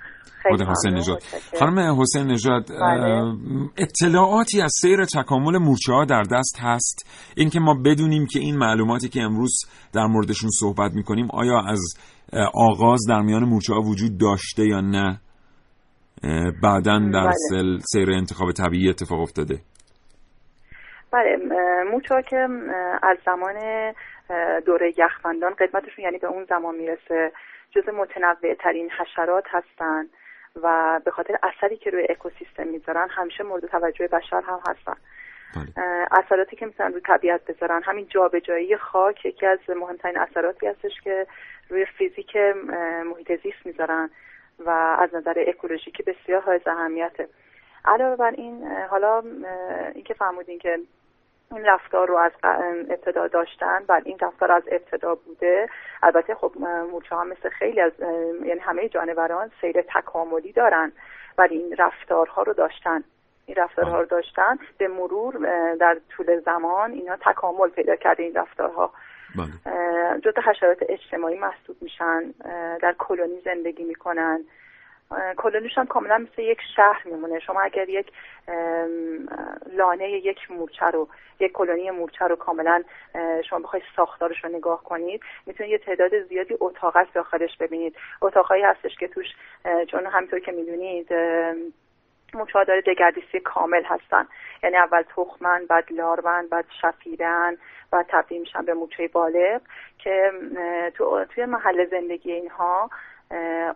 خود 0.49 0.63
حسین 0.63 0.95
نژاد. 0.95 1.23
خانم 1.59 2.01
حسین 2.01 2.27
نژاد 2.27 2.69
بله. 2.69 3.35
اطلاعاتی 3.77 4.63
از 4.63 4.73
سیر 4.81 5.05
تکامل 5.05 5.59
مورچه 5.59 5.93
ها 5.93 6.05
در 6.05 6.23
دست 6.23 6.59
هست 6.61 7.07
اینکه 7.37 7.61
ما 7.61 7.75
بدونیم 7.85 8.27
که 8.27 8.39
این 8.39 8.57
معلوماتی 8.57 9.09
که 9.09 9.21
امروز 9.21 9.59
در 9.93 10.07
موردشون 10.07 10.51
صحبت 10.51 10.93
می‌کنیم 10.93 11.29
آیا 11.31 11.61
از 11.69 11.81
آغاز 12.55 13.01
در 13.09 13.21
میان 13.21 13.45
مورچه 13.45 13.75
ها 13.75 13.81
وجود 13.81 14.19
داشته 14.19 14.67
یا 14.67 14.81
نه 14.81 15.21
بعدا 16.63 16.99
در 16.99 17.21
بله. 17.21 17.33
سل 17.33 17.79
سیر 17.79 18.11
انتخاب 18.11 18.53
طبیعی 18.53 18.91
اتفاق 18.91 19.21
افتاده. 19.21 19.55
بله 21.13 21.37
موچا 21.93 22.21
که 22.21 22.49
از 23.03 23.19
زمان 23.27 23.55
دوره 24.67 24.93
یخبندان 24.99 25.55
قدمتشون 25.55 26.05
یعنی 26.05 26.19
به 26.19 26.27
اون 26.27 26.45
زمان 26.45 26.75
می‌رسه 26.75 27.33
جز 27.71 27.89
متنوع 27.89 28.55
ترین 28.55 28.91
حشرات 28.91 29.45
هستن 29.49 30.07
و 30.63 31.01
به 31.05 31.11
خاطر 31.11 31.39
اثری 31.43 31.77
که 31.77 31.91
روی 31.91 32.07
اکوسیستم 32.11 32.69
می‌ذارن 32.69 33.09
همیشه 33.11 33.45
مورد 33.45 33.67
توجه 33.67 34.07
بشر 34.07 34.43
هم 34.47 34.61
هستن. 34.69 34.97
اه، 35.77 36.07
اثراتی 36.25 36.57
که 36.57 36.67
می‌تونن 36.67 36.93
روی 36.93 37.01
طبیعت 37.01 37.41
بذارن 37.49 37.83
همین 37.85 38.07
جابجایی 38.09 38.77
خاک 38.77 39.25
یکی 39.27 39.47
از 39.47 39.59
مهمترین 39.69 40.19
اثراتی 40.19 40.67
هستش 40.67 41.01
که 41.05 41.27
روی 41.71 41.87
فیزیک 41.99 42.37
محیط 43.07 43.43
زیست 43.43 43.67
می‌ذارن. 43.67 44.11
و 44.59 44.71
از 44.99 45.15
نظر 45.15 45.45
اکولوژیکی 45.47 46.03
بسیار 46.03 46.43
های 46.43 46.61
اهمیته. 46.67 47.29
علاوه 47.85 48.17
بر 48.17 48.31
این 48.31 48.67
حالا 48.91 49.23
اینکه 49.95 50.15
فرمودین 50.15 50.59
که 50.59 50.79
این 51.53 51.65
رفتار 51.65 52.09
رو 52.09 52.17
از 52.17 52.33
ابتدا 52.91 53.29
داشتن 53.29 53.85
بله 53.87 54.03
این 54.05 54.19
رفتار 54.21 54.53
از 54.53 54.63
ابتدا 54.67 55.15
بوده. 55.15 55.69
البته 56.03 56.35
خب 56.35 56.53
مورچه 56.91 57.15
ها 57.15 57.25
مثل 57.25 57.49
خیلی 57.49 57.81
از 57.81 57.93
یعنی 58.45 58.61
همه 58.61 58.89
جانوران 58.89 59.51
سیر 59.61 59.83
تکاملی 59.83 60.53
دارن 60.53 60.93
ولی 61.39 61.57
این 61.57 61.77
رفتارها 61.77 62.43
رو 62.43 62.53
داشتن. 62.53 63.05
این 63.47 63.57
رفتارها 63.57 64.01
رو 64.01 64.07
داشتن. 64.07 64.59
به 64.79 64.89
مرور 64.89 65.35
در 65.75 65.97
طول 66.17 66.41
زمان 66.41 66.93
اینا 66.93 67.17
تکامل 67.17 67.69
پیدا 67.69 67.97
کرده 67.97 68.23
این 68.23 68.35
رفتارها. 68.35 68.93
جزء 70.25 70.41
حشرات 70.51 70.79
اجتماعی 70.89 71.39
محسوب 71.39 71.77
میشن 71.81 72.35
در 72.83 72.95
کلونی 72.99 73.41
زندگی 73.45 73.85
می‌کنن. 73.85 74.45
کلونیش 75.37 75.79
هم 75.79 75.87
کاملا 75.87 76.19
مثل 76.19 76.43
یک 76.43 76.59
شهر 76.77 77.03
میمونه. 77.05 77.41
شما 77.41 77.61
اگر 77.61 77.89
یک 77.89 78.13
لانه 79.73 80.11
یک 80.11 80.51
مورچه 80.51 80.87
رو 80.87 81.09
یک 81.41 81.53
کلونی 81.53 81.91
مورچه 81.91 82.25
رو 82.25 82.37
کاملا 82.37 82.83
شما 83.49 83.59
بخواید 83.59 83.85
ساختارش 83.97 84.45
رو 84.45 84.51
نگاه 84.51 84.83
کنید 84.83 85.21
می‌تونید 85.47 85.73
یه 85.73 85.79
تعداد 85.79 86.23
زیادی 86.29 86.55
اتاق 86.61 87.13
داخلش 87.15 87.57
ببینید. 87.61 87.97
اتاقهایی 88.23 88.63
هستش 88.63 88.97
که 88.97 89.09
توش 89.09 89.27
چون 89.91 90.07
همینطور 90.07 90.39
که 90.39 90.53
می‌دونید 90.53 91.09
موچه 92.37 92.65
داره 92.69 92.83
دگردیسی 92.87 93.41
کامل 93.41 93.83
هستن. 93.85 94.27
یعنی 94.63 94.77
اول 94.77 95.03
تخمن 95.17 95.61
بعد 95.71 95.93
لاروان 95.93 96.49
بعد 96.49 96.65
شفیرن 96.83 97.57
بعد 97.93 98.07
تبدیل 98.11 98.41
میشن 98.41 98.65
به 98.65 98.75
موچه 98.75 99.09
بالغ 99.13 99.61
که 99.99 100.31
تو 100.95 101.25
توی 101.35 101.45
محل 101.45 101.87
زندگی 101.91 102.33
اینها 102.33 102.91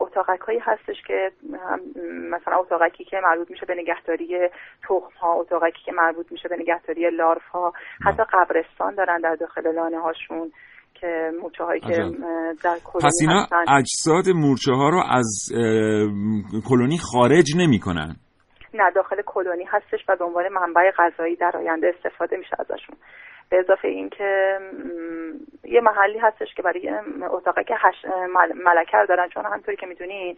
اتاقک 0.00 0.40
هایی 0.40 0.58
هستش 0.58 0.96
که 1.06 1.30
مثلا 2.30 2.56
اتاقکی 2.56 3.04
که 3.04 3.20
مربوط 3.22 3.50
میشه 3.50 3.66
به 3.66 3.74
نگهداری 3.74 4.48
تخم 4.82 5.18
ها 5.20 5.32
اتاقکی 5.32 5.82
که 5.84 5.92
مربوط 5.92 6.32
میشه 6.32 6.48
به 6.48 6.56
نگهداری 6.56 7.10
لارف 7.10 7.44
ها 7.48 7.72
حتی 8.04 8.22
قبرستان 8.32 8.94
دارن 8.94 9.20
در 9.20 9.34
داخل 9.34 9.74
لانه 9.74 10.00
هاشون 10.00 10.52
که 10.94 11.30
موچه 11.42 11.64
هایی 11.64 11.80
که 11.80 11.96
در 12.64 12.78
کلونی 12.84 13.04
پس 13.04 13.18
اینا 13.20 13.42
هستن. 13.42 13.64
اجساد 13.78 14.24
مورچه 14.34 14.72
ها 14.72 14.88
رو 14.88 15.02
از 15.10 15.48
کلونی 16.68 16.98
خارج 16.98 17.56
نمی‌کنن. 17.56 18.16
نه 18.74 18.90
داخل 18.90 19.22
کلونی 19.22 19.64
هستش 19.64 20.04
و 20.08 20.16
به 20.16 20.24
عنوان 20.24 20.48
منبع 20.48 20.90
غذایی 20.90 21.36
در 21.36 21.56
آینده 21.56 21.94
استفاده 21.96 22.36
میشه 22.36 22.56
ازشون. 22.58 22.96
به 23.50 23.58
اضافه 23.58 23.88
اینکه 23.88 24.58
یه 25.64 25.80
محلی 25.80 26.18
هستش 26.18 26.54
که 26.54 26.62
برای 26.62 26.94
اتاقه 27.30 27.64
که 27.64 27.74
هش... 27.78 28.04
مل... 28.34 28.52
ملکه 28.52 28.96
رو 28.96 29.06
دارن 29.06 29.28
چون 29.28 29.44
همطوری 29.44 29.76
که 29.76 29.86
می‌دونین 29.86 30.36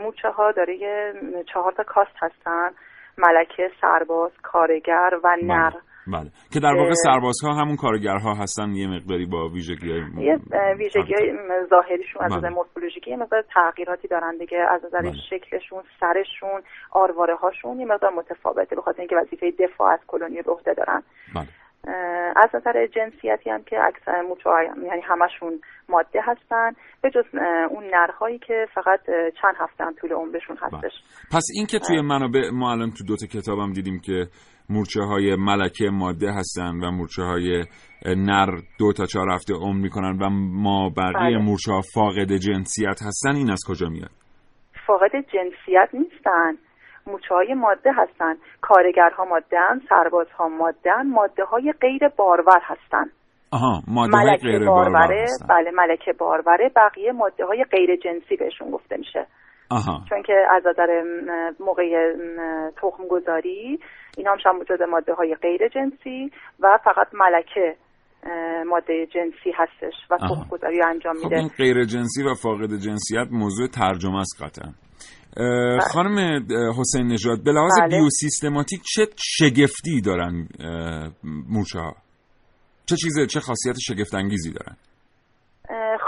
مورچه 0.00 0.28
ها 0.28 0.52
داره 0.52 0.76
یه 0.76 1.14
چهار 1.46 1.72
تا 1.72 1.82
کاست 1.82 2.16
هستن. 2.18 2.70
ملکه 3.18 3.70
سرباز 3.80 4.30
کارگر 4.42 5.18
و 5.22 5.36
نر. 5.42 5.72
بله 6.12 6.30
که 6.52 6.60
در 6.60 6.74
واقع. 6.74 6.92
سربازها 6.92 7.52
همون 7.54 7.76
کارگرها 7.76 8.34
هستن 8.34 8.70
یه 8.70 8.88
مقداری 8.88 9.26
با 9.26 9.48
ویژگی 9.48 9.88
یه 10.18 10.38
ویژگی 10.78 11.14
های 11.14 11.32
ظاهریشون 11.70 12.22
از 12.22 12.30
بله. 12.30 12.38
نظر 12.38 12.48
مورفولوژیکی 12.48 13.10
یه 13.10 13.16
مقدار 13.16 13.44
تغییراتی 13.54 14.08
دارن 14.08 14.36
دیگه 14.38 14.58
از 14.58 14.84
نظر 14.84 15.00
بله. 15.00 15.12
شکلشون 15.30 15.82
سرشون 16.00 16.62
آرواره 16.90 17.34
هاشون 17.34 17.80
یه 17.80 17.86
مقدار 17.86 18.12
متفاوته 18.12 18.76
به 18.76 18.82
خاطر 18.82 18.98
اینکه 19.00 19.16
وظیفه 19.16 19.50
دفاع 19.50 19.92
از 19.92 20.00
کلونی 20.06 20.42
رو 20.42 20.52
عهده 20.52 20.74
دارن 20.74 21.02
بله. 21.34 21.46
از 22.36 22.48
نظر 22.54 22.86
جنسیتی 22.86 23.50
هم 23.50 23.62
که 23.62 23.76
اکثر 23.84 24.22
موچه 24.22 24.50
یعنی 24.84 25.00
همشون 25.00 25.60
ماده 25.88 26.20
هستن 26.22 26.72
به 27.02 27.10
جز 27.10 27.24
اون 27.70 27.84
نرهایی 27.84 28.38
که 28.38 28.66
فقط 28.74 29.00
چند 29.42 29.54
هفته 29.58 29.84
هم 29.84 29.94
طول 30.00 30.12
عمرشون 30.12 30.56
هستش 30.56 30.92
پس 31.32 31.44
این 31.54 31.66
که 31.66 31.78
توی 31.78 32.00
منابع 32.00 32.50
ما 32.52 32.72
الان 32.72 32.90
تو 32.90 33.04
دوتا 33.04 33.26
کتابم 33.26 33.72
دیدیم 33.72 34.00
که 34.00 34.26
مورچه 34.70 35.02
های 35.02 35.36
ملکه 35.36 35.90
ماده 35.90 36.32
هستن 36.32 36.84
و 36.84 36.90
مورچه 36.90 37.22
های 37.22 37.64
نر 38.06 38.50
دو 38.78 38.92
تا 38.92 39.06
چهار 39.06 39.30
هفته 39.30 39.54
عمر 39.54 39.80
می‌کنن 39.80 40.18
و 40.22 40.30
ما 40.30 40.90
بقیه 40.96 41.36
بله. 41.36 41.38
مورچه 41.38 41.72
ها 41.72 41.80
فاقد 41.94 42.32
جنسیت 42.32 43.02
هستن. 43.02 43.36
این 43.36 43.50
از 43.50 43.60
کجا 43.68 43.88
میاد؟ 43.88 44.10
فاقد 44.86 45.12
جنسیت 45.12 45.88
نیستن. 45.92 46.52
مورچه 47.06 47.34
های 47.34 47.54
ماده 47.54 47.92
هستن. 47.92 48.34
کارگرها 48.60 49.24
مادهن 49.24 49.80
سربازها 49.88 50.48
مادهن 50.48 51.10
ماده 51.10 51.44
های 51.44 51.72
غیر 51.80 52.08
بارور 52.08 52.60
هستن. 52.62 53.04
آها 53.52 53.82
ماده 53.88 54.16
های 54.16 54.36
غیر 54.36 54.64
بارور. 54.64 55.26
بله 55.48 55.70
ملکه 55.70 56.12
باروره. 56.12 56.70
بقیه 56.76 57.12
ماده 57.12 57.44
های 57.44 57.64
غیر 57.64 57.96
جنسی 57.96 58.36
بهشون 58.36 58.70
گفته 58.70 58.96
میشه. 58.96 59.26
آها. 59.70 60.04
چون 60.08 60.22
که 60.22 60.46
از 60.50 60.66
نظر 60.66 61.02
موقع 61.60 62.12
تخم 62.76 63.08
گذاری 63.10 63.80
اینا 64.16 64.30
هم 64.46 64.62
جز 64.62 64.82
ماده 64.90 65.14
های 65.14 65.34
غیر 65.34 65.68
جنسی 65.68 66.32
و 66.60 66.78
فقط 66.84 67.06
ملکه 67.14 67.76
ماده 68.66 69.06
جنسی 69.06 69.50
هستش 69.54 69.94
و. 70.10 70.16
تخم 70.16 70.48
گذاری 70.50 70.78
رو 70.78 70.88
انجام 70.88 71.14
خب 71.14 71.24
میده. 71.24 71.36
این 71.36 71.48
غیر 71.48 71.84
جنسی 71.84 72.22
و 72.22 72.34
فاقد 72.34 72.70
جنسیت 72.70 73.26
موضوع 73.30 73.68
ترجمه 73.68 74.18
است 74.20 74.42
قطعا. 74.42 74.72
اه، 75.36 75.78
خانم 75.78 76.18
حسین 76.80 77.06
نژاد 77.06 77.44
به 77.44 77.52
لحاظ 77.52 77.80
بله. 77.80 77.88
بیوسیستماتیک 77.88 78.80
چه 78.94 79.06
شگفتی 79.16 80.00
دارن 80.00 80.48
مورچه 81.48 81.78
ها 81.78 81.94
چه 82.86 82.96
چیز 82.96 83.26
چه 83.26 83.40
خاصیت 83.40 83.76
شگفت 83.78 84.14
انگیزی 84.14 84.52
دارن 84.52 84.76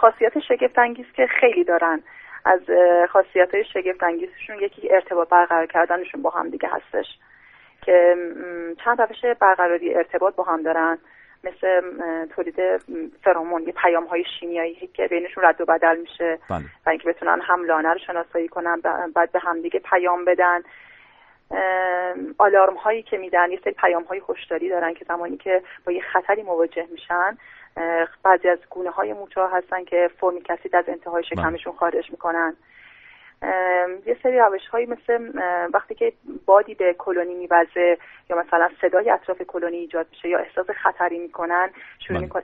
خاصیت 0.00 0.32
شگفت 0.48 0.78
انگیز 0.78 1.06
که 1.16 1.26
خیلی 1.40 1.64
دارن. 1.64 2.02
از 2.44 2.60
خاصیت 3.10 3.54
های 3.54 3.64
شگفت 3.64 4.02
انگیزشون 4.02 4.60
یکی 4.60 4.92
ارتباط 4.92 5.28
برقرار 5.28 5.66
کردنشون 5.66 6.22
با 6.22 6.30
هم 6.30 6.48
دیگه 6.48 6.68
هستش 6.68 7.06
که 7.82 8.16
چند 8.84 9.00
روش 9.00 9.36
برقراری 9.40 9.94
ارتباط 9.94 10.34
با 10.34 10.44
هم 10.44 10.62
دارن 10.62 10.98
مثل 11.44 11.80
تولید 12.26 12.56
فرامون 13.24 13.62
یه 13.62 13.72
پیام 13.72 14.04
های 14.04 14.24
شیمیایی 14.40 14.90
که 14.94 15.06
بینشون 15.06 15.44
رد 15.44 15.60
و 15.60 15.64
بدل 15.64 15.98
میشه 16.00 16.38
بله. 16.50 16.64
و 16.86 16.90
اینکه 16.90 17.08
بتونن 17.08 17.40
هم 17.42 17.64
لانه 17.64 17.92
رو 17.92 17.98
شناسایی 17.98 18.48
کنن 18.48 18.80
بعد 19.14 19.32
به 19.32 19.38
همدیگه 19.38 19.80
پیام 19.80 20.24
بدن 20.24 20.62
آلارم 22.38 22.74
هایی 22.74 23.02
که 23.02 23.18
میدن 23.18 23.50
یه 23.50 23.60
سری 23.64 23.72
پیام 23.72 24.02
های 24.02 24.22
هشداری 24.28 24.68
دارن 24.68 24.94
که 24.94 25.04
زمانی 25.04 25.36
که 25.36 25.62
با 25.86 25.92
یه 25.92 26.02
خطری 26.02 26.42
مواجه 26.42 26.86
میشن 26.90 27.38
بعضی 28.22 28.48
از 28.48 28.58
گونه 28.70 28.90
های 28.90 29.12
موچه 29.12 29.40
ها 29.40 29.48
هستن 29.48 29.84
که 29.84 30.10
فرمیک 30.20 30.50
اسید 30.50 30.76
از 30.76 30.84
انتهای 30.88 31.24
شکمشون 31.24 31.72
خارج 31.72 32.10
می‌کنن. 32.10 32.56
یه 34.06 34.16
سری 34.22 34.38
روش 34.38 34.66
هایی 34.68 34.86
مثل 34.86 35.32
وقتی 35.74 35.94
که 35.94 36.12
بادی 36.46 36.74
به 36.74 36.94
کلونی 36.98 37.34
میوزه 37.34 37.98
یا 38.30 38.36
مثلا 38.36 38.70
صدای 38.80 39.10
اطراف 39.10 39.42
کلونی 39.42 39.76
ایجاد 39.76 40.06
میشه 40.10 40.28
یا 40.28 40.38
احساس 40.38 40.70
خطری 40.70 41.18
می‌کنن 41.18 41.70
شروع 41.98 42.18
بله. 42.18 42.26
می‌کنن 42.26 42.42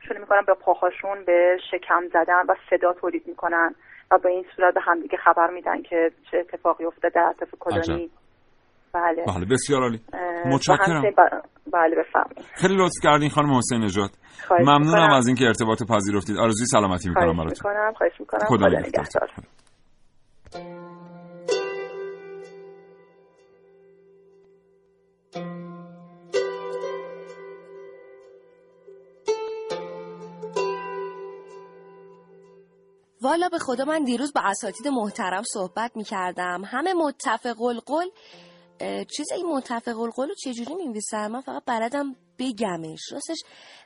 شروع 0.00 0.18
می‌کنن 0.18 0.40
به 0.40 0.54
پاهاشون 0.54 1.24
به 1.24 1.58
شکم 1.70 2.08
زدن 2.08 2.46
و 2.48 2.54
صدا 2.70 2.92
تولید 2.92 3.26
می‌کنن 3.26 3.74
و 4.10 4.18
به 4.18 4.28
این 4.28 4.44
صورت 4.56 4.74
به 4.74 4.80
همدیگه 4.80 5.18
خبر 5.18 5.50
میدن 5.50 5.82
که 5.82 6.12
چه 6.30 6.38
اتفاقی 6.38 6.84
افتاده 6.84 7.08
در 7.08 7.22
اطراف 7.28 7.50
کلونی. 7.60 8.10
بله. 8.94 9.24
بله 9.26 9.46
بسیار 9.50 9.82
عالی. 9.82 10.00
متشکرم. 10.46 11.02
بله 11.72 11.96
بفرمایید. 11.96 12.44
خیلی 12.54 12.76
لطف 12.76 12.94
کردین 13.02 13.30
خانم 13.30 13.54
حسین 13.54 13.80
نژاد 13.80 14.10
خواهش 14.48 14.62
ممنونم 14.62 15.02
می‌کنم. 15.02 15.16
از 15.16 15.26
اینکه 15.26 15.44
ارتباط 15.46 15.82
پذیرفتید. 15.82 16.36
آرزوی 16.36 16.66
سلامتی 16.66 17.08
می‌کنم 17.08 17.34
خواهش 17.34 17.38
براتون. 17.38 17.70
می‌کنم 17.72 17.92
خواهش 17.92 18.20
می‌کنم. 18.20 18.40
خدا 18.40 18.56
خدا 18.56 18.78
نگهدار. 18.78 19.30
والا 33.24 33.48
به 33.48 33.58
خدا 33.58 33.84
من 33.84 34.04
دیروز 34.04 34.32
با 34.32 34.40
اساتید 34.44 34.88
محترم 34.88 35.42
صحبت 35.42 35.96
می 35.96 36.04
کردم 36.04 36.62
همه 36.66 36.94
متفق 36.94 37.62
القول 37.62 38.04
اه، 38.04 38.10
چیز 39.16 39.32
این 39.32 39.46
متفق 39.46 40.00
القول 40.00 40.28
رو 40.28 40.34
چجوری 40.34 40.74
می 40.74 41.00
من 41.12 41.40
فقط 41.40 41.62
بلدم 41.66 42.16
بگمش. 42.38 43.12
راستش 43.12 43.38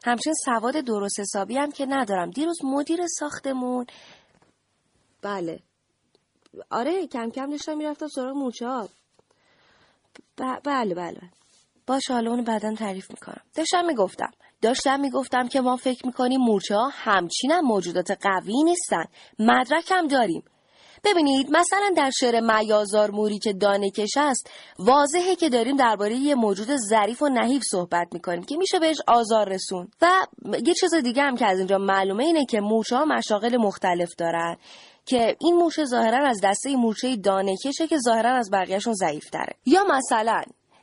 همچنین 0.05 0.34
سواد 0.45 0.74
درست 0.76 1.20
حسابی 1.20 1.57
هم 1.57 1.72
که 1.72 1.87
ندارم. 1.87 2.30
دیروز 2.30 2.64
مدیر 2.64 3.01
ساختمون 3.07 3.87
بله. 5.22 5.61
آره 6.70 7.07
کم 7.07 7.30
کم 7.30 7.51
داشتم 7.51 7.76
می‌رفتم 7.76 8.09
سراغ 8.09 8.37
مورچه 8.37 8.66
ها 8.66 8.89
ب- 10.39 10.61
بله 10.64 10.95
بله. 10.95 11.20
باشه 11.87 12.12
حالا 12.12 12.30
اونو 12.30 12.43
بعدا 12.43 12.74
تعریف 12.74 13.11
می‌کنم. 13.11 13.41
داشتم 13.55 13.84
می‌گفتم. 13.87 14.30
داشتم 14.62 15.01
می‌گفتم 15.01 15.49
که 15.49 15.61
ما 15.61 15.76
فکر 15.76 16.07
می‌کنیم 16.07 16.41
مورچه 16.41 16.74
ها 16.74 16.89
همچین 16.93 17.53
هم 17.53 17.64
موجودات 17.64 18.11
قوی 18.11 18.62
نیستن. 18.62 19.05
مدرک 19.39 19.91
هم 19.91 20.09
داریم. 20.09 20.43
ببینید 21.07 21.50
مثلا 21.50 21.92
در 21.96 22.11
شعر 22.11 22.40
میازار 22.40 23.11
موری 23.11 23.38
که 23.38 23.52
دانه 23.52 23.90
کش 23.90 24.16
است 24.16 24.50
واضحه 24.78 25.36
که 25.36 25.48
داریم 25.48 25.76
درباره 25.76 26.14
یه 26.14 26.34
موجود 26.34 26.76
ظریف 26.76 27.22
و 27.22 27.28
نحیف 27.28 27.62
صحبت 27.70 28.09
می‌کنیم 28.12 28.42
که 28.42 28.57
میشه 28.57 28.78
بهش 28.78 28.96
آزار 29.07 29.48
رسون 29.48 29.88
و 30.02 30.11
یه 30.66 30.74
چیز 30.74 30.94
دیگه 30.94 31.22
هم 31.22 31.36
که 31.36 31.46
از 31.46 31.59
اینجا 31.59 31.78
معلومه 31.78 32.24
اینه 32.24 32.44
که 32.44 32.61
مورچه 32.61 32.96
ها 32.96 33.04
مشاغل 33.04 33.57
مختلف 33.57 34.14
دارن 34.18 34.57
که 35.07 35.36
این 35.40 35.57
مورچه 35.57 35.84
ظاهرا 35.84 36.28
از 36.28 36.40
دسته 36.44 36.76
مورچه 36.76 37.16
دانه 37.16 37.57
کشه 37.64 37.86
که 37.86 37.98
ظاهرا 37.98 38.36
از 38.36 38.50
بقیهشون 38.52 38.94
تره 39.32 39.54
یا 39.66 39.84
مثلا 39.84 40.42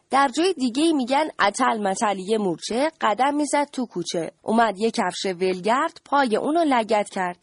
در 0.09 0.27
جای 0.27 0.53
دیگه 0.53 0.93
میگن 0.93 1.27
اتل 1.39 1.77
متل 1.77 2.19
یه 2.19 2.37
مورچه 2.37 2.91
قدم 3.01 3.35
می‌زد 3.35 3.67
تو 3.71 3.85
کوچه. 3.85 4.31
اومد 4.41 4.79
یه 4.79 4.91
کفش 4.91 5.25
ولگرد 5.25 6.01
پای 6.05 6.35
اونو 6.35 6.63
لگت 6.63 7.09
کرد. 7.09 7.37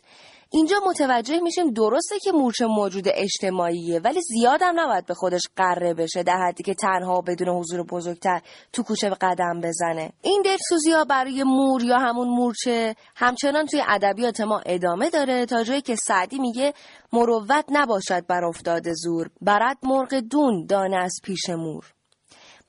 اینجا 0.52 0.76
متوجه 0.86 1.40
میشیم 1.40 1.70
درسته 1.70 2.18
که 2.18 2.32
مورچه 2.32 2.66
موجود 2.66 3.04
اجتماعیه 3.08 4.00
ولی 4.00 4.20
زیادم 4.20 4.80
نباید 4.80 5.06
به 5.06 5.14
خودش 5.14 5.40
قره 5.56 5.94
بشه 5.94 6.22
در 6.22 6.36
حدی 6.48 6.62
که 6.62 6.74
تنها 6.74 7.20
بدون 7.20 7.48
حضور 7.48 7.82
بزرگتر 7.82 8.40
تو 8.72 8.82
کوچه 8.82 9.10
قدم 9.10 9.60
بزنه. 9.60 10.12
این 10.22 10.42
دلسوزی 10.44 10.92
ها 10.92 11.04
برای 11.04 11.42
مور 11.42 11.84
یا 11.84 11.98
همون 11.98 12.28
مورچه 12.28 12.94
همچنان 13.16 13.66
توی 13.66 13.82
ادبیات 13.88 14.40
ما 14.40 14.60
ادامه 14.66 15.10
داره 15.10 15.46
تا 15.46 15.62
جایی 15.62 15.80
که 15.80 15.96
سعدی 15.96 16.38
میگه 16.38 16.74
مروت 17.12 17.64
نباشد 17.68 18.26
بر 18.26 18.44
افتاد 18.44 18.92
زور 18.92 19.30
برد 19.40 19.78
مرغ 19.82 20.14
دون 20.14 20.66
دانه 20.66 20.96
از 20.96 21.14
پیش 21.24 21.50
مور. 21.50 21.92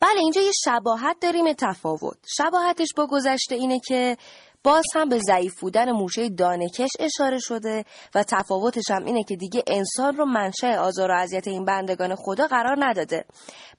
بله 0.01 0.19
اینجا 0.19 0.41
یه 0.41 0.51
شباهت 0.65 1.17
داریم 1.21 1.53
تفاوت. 1.53 2.17
شباهتش 2.37 2.87
با 2.97 3.07
گذشته 3.07 3.55
اینه 3.55 3.79
که 3.87 4.17
باز 4.63 4.83
هم 4.95 5.09
به 5.09 5.19
ضعیف 5.19 5.59
بودن 5.59 5.91
مورچه 5.91 6.29
دانهکش 6.29 6.89
اشاره 6.99 7.39
شده 7.39 7.85
و 8.15 8.23
تفاوتش 8.23 8.91
هم 8.91 9.05
اینه 9.05 9.23
که 9.23 9.35
دیگه 9.35 9.63
انسان 9.67 10.17
رو 10.17 10.25
منشأ 10.25 10.77
آزار 10.77 11.11
و 11.11 11.13
اذیت 11.13 11.47
این 11.47 11.65
بندگان 11.65 12.15
خدا 12.15 12.47
قرار 12.47 12.77
نداده. 12.79 13.25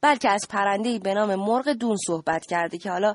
بلکه 0.00 0.30
از 0.30 0.46
پرنده‌ای 0.50 0.98
به 0.98 1.14
نام 1.14 1.34
مرغ 1.34 1.68
دون 1.68 1.96
صحبت 2.06 2.46
کرده 2.46 2.78
که 2.78 2.90
حالا 2.90 3.14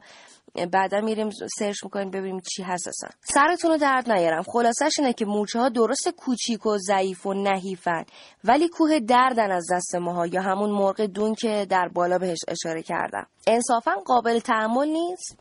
بعدا 0.73 1.01
میریم 1.01 1.29
سرچ 1.59 1.83
می‌کنیم 1.83 2.11
ببینیم 2.11 2.41
چی 2.55 2.63
هست 2.63 2.87
اصلا. 2.87 3.09
سرتون 3.21 3.71
رو 3.71 3.77
درد 3.77 4.11
نیارم. 4.11 4.43
خلاصش 4.43 4.91
اینه 4.99 5.13
که 5.13 5.25
مورچه 5.25 5.59
ها 5.59 5.69
درست 5.69 6.09
کوچیک 6.09 6.65
و 6.65 6.77
ضعیف 6.77 7.25
و 7.25 7.33
نحیفن 7.33 8.05
ولی 8.43 8.67
کوه 8.69 8.99
دردن 8.99 9.51
از 9.51 9.65
دست 9.71 9.95
ماها 9.95 10.27
یا 10.27 10.41
همون 10.41 10.69
مرغ 10.69 11.01
دون 11.01 11.35
که 11.35 11.67
در 11.69 11.87
بالا 11.87 12.17
بهش 12.17 12.39
اشاره 12.47 12.81
کردم. 12.83 13.27
انصافا 13.47 13.91
قابل 14.05 14.39
تحمل 14.39 14.87
نیست. 14.87 15.37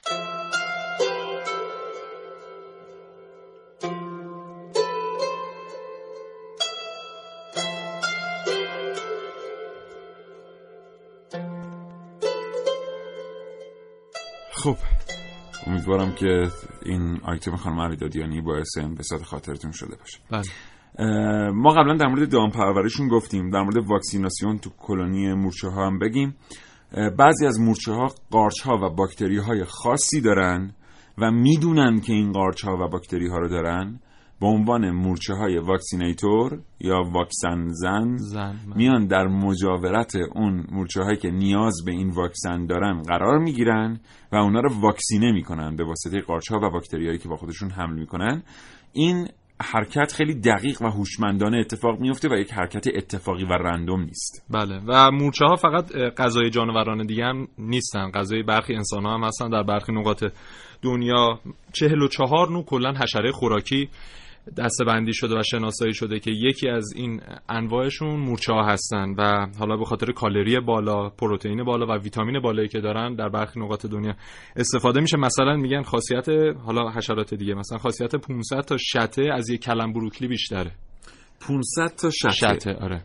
خب 14.67 14.77
امیدوارم 15.67 16.15
که 16.15 16.49
این 16.83 17.21
آیتم 17.25 17.57
خانم 17.57 17.81
علیدادیانی 17.81 18.41
باعث 18.41 18.79
انبساط 18.79 19.23
خاطرتون 19.23 19.71
شده 19.73 19.97
باشه. 19.97 20.19
بله. 20.31 20.45
ما 21.51 21.71
قبلا 21.71 21.97
در 21.97 22.07
مورد 22.07 22.31
دام 22.31 22.51
پرورشون 22.51 23.09
گفتیم. 23.09 23.51
در 23.51 23.63
مورد 23.63 23.77
واکسیناسیون 23.77 24.59
تو 24.59 24.71
کلونی 24.79 25.33
مورچه 25.35 25.69
ها 25.69 25.87
هم 25.87 25.99
بگیم. 25.99 26.37
بعضی 27.19 27.47
از 27.47 27.61
مورچه 27.61 27.93
ها 27.93 28.07
قارچ 28.31 28.61
ها 28.61 28.77
و 28.77 28.91
باکتری 28.91 29.39
های 29.39 29.65
خاصی 29.65 30.21
دارن 30.21 30.75
و 31.19 31.31
می‌دونن 31.31 32.01
که 32.01 32.13
این 32.13 32.33
قارچ 32.33 32.65
ها 32.65 32.77
و 32.77 32.89
باکتری 32.89 33.29
ها 33.29 33.39
رو 33.39 33.49
دارن 33.49 34.01
به 34.41 34.47
عنوان 34.47 34.91
مورچه 34.91 35.35
های 35.35 35.59
واکسینیتور 35.59 36.61
یا 36.81 37.03
واکسن 37.13 37.69
زن 37.69 38.17
زن 38.17 38.57
میان 38.77 39.07
در 39.07 39.27
مجاورت 39.27 40.17
اون 40.35 40.67
مورچه 40.73 41.03
هایی 41.03 41.17
که 41.17 41.31
نیاز 41.31 41.75
به 41.87 41.93
این 41.93 42.11
واکسن 42.11 42.67
دارن 42.67 43.03
قرار 43.03 43.39
می‌گیرن 43.39 44.01
و 44.33 44.37
اونا 44.37 44.61
رو 44.61 44.71
واکسینه 44.81 45.33
می‌کنن 45.33 45.77
به 45.77 45.85
واسطه 45.85 46.21
قارچ 46.21 46.51
ها 46.51 46.59
و 46.59 46.71
باکتری 46.71 47.07
هایی 47.07 47.19
که 47.19 47.29
با 47.29 47.37
خودشون 47.37 47.71
حمل 47.71 47.99
می‌کنن. 47.99 48.43
این 48.93 49.29
حرکت 49.61 50.13
خیلی 50.13 50.35
دقیق 50.35 50.83
و 50.83 50.87
هوشمندانه 50.87 51.59
اتفاق 51.59 52.01
میفته 52.01 52.29
و 52.29 52.35
یک 52.35 52.53
حرکت 52.53 52.87
اتفاقی 52.95 53.45
و 53.45 53.53
رندوم 53.53 54.01
نیست. 54.01 54.47
بله. 54.51 54.81
و 54.87 55.11
مورچه 55.11 55.45
ها 55.45 55.57
فقط 55.57 55.93
غذای 55.93 56.51
جانوران 56.51 57.07
دیگه 57.07 57.25
هم 57.25 57.49
نیستن. 57.59 58.11
غذای 58.11 58.43
برخی 58.43 58.75
انسان 58.75 59.05
ها 59.05 59.15
هم 59.15 59.25
هستن. 59.25 59.51
در 59.51 59.63
برخی 59.63 59.93
نقاط 59.93 60.25
دنیا 60.83 61.41
چهل 61.73 62.03
و 62.03 62.09
چهار 62.09 62.51
نوع 62.51 62.65
کلا 62.65 62.93
حشره 62.93 63.33
خوراکی 63.33 63.89
دستبندی 64.57 65.15
شده 65.15 65.39
و 65.39 65.43
شناسایی 65.43 65.95
شده 65.95 66.21
که 66.21 66.31
یکی 66.31 66.69
از 66.69 66.93
این 66.97 67.21
انواعشون 67.49 68.21
مورچه 68.21 68.53
ها 68.53 68.65
هستن 68.65 69.15
و 69.19 69.47
حالا 69.59 69.77
به 69.77 69.85
خاطر 69.85 70.13
کالری 70.13 70.61
بالا 70.61 71.09
پروتئین 71.09 71.65
بالا 71.65 71.87
و 71.87 72.03
ویتامین 72.03 72.41
بالایی 72.41 72.69
که 72.69 72.81
دارن 72.81 73.15
در 73.15 73.29
برخی 73.29 73.61
نقاط 73.61 73.87
دنیا 73.87 74.15
استفاده 74.57 75.01
میشه. 75.01 75.17
مثلا 75.17 75.57
میگن 75.57 75.83
خاصیت 75.83 76.29
حالا 76.65 76.91
حشرات 76.91 77.35
دیگه 77.35 77.55
مثلا 77.55 77.79
خاصیت 77.79 78.17
500 78.17 78.61
تا 78.61 78.77
شته 78.77 79.23
از 79.33 79.51
یک 79.51 79.61
کلم 79.61 79.93
بروکلی 79.93 80.29
بیشتره. 80.29 80.73
500 81.41 81.87
تا 81.87 82.11
شته, 82.11 82.31
شته 82.31 82.75
آره. 82.75 83.03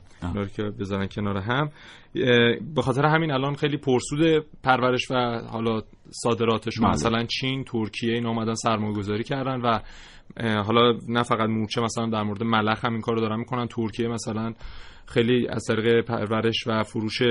که 0.55 0.63
بزنن 0.63 1.07
کنار 1.07 1.37
هم. 1.37 1.71
به 2.75 2.81
خاطر 2.81 3.05
همین 3.05 3.31
الان 3.31 3.55
خیلی 3.55 3.77
پرسود 3.77 4.45
پرورش 4.63 5.11
و 5.11 5.15
حالا 5.51 5.81
صادراتشون 6.09 6.85
بله. 6.85 6.93
مثلا 6.93 7.23
چین 7.23 7.63
ترکیه 7.63 8.13
این 8.13 8.25
اومدن 8.25 8.53
سرمایه 8.53 8.93
گذاری 8.93 9.23
کردن 9.23 9.61
و 9.61 9.79
حالا 10.63 10.99
نه 11.07 11.23
فقط 11.23 11.49
مورچه 11.49 11.81
مثلا 11.81 12.09
در 12.09 12.23
مورد 12.23 12.43
ملخ 12.43 12.85
هم 12.85 12.91
این 12.91 13.01
کارو 13.01 13.21
دارن 13.21 13.39
می‌کنن. 13.39 13.67
ترکیه 13.67 14.07
مثلا 14.07 14.53
خیلی 15.05 15.47
از 15.47 15.63
طریق 15.67 16.05
پرورش 16.05 16.67
و 16.67 16.83
فروش 16.83 17.21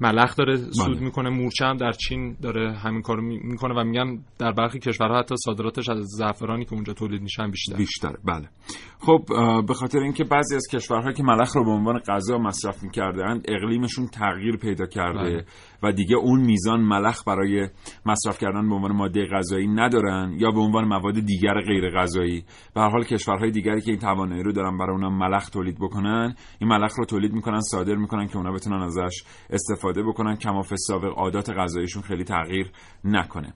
ملخ 0.00 0.36
داره 0.36 0.56
سود 0.56 0.94
بله. 0.94 1.04
می‌کنه 1.04 1.30
مورچه 1.30 1.66
هم 1.66 1.76
در 1.76 1.92
چین 1.92 2.36
داره 2.42 2.72
همین 2.72 3.02
کارو 3.02 3.22
می‌کنه 3.22 3.74
و 3.80 3.84
میگن 3.84 4.18
در 4.38 4.52
برخی 4.52 4.78
کشورها 4.78 5.18
حتی 5.18 5.34
صادراتش 5.44 5.88
از 5.88 5.98
زعفرانی 6.18 6.64
که 6.64 6.74
اونجا 6.74 6.92
تولید 6.92 7.22
میشن 7.22 7.50
بیشتر 7.50 7.76
بیشتره 7.76 8.18
بله 8.24 8.48
خب 8.98 9.24
به 9.66 9.74
خاطر 9.74 9.98
اینکه 9.98 10.24
بعضی 10.24 10.56
از 10.56 10.66
کشورها 10.72 11.12
که 11.12 11.22
ملخ 11.22 11.56
رو 11.56 11.64
به 11.64 11.70
عنوان 11.70 11.98
غذا 11.98 12.38
مصرف 12.38 12.82
می‌کردن 12.82 13.42
اقلیمشون 13.48 14.06
تغییر 14.06 14.56
پیدا 14.56 14.86
کرده 14.86 15.18
بله. 15.18 15.44
و 15.82 15.92
دیگه 15.92 16.16
اون 16.16 16.40
میزان 16.40 16.80
ملخ 16.80 17.28
برای 17.28 17.68
مصرف 18.06 18.38
کردن 18.38 18.68
به 18.68 18.74
عنوان 18.74 18.92
ماده 18.92 19.26
غذایی 19.32 19.66
ندارن 19.66 20.36
یا 20.38 20.50
به 20.50 20.60
عنوان 20.60 20.84
مواد 20.84 21.20
دیگر 21.20 21.54
غیر 21.66 21.90
غذایی 21.90 22.44
به 22.74 22.80
هر 22.80 22.90
حال 22.90 23.04
کشورهای 23.04 23.50
دیگری 23.50 23.80
که 23.80 23.90
این 23.90 24.00
توانایی 24.00 24.42
رو 24.42 24.52
دارن 24.52 24.78
برای 24.78 24.92
اونها 24.92 25.10
ملخ 25.10 25.50
تولید 25.50 25.78
بکنن 25.78 26.34
این 26.60 26.70
ملخ 26.70 26.98
رو 26.98 27.04
تولید 27.04 27.32
می‌کنن 27.32 27.60
صادر 27.60 27.94
می‌کنن 27.94 28.26
که 28.26 28.36
اونا 28.36 28.52
بتونن 28.52 28.82
ازش 28.82 29.24
استفاده 29.50 29.85
بکنن 29.92 30.36
کما 30.36 30.62
سابق 30.62 31.18
عادات 31.18 31.50
غذاییشون 31.50 32.02
خیلی 32.02 32.24
تغییر 32.24 32.70
نکنه. 33.04 33.54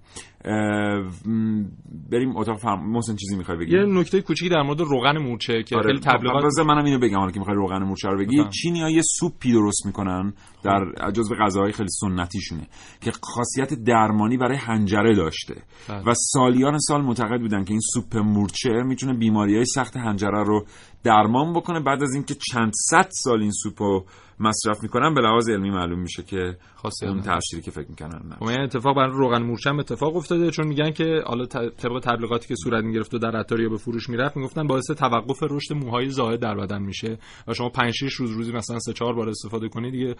بریم 2.10 2.36
اتاق 2.36 2.58
فرم 2.58 2.90
محسن 2.92 3.16
چیزی 3.16 3.36
می‌خوای 3.36 3.58
بگی؟ 3.58 3.72
یه 3.72 3.84
نکته 3.84 4.22
کوچیکی 4.22 4.48
در 4.48 4.62
مورد 4.62 4.80
روغن 4.80 5.18
مورچه 5.18 5.62
که 5.62 5.76
آره. 5.76 5.86
خیلی 5.86 6.00
تبلیغات 6.00 6.44
بذار 6.44 6.64
منم 6.66 6.84
اینو 6.84 6.98
بگم 6.98 7.18
حالا 7.18 7.30
که 7.30 7.38
می‌خوای 7.38 7.56
روغن 7.56 7.82
مورچه 7.82 8.08
رو 8.08 8.18
بگی. 8.18 8.44
چینی 8.50 8.82
ها 8.82 8.90
یه 8.90 9.02
سوپی 9.02 9.52
درست 9.52 9.86
می‌کنن 9.86 10.32
در 10.62 11.10
جزو 11.14 11.34
غذاهای 11.34 11.72
خیلی 11.72 11.88
سنتیشونه 11.88 12.66
که 13.00 13.12
خاصیت 13.22 13.74
درمانی 13.74 14.36
برای 14.36 14.56
حنجره 14.56 15.14
داشته. 15.14 15.54
بله. 15.88 16.02
و 16.06 16.14
سالیان 16.14 16.78
سال 16.78 17.02
معتقد 17.02 17.40
بودن 17.40 17.64
که 17.64 17.70
این 17.70 17.80
سوپ 17.80 18.16
مورچه 18.16 18.70
می‌تونه 18.70 19.14
بیماری 19.14 19.54
های 19.54 19.64
سخت 19.64 19.96
حنجره 19.96 20.44
رو 20.44 20.66
درمان 21.04 21.52
بکنه. 21.52 21.80
بعد 21.80 22.02
از 22.02 22.14
اینکه 22.14 22.34
چند 22.50 22.72
صد 22.74 23.08
سال 23.10 23.40
این 23.42 23.52
سوپو 23.52 24.04
مصرف 24.40 24.82
می‌کنن 24.82 25.14
به 25.14 25.20
لحاظ 25.20 25.48
علمی 25.48 25.70
معلوم 25.70 26.00
میشه 26.00 26.22
که 26.22 26.56
اون 27.02 27.20
تأثیری 27.20 27.62
که 27.62 27.70
فکر 27.70 27.88
می‌کنن 27.88 28.36
خب 28.38 28.44
این 28.44 28.60
اتفاق 28.60 28.96
برای 28.96 29.12
روغن 29.12 29.42
مورچه 29.42 29.70
اتفاق 29.70 30.16
افتاده 30.16 30.50
چون 30.50 30.66
میگن 30.66 30.90
که 30.90 31.22
حالا 31.26 31.46
طبق 31.46 32.00
تبلیغاتی 32.02 32.48
که 32.48 32.54
صورت 32.64 32.84
می‌گرفت 32.84 33.14
و 33.14 33.18
در 33.18 33.36
عطاری 33.36 33.68
به 33.68 33.76
فروش 33.76 34.08
می‌رفت 34.08 34.36
می‌گفتن 34.36 34.66
باعث 34.66 34.90
توقف 34.90 35.42
رشد 35.42 35.74
موهای 35.74 36.08
زائد 36.10 36.40
در 36.40 36.54
بدن 36.54 36.82
میشه 36.82 37.18
و 37.48 37.54
شما 37.54 37.68
5 37.68 37.92
6 37.94 38.12
روز 38.12 38.30
روزی 38.30 38.52
مثلا 38.52 38.78
3 38.78 38.92
4 38.92 39.14
بار 39.14 39.28
استفاده 39.28 39.68
کنید 39.68 39.92
دیگه 39.92 40.14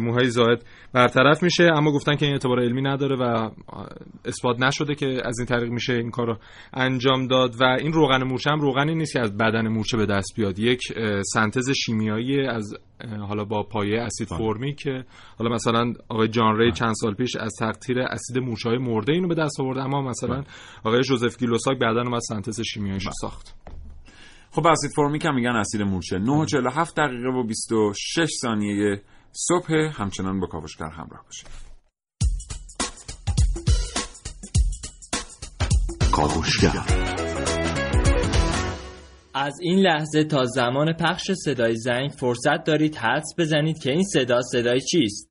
موهای 0.00 0.30
زائد 0.30 0.64
برطرف 0.92 1.42
میشه. 1.42 1.64
اما 1.64 1.92
گفتن 1.92 2.16
که 2.16 2.24
این 2.24 2.32
اعتبار 2.34 2.60
علمی 2.60 2.82
نداره 2.82 3.16
و 3.16 3.50
اثبات 4.24 4.60
نشده 4.60 4.94
که 4.94 5.06
از 5.24 5.38
این 5.38 5.46
طریق 5.46 5.70
میشه 5.70 5.92
این 5.92 6.10
کارو 6.10 6.36
انجام 6.72 7.26
داد 7.26 7.54
و 7.60 7.64
این 7.64 7.92
روغن 7.92 8.24
مورچه 8.24 8.50
هم 8.50 8.60
روغنی 8.60 8.94
نیست 8.94 9.12
که 9.12 9.20
از 9.20 9.36
بدن 9.36 9.68
مورچه 9.68 9.96
به 9.96 10.06
دست 10.06 10.32
بیاد. 10.36 10.58
یک 10.58 10.80
سنتز 11.22 11.70
شیمیایی 11.70 12.46
از 12.46 12.74
حالا 13.36 13.48
با 13.48 13.62
پایه 13.62 14.02
اسید 14.02 14.28
فرمی 14.28 14.74
که 14.74 15.04
حالا 15.38 15.54
مثلا 15.54 15.92
آقای 16.08 16.28
جان 16.28 16.58
ری 16.58 16.72
چند 16.72 16.94
سال 16.94 17.14
پیش 17.14 17.36
از 17.36 17.52
تقطیر 17.58 18.00
اسید 18.00 18.38
مورچه 18.38 18.68
های 18.68 18.78
مرده 18.78 19.12
اینو 19.12 19.28
به 19.28 19.34
دست 19.34 19.60
آورد 19.60 19.78
اما 19.78 20.02
مثلا 20.02 20.44
آقای 20.84 21.02
جوزف 21.02 21.38
گیلوساک 21.38 21.78
بعدا 21.78 22.02
اومد 22.02 22.20
سنتز 22.20 22.60
شیمیاییش 22.60 23.08
ساخت. 23.20 23.54
خب 24.50 24.66
اسید 24.66 24.90
فرمیک 24.96 25.24
هم 25.24 25.34
میگن 25.34 25.50
اسید 25.50 25.82
مورچه 25.82 26.18
9:47 26.18 26.94
دقیقه 26.96 27.28
و 27.28 27.42
26 27.42 28.28
ثانیه 28.42 29.02
صبح. 29.32 29.72
همچنان 29.72 30.40
با 30.40 30.46
کاوشگر 30.46 30.90
همراه 30.90 31.24
باشید. 31.24 31.48
کاوشگر. 36.12 37.25
از 39.38 39.60
این 39.60 39.78
لحظه 39.78 40.24
تا 40.24 40.44
زمان 40.44 40.92
پخش 40.92 41.30
صدای 41.32 41.76
زنگ 41.76 42.10
فرصت 42.10 42.64
دارید 42.64 42.96
حدس 42.96 43.34
بزنید 43.38 43.78
که 43.78 43.90
این 43.90 44.02
صدا 44.02 44.40
صدای 44.42 44.80
چیست 44.80 45.30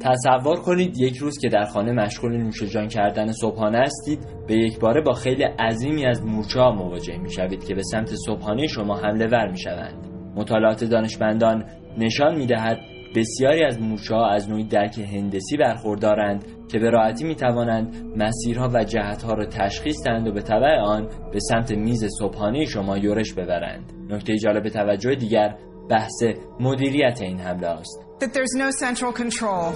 تصور 0.00 0.56
کنید 0.60 0.98
یک 0.98 1.16
روز 1.16 1.38
که 1.38 1.48
در 1.48 1.64
خانه 1.64 1.92
مشغول 1.92 2.36
نوش 2.36 2.62
جان 2.62 2.88
کردن 2.88 3.32
صبحانه 3.32 3.78
هستید 3.78 4.18
به 4.48 4.54
یک 4.54 4.80
باره 4.80 5.02
با 5.02 5.12
خیلی 5.12 5.44
عظیمی 5.44 6.06
از 6.06 6.22
مورچه 6.22 6.60
ها 6.60 6.72
مواجه 6.72 7.18
می 7.18 7.32
شوید 7.32 7.64
که 7.64 7.74
به 7.74 7.82
سمت 7.82 8.10
صبحانه 8.26 8.66
شما 8.66 8.96
حمله 8.96 9.26
ور 9.26 9.50
می 9.50 9.58
شوند. 9.58 10.11
مطالعات 10.36 10.84
دانشمندان 10.84 11.64
نشان 11.98 12.34
می 12.34 12.46
دهد 12.46 12.78
بسیاری 13.16 13.64
از 13.64 13.80
مورچه 13.80 14.14
ها 14.14 14.30
از 14.30 14.50
نوعی 14.50 14.64
درک 14.64 14.98
هندسی 14.98 15.56
برخوردارند 15.56 16.44
که 16.68 16.78
به 16.78 16.90
راحتی 16.90 17.24
می 17.24 17.34
توانند 17.34 18.04
مسیرها 18.16 18.70
و 18.74 18.84
جهتها 18.84 19.32
را 19.32 19.46
تشخیص 19.46 19.96
دهند 20.04 20.28
و 20.28 20.32
به 20.32 20.42
تبع 20.42 20.78
آن 20.78 21.08
به 21.32 21.38
سمت 21.40 21.72
میز 21.72 22.04
صبحانه 22.18 22.64
شما 22.64 22.98
یورش 22.98 23.32
ببرند. 23.32 23.92
نکته 24.08 24.36
جالب 24.36 24.68
توجه 24.68 25.14
دیگر 25.14 25.54
بحث 25.90 26.22
مدیریت 26.60 27.18
این 27.22 27.40
حمله 27.40 27.68
است. 27.68 28.00
that 28.20 28.32
there's 28.32 28.54
no 28.64 28.70
central 28.70 29.12
control. 29.12 29.72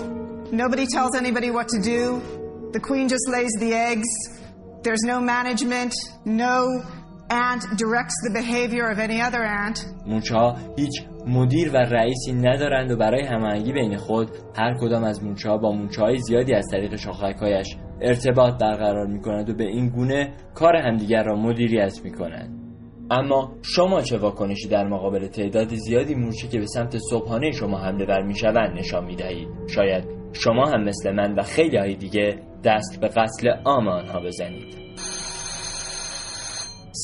Nobody 0.53 0.87
tells 0.87 1.13
anybody 1.17 1.51
what 1.51 1.67
to 1.75 1.81
do. 1.95 2.01
The 2.77 2.81
queen 2.89 3.09
just 3.09 3.27
lays 3.37 3.53
the 3.65 3.73
eggs. 3.91 4.11
There's 4.85 5.05
no 5.13 5.19
management. 5.21 5.93
No 6.25 6.55
ant 7.31 7.63
directs 7.77 8.17
the 8.27 8.33
behavior 8.41 8.87
of 8.93 8.99
any 8.99 9.21
other 9.21 9.43
ant. 9.45 9.79
مورچه 10.07 10.35
ها 10.35 10.57
هیچ 10.77 10.93
مدیر 11.27 11.71
و 11.73 11.77
رئیسی 11.77 12.33
ندارند 12.33 12.91
و 12.91 12.97
برای 12.97 13.27
هماهنگی 13.27 13.73
بین 13.73 13.97
خود 13.97 14.31
هر 14.57 14.75
کدام 14.81 15.05
از 15.05 15.25
مورچه 15.25 15.49
ها 15.49 15.57
با 15.57 15.73
مورچه 15.73 16.03
های 16.03 16.19
زیادی 16.19 16.55
از 16.55 16.67
طریق 16.71 16.97
شاخکهایش 16.97 17.77
ارتباط 18.01 18.55
برقرار 18.61 19.07
می 19.07 19.21
کند 19.21 19.51
و 19.51 19.55
به 19.55 19.65
این 19.65 19.89
گونه 19.89 20.33
کار 20.55 20.77
همدیگر 20.77 21.23
را 21.23 21.37
مدیریت 21.37 22.01
می 22.05 22.13
کنند. 22.13 22.67
اما 23.11 23.53
شما 23.63 24.01
چه 24.01 24.19
واکنشی 24.19 24.69
در 24.69 24.89
مقابل 24.89 25.27
تعداد 25.27 25.75
زیادی 25.75 26.15
مورچه 26.15 26.49
که 26.49 26.59
به 26.59 26.67
سمت 26.67 26.99
صبحانه 27.11 27.51
شما 27.51 27.79
حمله 27.79 28.07
ور 28.07 28.23
می‌شوند 28.23 28.79
نشان 28.79 29.05
می‌دهید 29.05 29.49
شاید 29.69 30.05
شما 30.33 30.67
هم 30.67 30.85
مثل 30.85 31.13
من 31.13 31.35
و 31.35 31.43
خیلی 31.43 31.77
های 31.77 31.95
دیگه 31.95 32.39
دست 32.65 33.01
به 33.01 33.09
قتل 33.09 33.49
عام 33.65 33.89
آنها 33.89 34.21
بزنید 34.21 34.75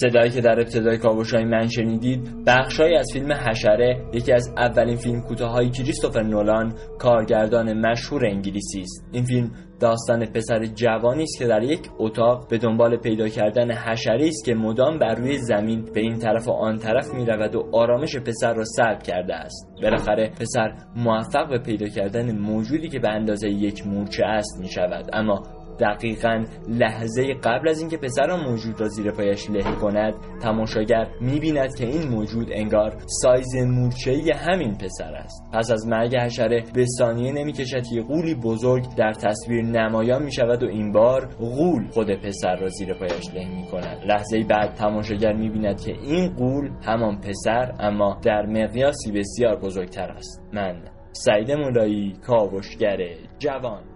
صدایی 0.01 0.31
که 0.31 0.41
در 0.41 0.61
ابتدای 0.61 0.99
کاوشای 0.99 1.45
من 1.45 1.69
شنیدید 1.69 2.45
بخشهایی 2.47 2.97
از 2.97 3.11
فیلم 3.13 3.33
حشره 3.33 4.05
یکی 4.13 4.33
از 4.33 4.55
اولین 4.57 4.97
فیلم 4.97 5.21
کوتاههای 5.21 5.71
کریستوفر 5.71 6.23
نولان 6.23 6.75
کارگردان 6.99 7.73
مشهور 7.73 8.27
انگلیسی 8.27 8.81
است. 8.81 9.05
این 9.13 9.25
فیلم 9.25 9.51
داستان 9.81 10.27
پسر 10.27 10.65
جوانی 10.65 11.23
است 11.23 11.39
که 11.39 11.47
در 11.47 11.63
یک 11.63 11.81
اتاق 11.99 12.49
به 12.51 12.59
دنبال 12.59 12.97
پیدا 12.97 13.29
کردن 13.29 13.73
حشره 13.73 14.27
است 14.29 14.45
که 14.45 14.55
مدام 14.55 14.99
بر 14.99 15.15
روی 15.15 15.39
زمین 15.39 15.85
به 15.95 16.01
این 16.01 16.19
طرف 16.19 16.49
و 16.49 16.51
آن 16.51 16.79
طرف 16.79 17.15
می 17.15 17.27
رود 17.27 17.55
و 17.55 17.69
آرامش 17.73 18.17
پسر 18.17 18.55
را 18.55 18.65
سلب 18.65 19.03
کرده 19.03 19.35
است. 19.35 19.69
بالاخره 19.83 20.31
پسر 20.41 20.73
موفق 20.97 21.49
به 21.49 21.59
پیدا 21.59 21.89
کردن 21.89 22.39
موجودی 22.39 22.89
که 22.89 22.99
به 22.99 23.09
اندازه 23.09 23.49
یک 23.49 23.87
مورچه 23.87 24.25
است 24.25 24.61
می 24.61 24.69
شود 24.69 25.11
اما 25.13 25.43
دقیقا 25.81 26.45
لحظه 26.69 27.35
قبل 27.45 27.69
از 27.69 27.81
اینکه 27.81 27.97
پسر 27.97 28.37
موجود 28.47 28.81
را 28.81 28.89
زیر 28.89 29.11
پایش 29.11 29.51
له 29.51 29.77
کند 29.77 30.15
تماشاگر 30.43 31.07
می‌بیند 31.21 31.75
که 31.75 31.87
این 31.87 32.09
موجود 32.09 32.49
انگار 32.53 32.97
سایز 33.23 33.57
مورچه‌ای 33.57 34.31
همین 34.31 34.75
پسر 34.75 35.15
است. 35.15 35.45
پس 35.53 35.71
از 35.71 35.89
مرگ 35.89 36.17
حشره 36.17 36.65
به 36.75 36.85
ثانیه 36.99 37.33
نمی‌کشد 37.33 37.83
که 37.95 38.03
قولی 38.03 38.35
بزرگ 38.35 38.85
در 38.97 39.13
تصویر 39.13 39.63
نمایان 39.63 40.23
می‌شود 40.23 40.63
و 40.63 40.67
این 40.67 40.93
بار 40.93 41.27
قول 41.27 41.89
خود 41.89 42.11
پسر 42.11 42.57
را 42.57 42.69
زیر 42.69 42.95
پایش 42.95 43.35
له 43.35 43.49
می‌کند. 43.49 44.05
لحظه 44.07 44.45
بعد 44.51 44.75
تماشاگر 44.75 45.33
می‌بیند 45.33 45.81
که 45.81 45.93
این 45.93 46.35
قول 46.35 46.71
همان 46.85 47.21
پسر 47.21 47.73
اما 47.81 48.21
در 48.25 48.47
مقیاسی 48.47 49.13
بسیار 49.13 49.61
بزرگتر 49.61 50.11
است. 50.11 50.43
من 50.53 50.83
سعید 51.13 51.53
مولایی 51.53 52.13
کاوشگر 52.27 52.97
جوان. 53.39 53.92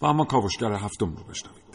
و 0.00 0.06
اما 0.06 0.24
کاوشگر 0.24 0.72
هفتم 0.72 1.16
رو 1.16 1.24
بشنوید 1.24 1.67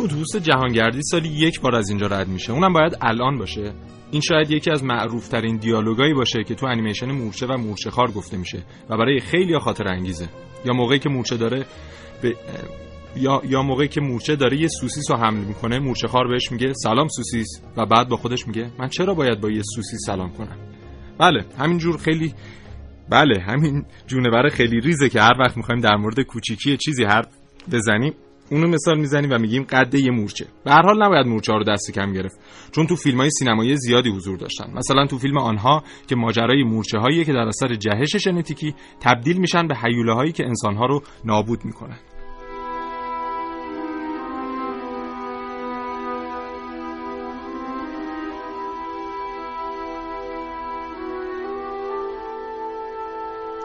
اتوبوس 0.00 0.36
جهانگردی 0.36 1.02
سالی 1.02 1.28
یک 1.28 1.60
بار 1.60 1.74
از 1.74 1.88
اینجا 1.88 2.06
رد 2.06 2.28
میشه. 2.28 2.52
اونم 2.52 2.72
باید 2.72 2.96
الان 3.00 3.38
باشه. 3.38 3.72
این 4.10 4.20
شاید 4.20 4.50
یکی 4.50 4.70
از 4.70 4.84
معروف 4.84 5.28
ترین 5.28 5.56
دیالوگایی 5.56 6.14
باشه 6.14 6.44
که 6.44 6.54
تو 6.54 6.66
انیمیشن 6.66 7.12
مورچه 7.12 7.46
و 7.46 7.56
مورچه 7.56 7.90
خار 7.90 8.10
گفته 8.10 8.36
میشه 8.36 8.62
و 8.90 8.96
برای 8.96 9.20
خیلی 9.20 9.58
خاطر 9.58 9.88
انگیزه. 9.88 10.28
یا 10.64 10.72
موقعی 10.72 10.98
که 10.98 11.08
مورچه 11.08 11.36
داره 11.36 11.66
به 12.22 12.36
یا 13.16 13.42
یا 13.44 13.62
موقعی 13.62 13.88
که 13.88 14.00
مورچه 14.00 14.36
داره 14.36 14.60
یه 14.60 14.68
سوسیس 14.68 15.10
رو 15.10 15.16
حمل 15.16 15.44
می‌کنه 15.44 15.78
مورچه 15.78 16.08
خار 16.08 16.28
بهش 16.28 16.52
میگه 16.52 16.72
سلام 16.72 17.08
سوسیس 17.08 17.62
و 17.76 17.86
بعد 17.86 18.08
با 18.08 18.16
خودش 18.16 18.46
میگه 18.46 18.70
من 18.78 18.88
چرا 18.88 19.14
باید 19.14 19.40
با 19.40 19.50
یه 19.50 19.62
سوسیس 19.74 20.00
سلام 20.06 20.30
کنم؟ 20.32 20.56
بله 21.18 21.44
همینجور 21.58 21.96
خیلی 21.98 22.34
بله 23.10 23.40
همین 23.40 23.84
جونور 24.06 24.48
خیلی 24.48 24.80
ریزه 24.80 25.08
که 25.08 25.20
هر 25.20 25.36
وقت 25.40 25.56
می‌خوایم 25.56 25.80
در 25.80 25.96
مورد 25.96 26.20
کوچیکی 26.20 26.76
چیزی 26.76 27.04
حرف 27.04 27.28
بزنیم. 27.72 28.14
اونو 28.50 28.68
مثال 28.68 28.98
می‌زنیم 28.98 29.30
و 29.30 29.38
میگیم 29.38 29.62
قد 29.62 29.94
یه 29.94 30.10
مورچه. 30.10 30.46
به 30.64 30.70
هر 30.70 30.82
حال 30.82 31.02
نباید 31.02 31.26
مورچه 31.26 31.52
رو 31.52 31.64
دست 31.64 31.90
کم 31.94 32.12
گرفت. 32.12 32.40
چون 32.72 32.86
تو 32.86 32.96
فیلم 32.96 33.18
های 33.18 33.30
سینمایی 33.30 33.76
زیادی 33.76 34.10
حضور 34.10 34.36
داشتن. 34.38 34.72
مثلا 34.74 35.06
تو 35.06 35.18
فیلم 35.18 35.38
آنها 35.38 35.82
که 36.06 36.16
ماجرای 36.16 36.62
مورچه 36.62 36.98
هایی 36.98 37.24
که 37.24 37.32
در 37.32 37.48
اثر 37.48 37.74
جهش 37.74 38.16
ژنتیکی 38.16 38.74
تبدیل 39.00 39.38
میشن 39.38 39.66
به 39.66 39.76
حیوله 39.76 40.14
هایی 40.14 40.32
که 40.32 40.44
انسان 40.46 40.76
ها 40.76 40.86
رو 40.86 41.02
نابود 41.24 41.64
می‌کنن. 41.64 41.98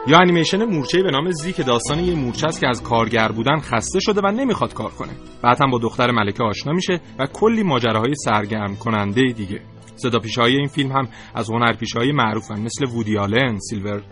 یا 0.08 0.18
انیمیشن 0.18 0.64
مورچه‌ای 0.64 1.02
به 1.02 1.10
نام 1.10 1.30
زی 1.30 1.52
که 1.52 1.62
داستان 1.62 2.00
یه 2.00 2.14
مورچه 2.14 2.46
است 2.46 2.60
که 2.60 2.68
از 2.68 2.82
کارگر 2.82 3.28
بودن 3.28 3.60
خسته 3.60 4.00
شده 4.00 4.20
و 4.24 4.26
نمی‌خواد 4.26 4.74
کار 4.74 4.90
کنه. 4.90 5.12
بعد 5.42 5.60
هم 5.60 5.70
با 5.70 5.78
دختر 5.78 6.10
ملکه 6.10 6.44
آشنا 6.44 6.72
میشه 6.72 7.00
و 7.18 7.26
کلی 7.26 7.62
ماجراهای 7.62 8.14
سرگرم 8.14 8.76
کننده 8.76 9.22
دیگه. 9.22 9.60
صدا 9.96 10.20
های 10.38 10.56
این 10.56 10.66
فیلم 10.66 10.92
هم 10.92 11.08
از 11.34 11.50
هنرپیشه‌های 11.50 12.12
معروفن 12.12 12.60
مثل 12.60 12.84
وودی 12.84 13.18
آلن، 13.18 13.58
سیلور، 13.58 14.02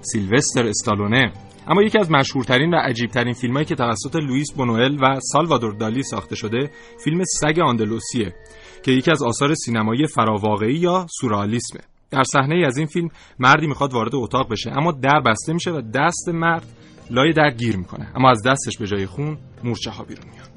سیلوستر 0.00 0.66
استالونه. 0.66 1.32
اما 1.68 1.82
یکی 1.82 1.98
از 1.98 2.10
مشهورترین 2.10 2.74
و 2.74 2.76
عجیبترین 2.76 3.32
فیلمایی 3.32 3.66
که 3.66 3.74
توسط 3.74 4.16
لوئیس 4.16 4.52
بونوئل 4.52 4.96
و 5.00 5.20
سالوادور 5.20 5.74
دالی 5.74 6.02
ساخته 6.02 6.36
شده 6.36 6.70
فیلم 7.04 7.24
سگ 7.24 7.60
آندلوسیه 7.60 8.34
که 8.82 8.92
یکی 8.92 9.10
از 9.10 9.22
آثار 9.22 9.54
سینمایی 9.54 10.06
فراواقعی 10.06 10.74
یا 10.74 11.06
سورئالیسمه 11.20 11.91
در 12.12 12.22
صحنه‌ای 12.22 12.66
از 12.66 12.76
این 12.76 12.86
فیلم 12.86 13.08
مردی 13.38 13.66
می‌خواد 13.66 13.92
وارد 13.92 14.14
اتاق 14.14 14.52
بشه 14.52 14.70
اما 14.70 14.92
در 14.92 15.20
بسته 15.20 15.52
میشه 15.52 15.70
و 15.70 15.80
دست 15.94 16.28
مرد 16.28 16.66
لای 17.10 17.32
در 17.32 17.50
گیر 17.50 17.76
می‌کنه. 17.76 18.12
اما 18.14 18.30
از 18.30 18.42
دستش 18.46 18.78
به 18.78 18.86
جای 18.86 19.06
خون 19.06 19.38
مورچه 19.64 19.90
ها 19.90 20.04
بیرون 20.04 20.24
میاد. 20.32 20.52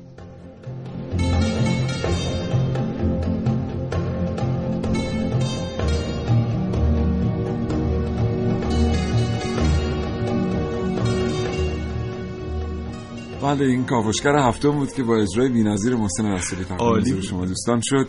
بله 13.41 13.65
این 13.65 13.85
کاوشگر 13.85 14.35
هفته 14.37 14.69
بود 14.69 14.93
که 14.93 15.03
با 15.03 15.17
اجرای 15.17 15.49
بی‌نظیر 15.49 15.95
محسن 15.95 16.25
رسولی 16.25 16.63
تقدیم 16.63 17.21
شما 17.21 17.45
دوستان 17.45 17.81
شد. 17.83 18.07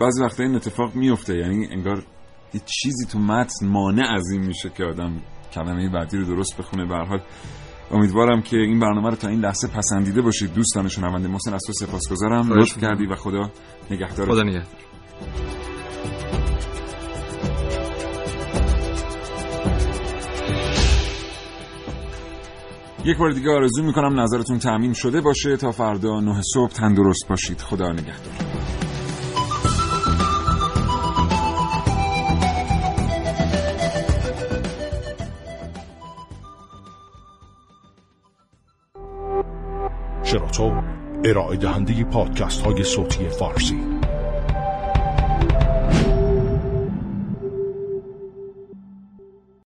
بعضی 0.00 0.22
وقتا 0.22 0.42
این 0.42 0.54
اتفاق 0.54 0.94
میفته 0.94 1.36
یعنی 1.36 1.66
انگار 1.70 2.02
یه 2.54 2.60
چیزی 2.66 3.06
تو 3.06 3.18
متن 3.18 3.66
مانع 3.66 4.14
از 4.14 4.30
این 4.30 4.46
میشه 4.46 4.70
که 4.70 4.84
آدم 4.84 5.22
کلمه 5.52 5.88
بعدی 5.88 6.16
رو 6.16 6.24
درست 6.24 6.56
بخونه. 6.56 6.86
به 6.86 6.96
حال 6.96 7.20
امیدوارم 7.90 8.42
که 8.42 8.56
این 8.56 8.80
برنامه 8.80 9.10
رو 9.10 9.16
تا 9.16 9.28
این 9.28 9.40
لحظه 9.40 9.68
پسندیده 9.68 10.22
باشید. 10.22 10.54
دوستان 10.54 10.88
شنونده 10.88 11.28
محسن 11.28 11.54
از 11.54 11.62
تو 11.66 11.72
سپاسگزارم. 11.72 12.52
لطف 12.52 12.78
کردی 12.78 13.06
و 13.06 13.14
خدا 13.14 13.50
نگهدار. 13.90 14.26
خدا 14.26 14.42
نگهدار. 14.42 14.66
یک 23.04 23.16
بار 23.16 23.30
دیگه 23.30 23.50
آرزو 23.50 23.82
می‌کنم 23.82 24.20
نظرتون 24.20 24.58
تأمین 24.58 24.92
شده 24.92 25.20
باشه. 25.20 25.56
تا 25.56 25.72
فردا 25.72 26.20
نه 26.20 26.42
صبح 26.54 26.72
تندرست 26.72 27.28
باشید. 27.28 27.60
خدا 27.60 27.92
نگهدار. 27.92 28.34
شراطو 40.50 40.82
ارائه 41.24 41.56
دهنده 41.56 42.04
پادکست 42.04 42.62
های 42.62 42.84
صوتی 42.84 43.28
فارسی. 43.28 43.99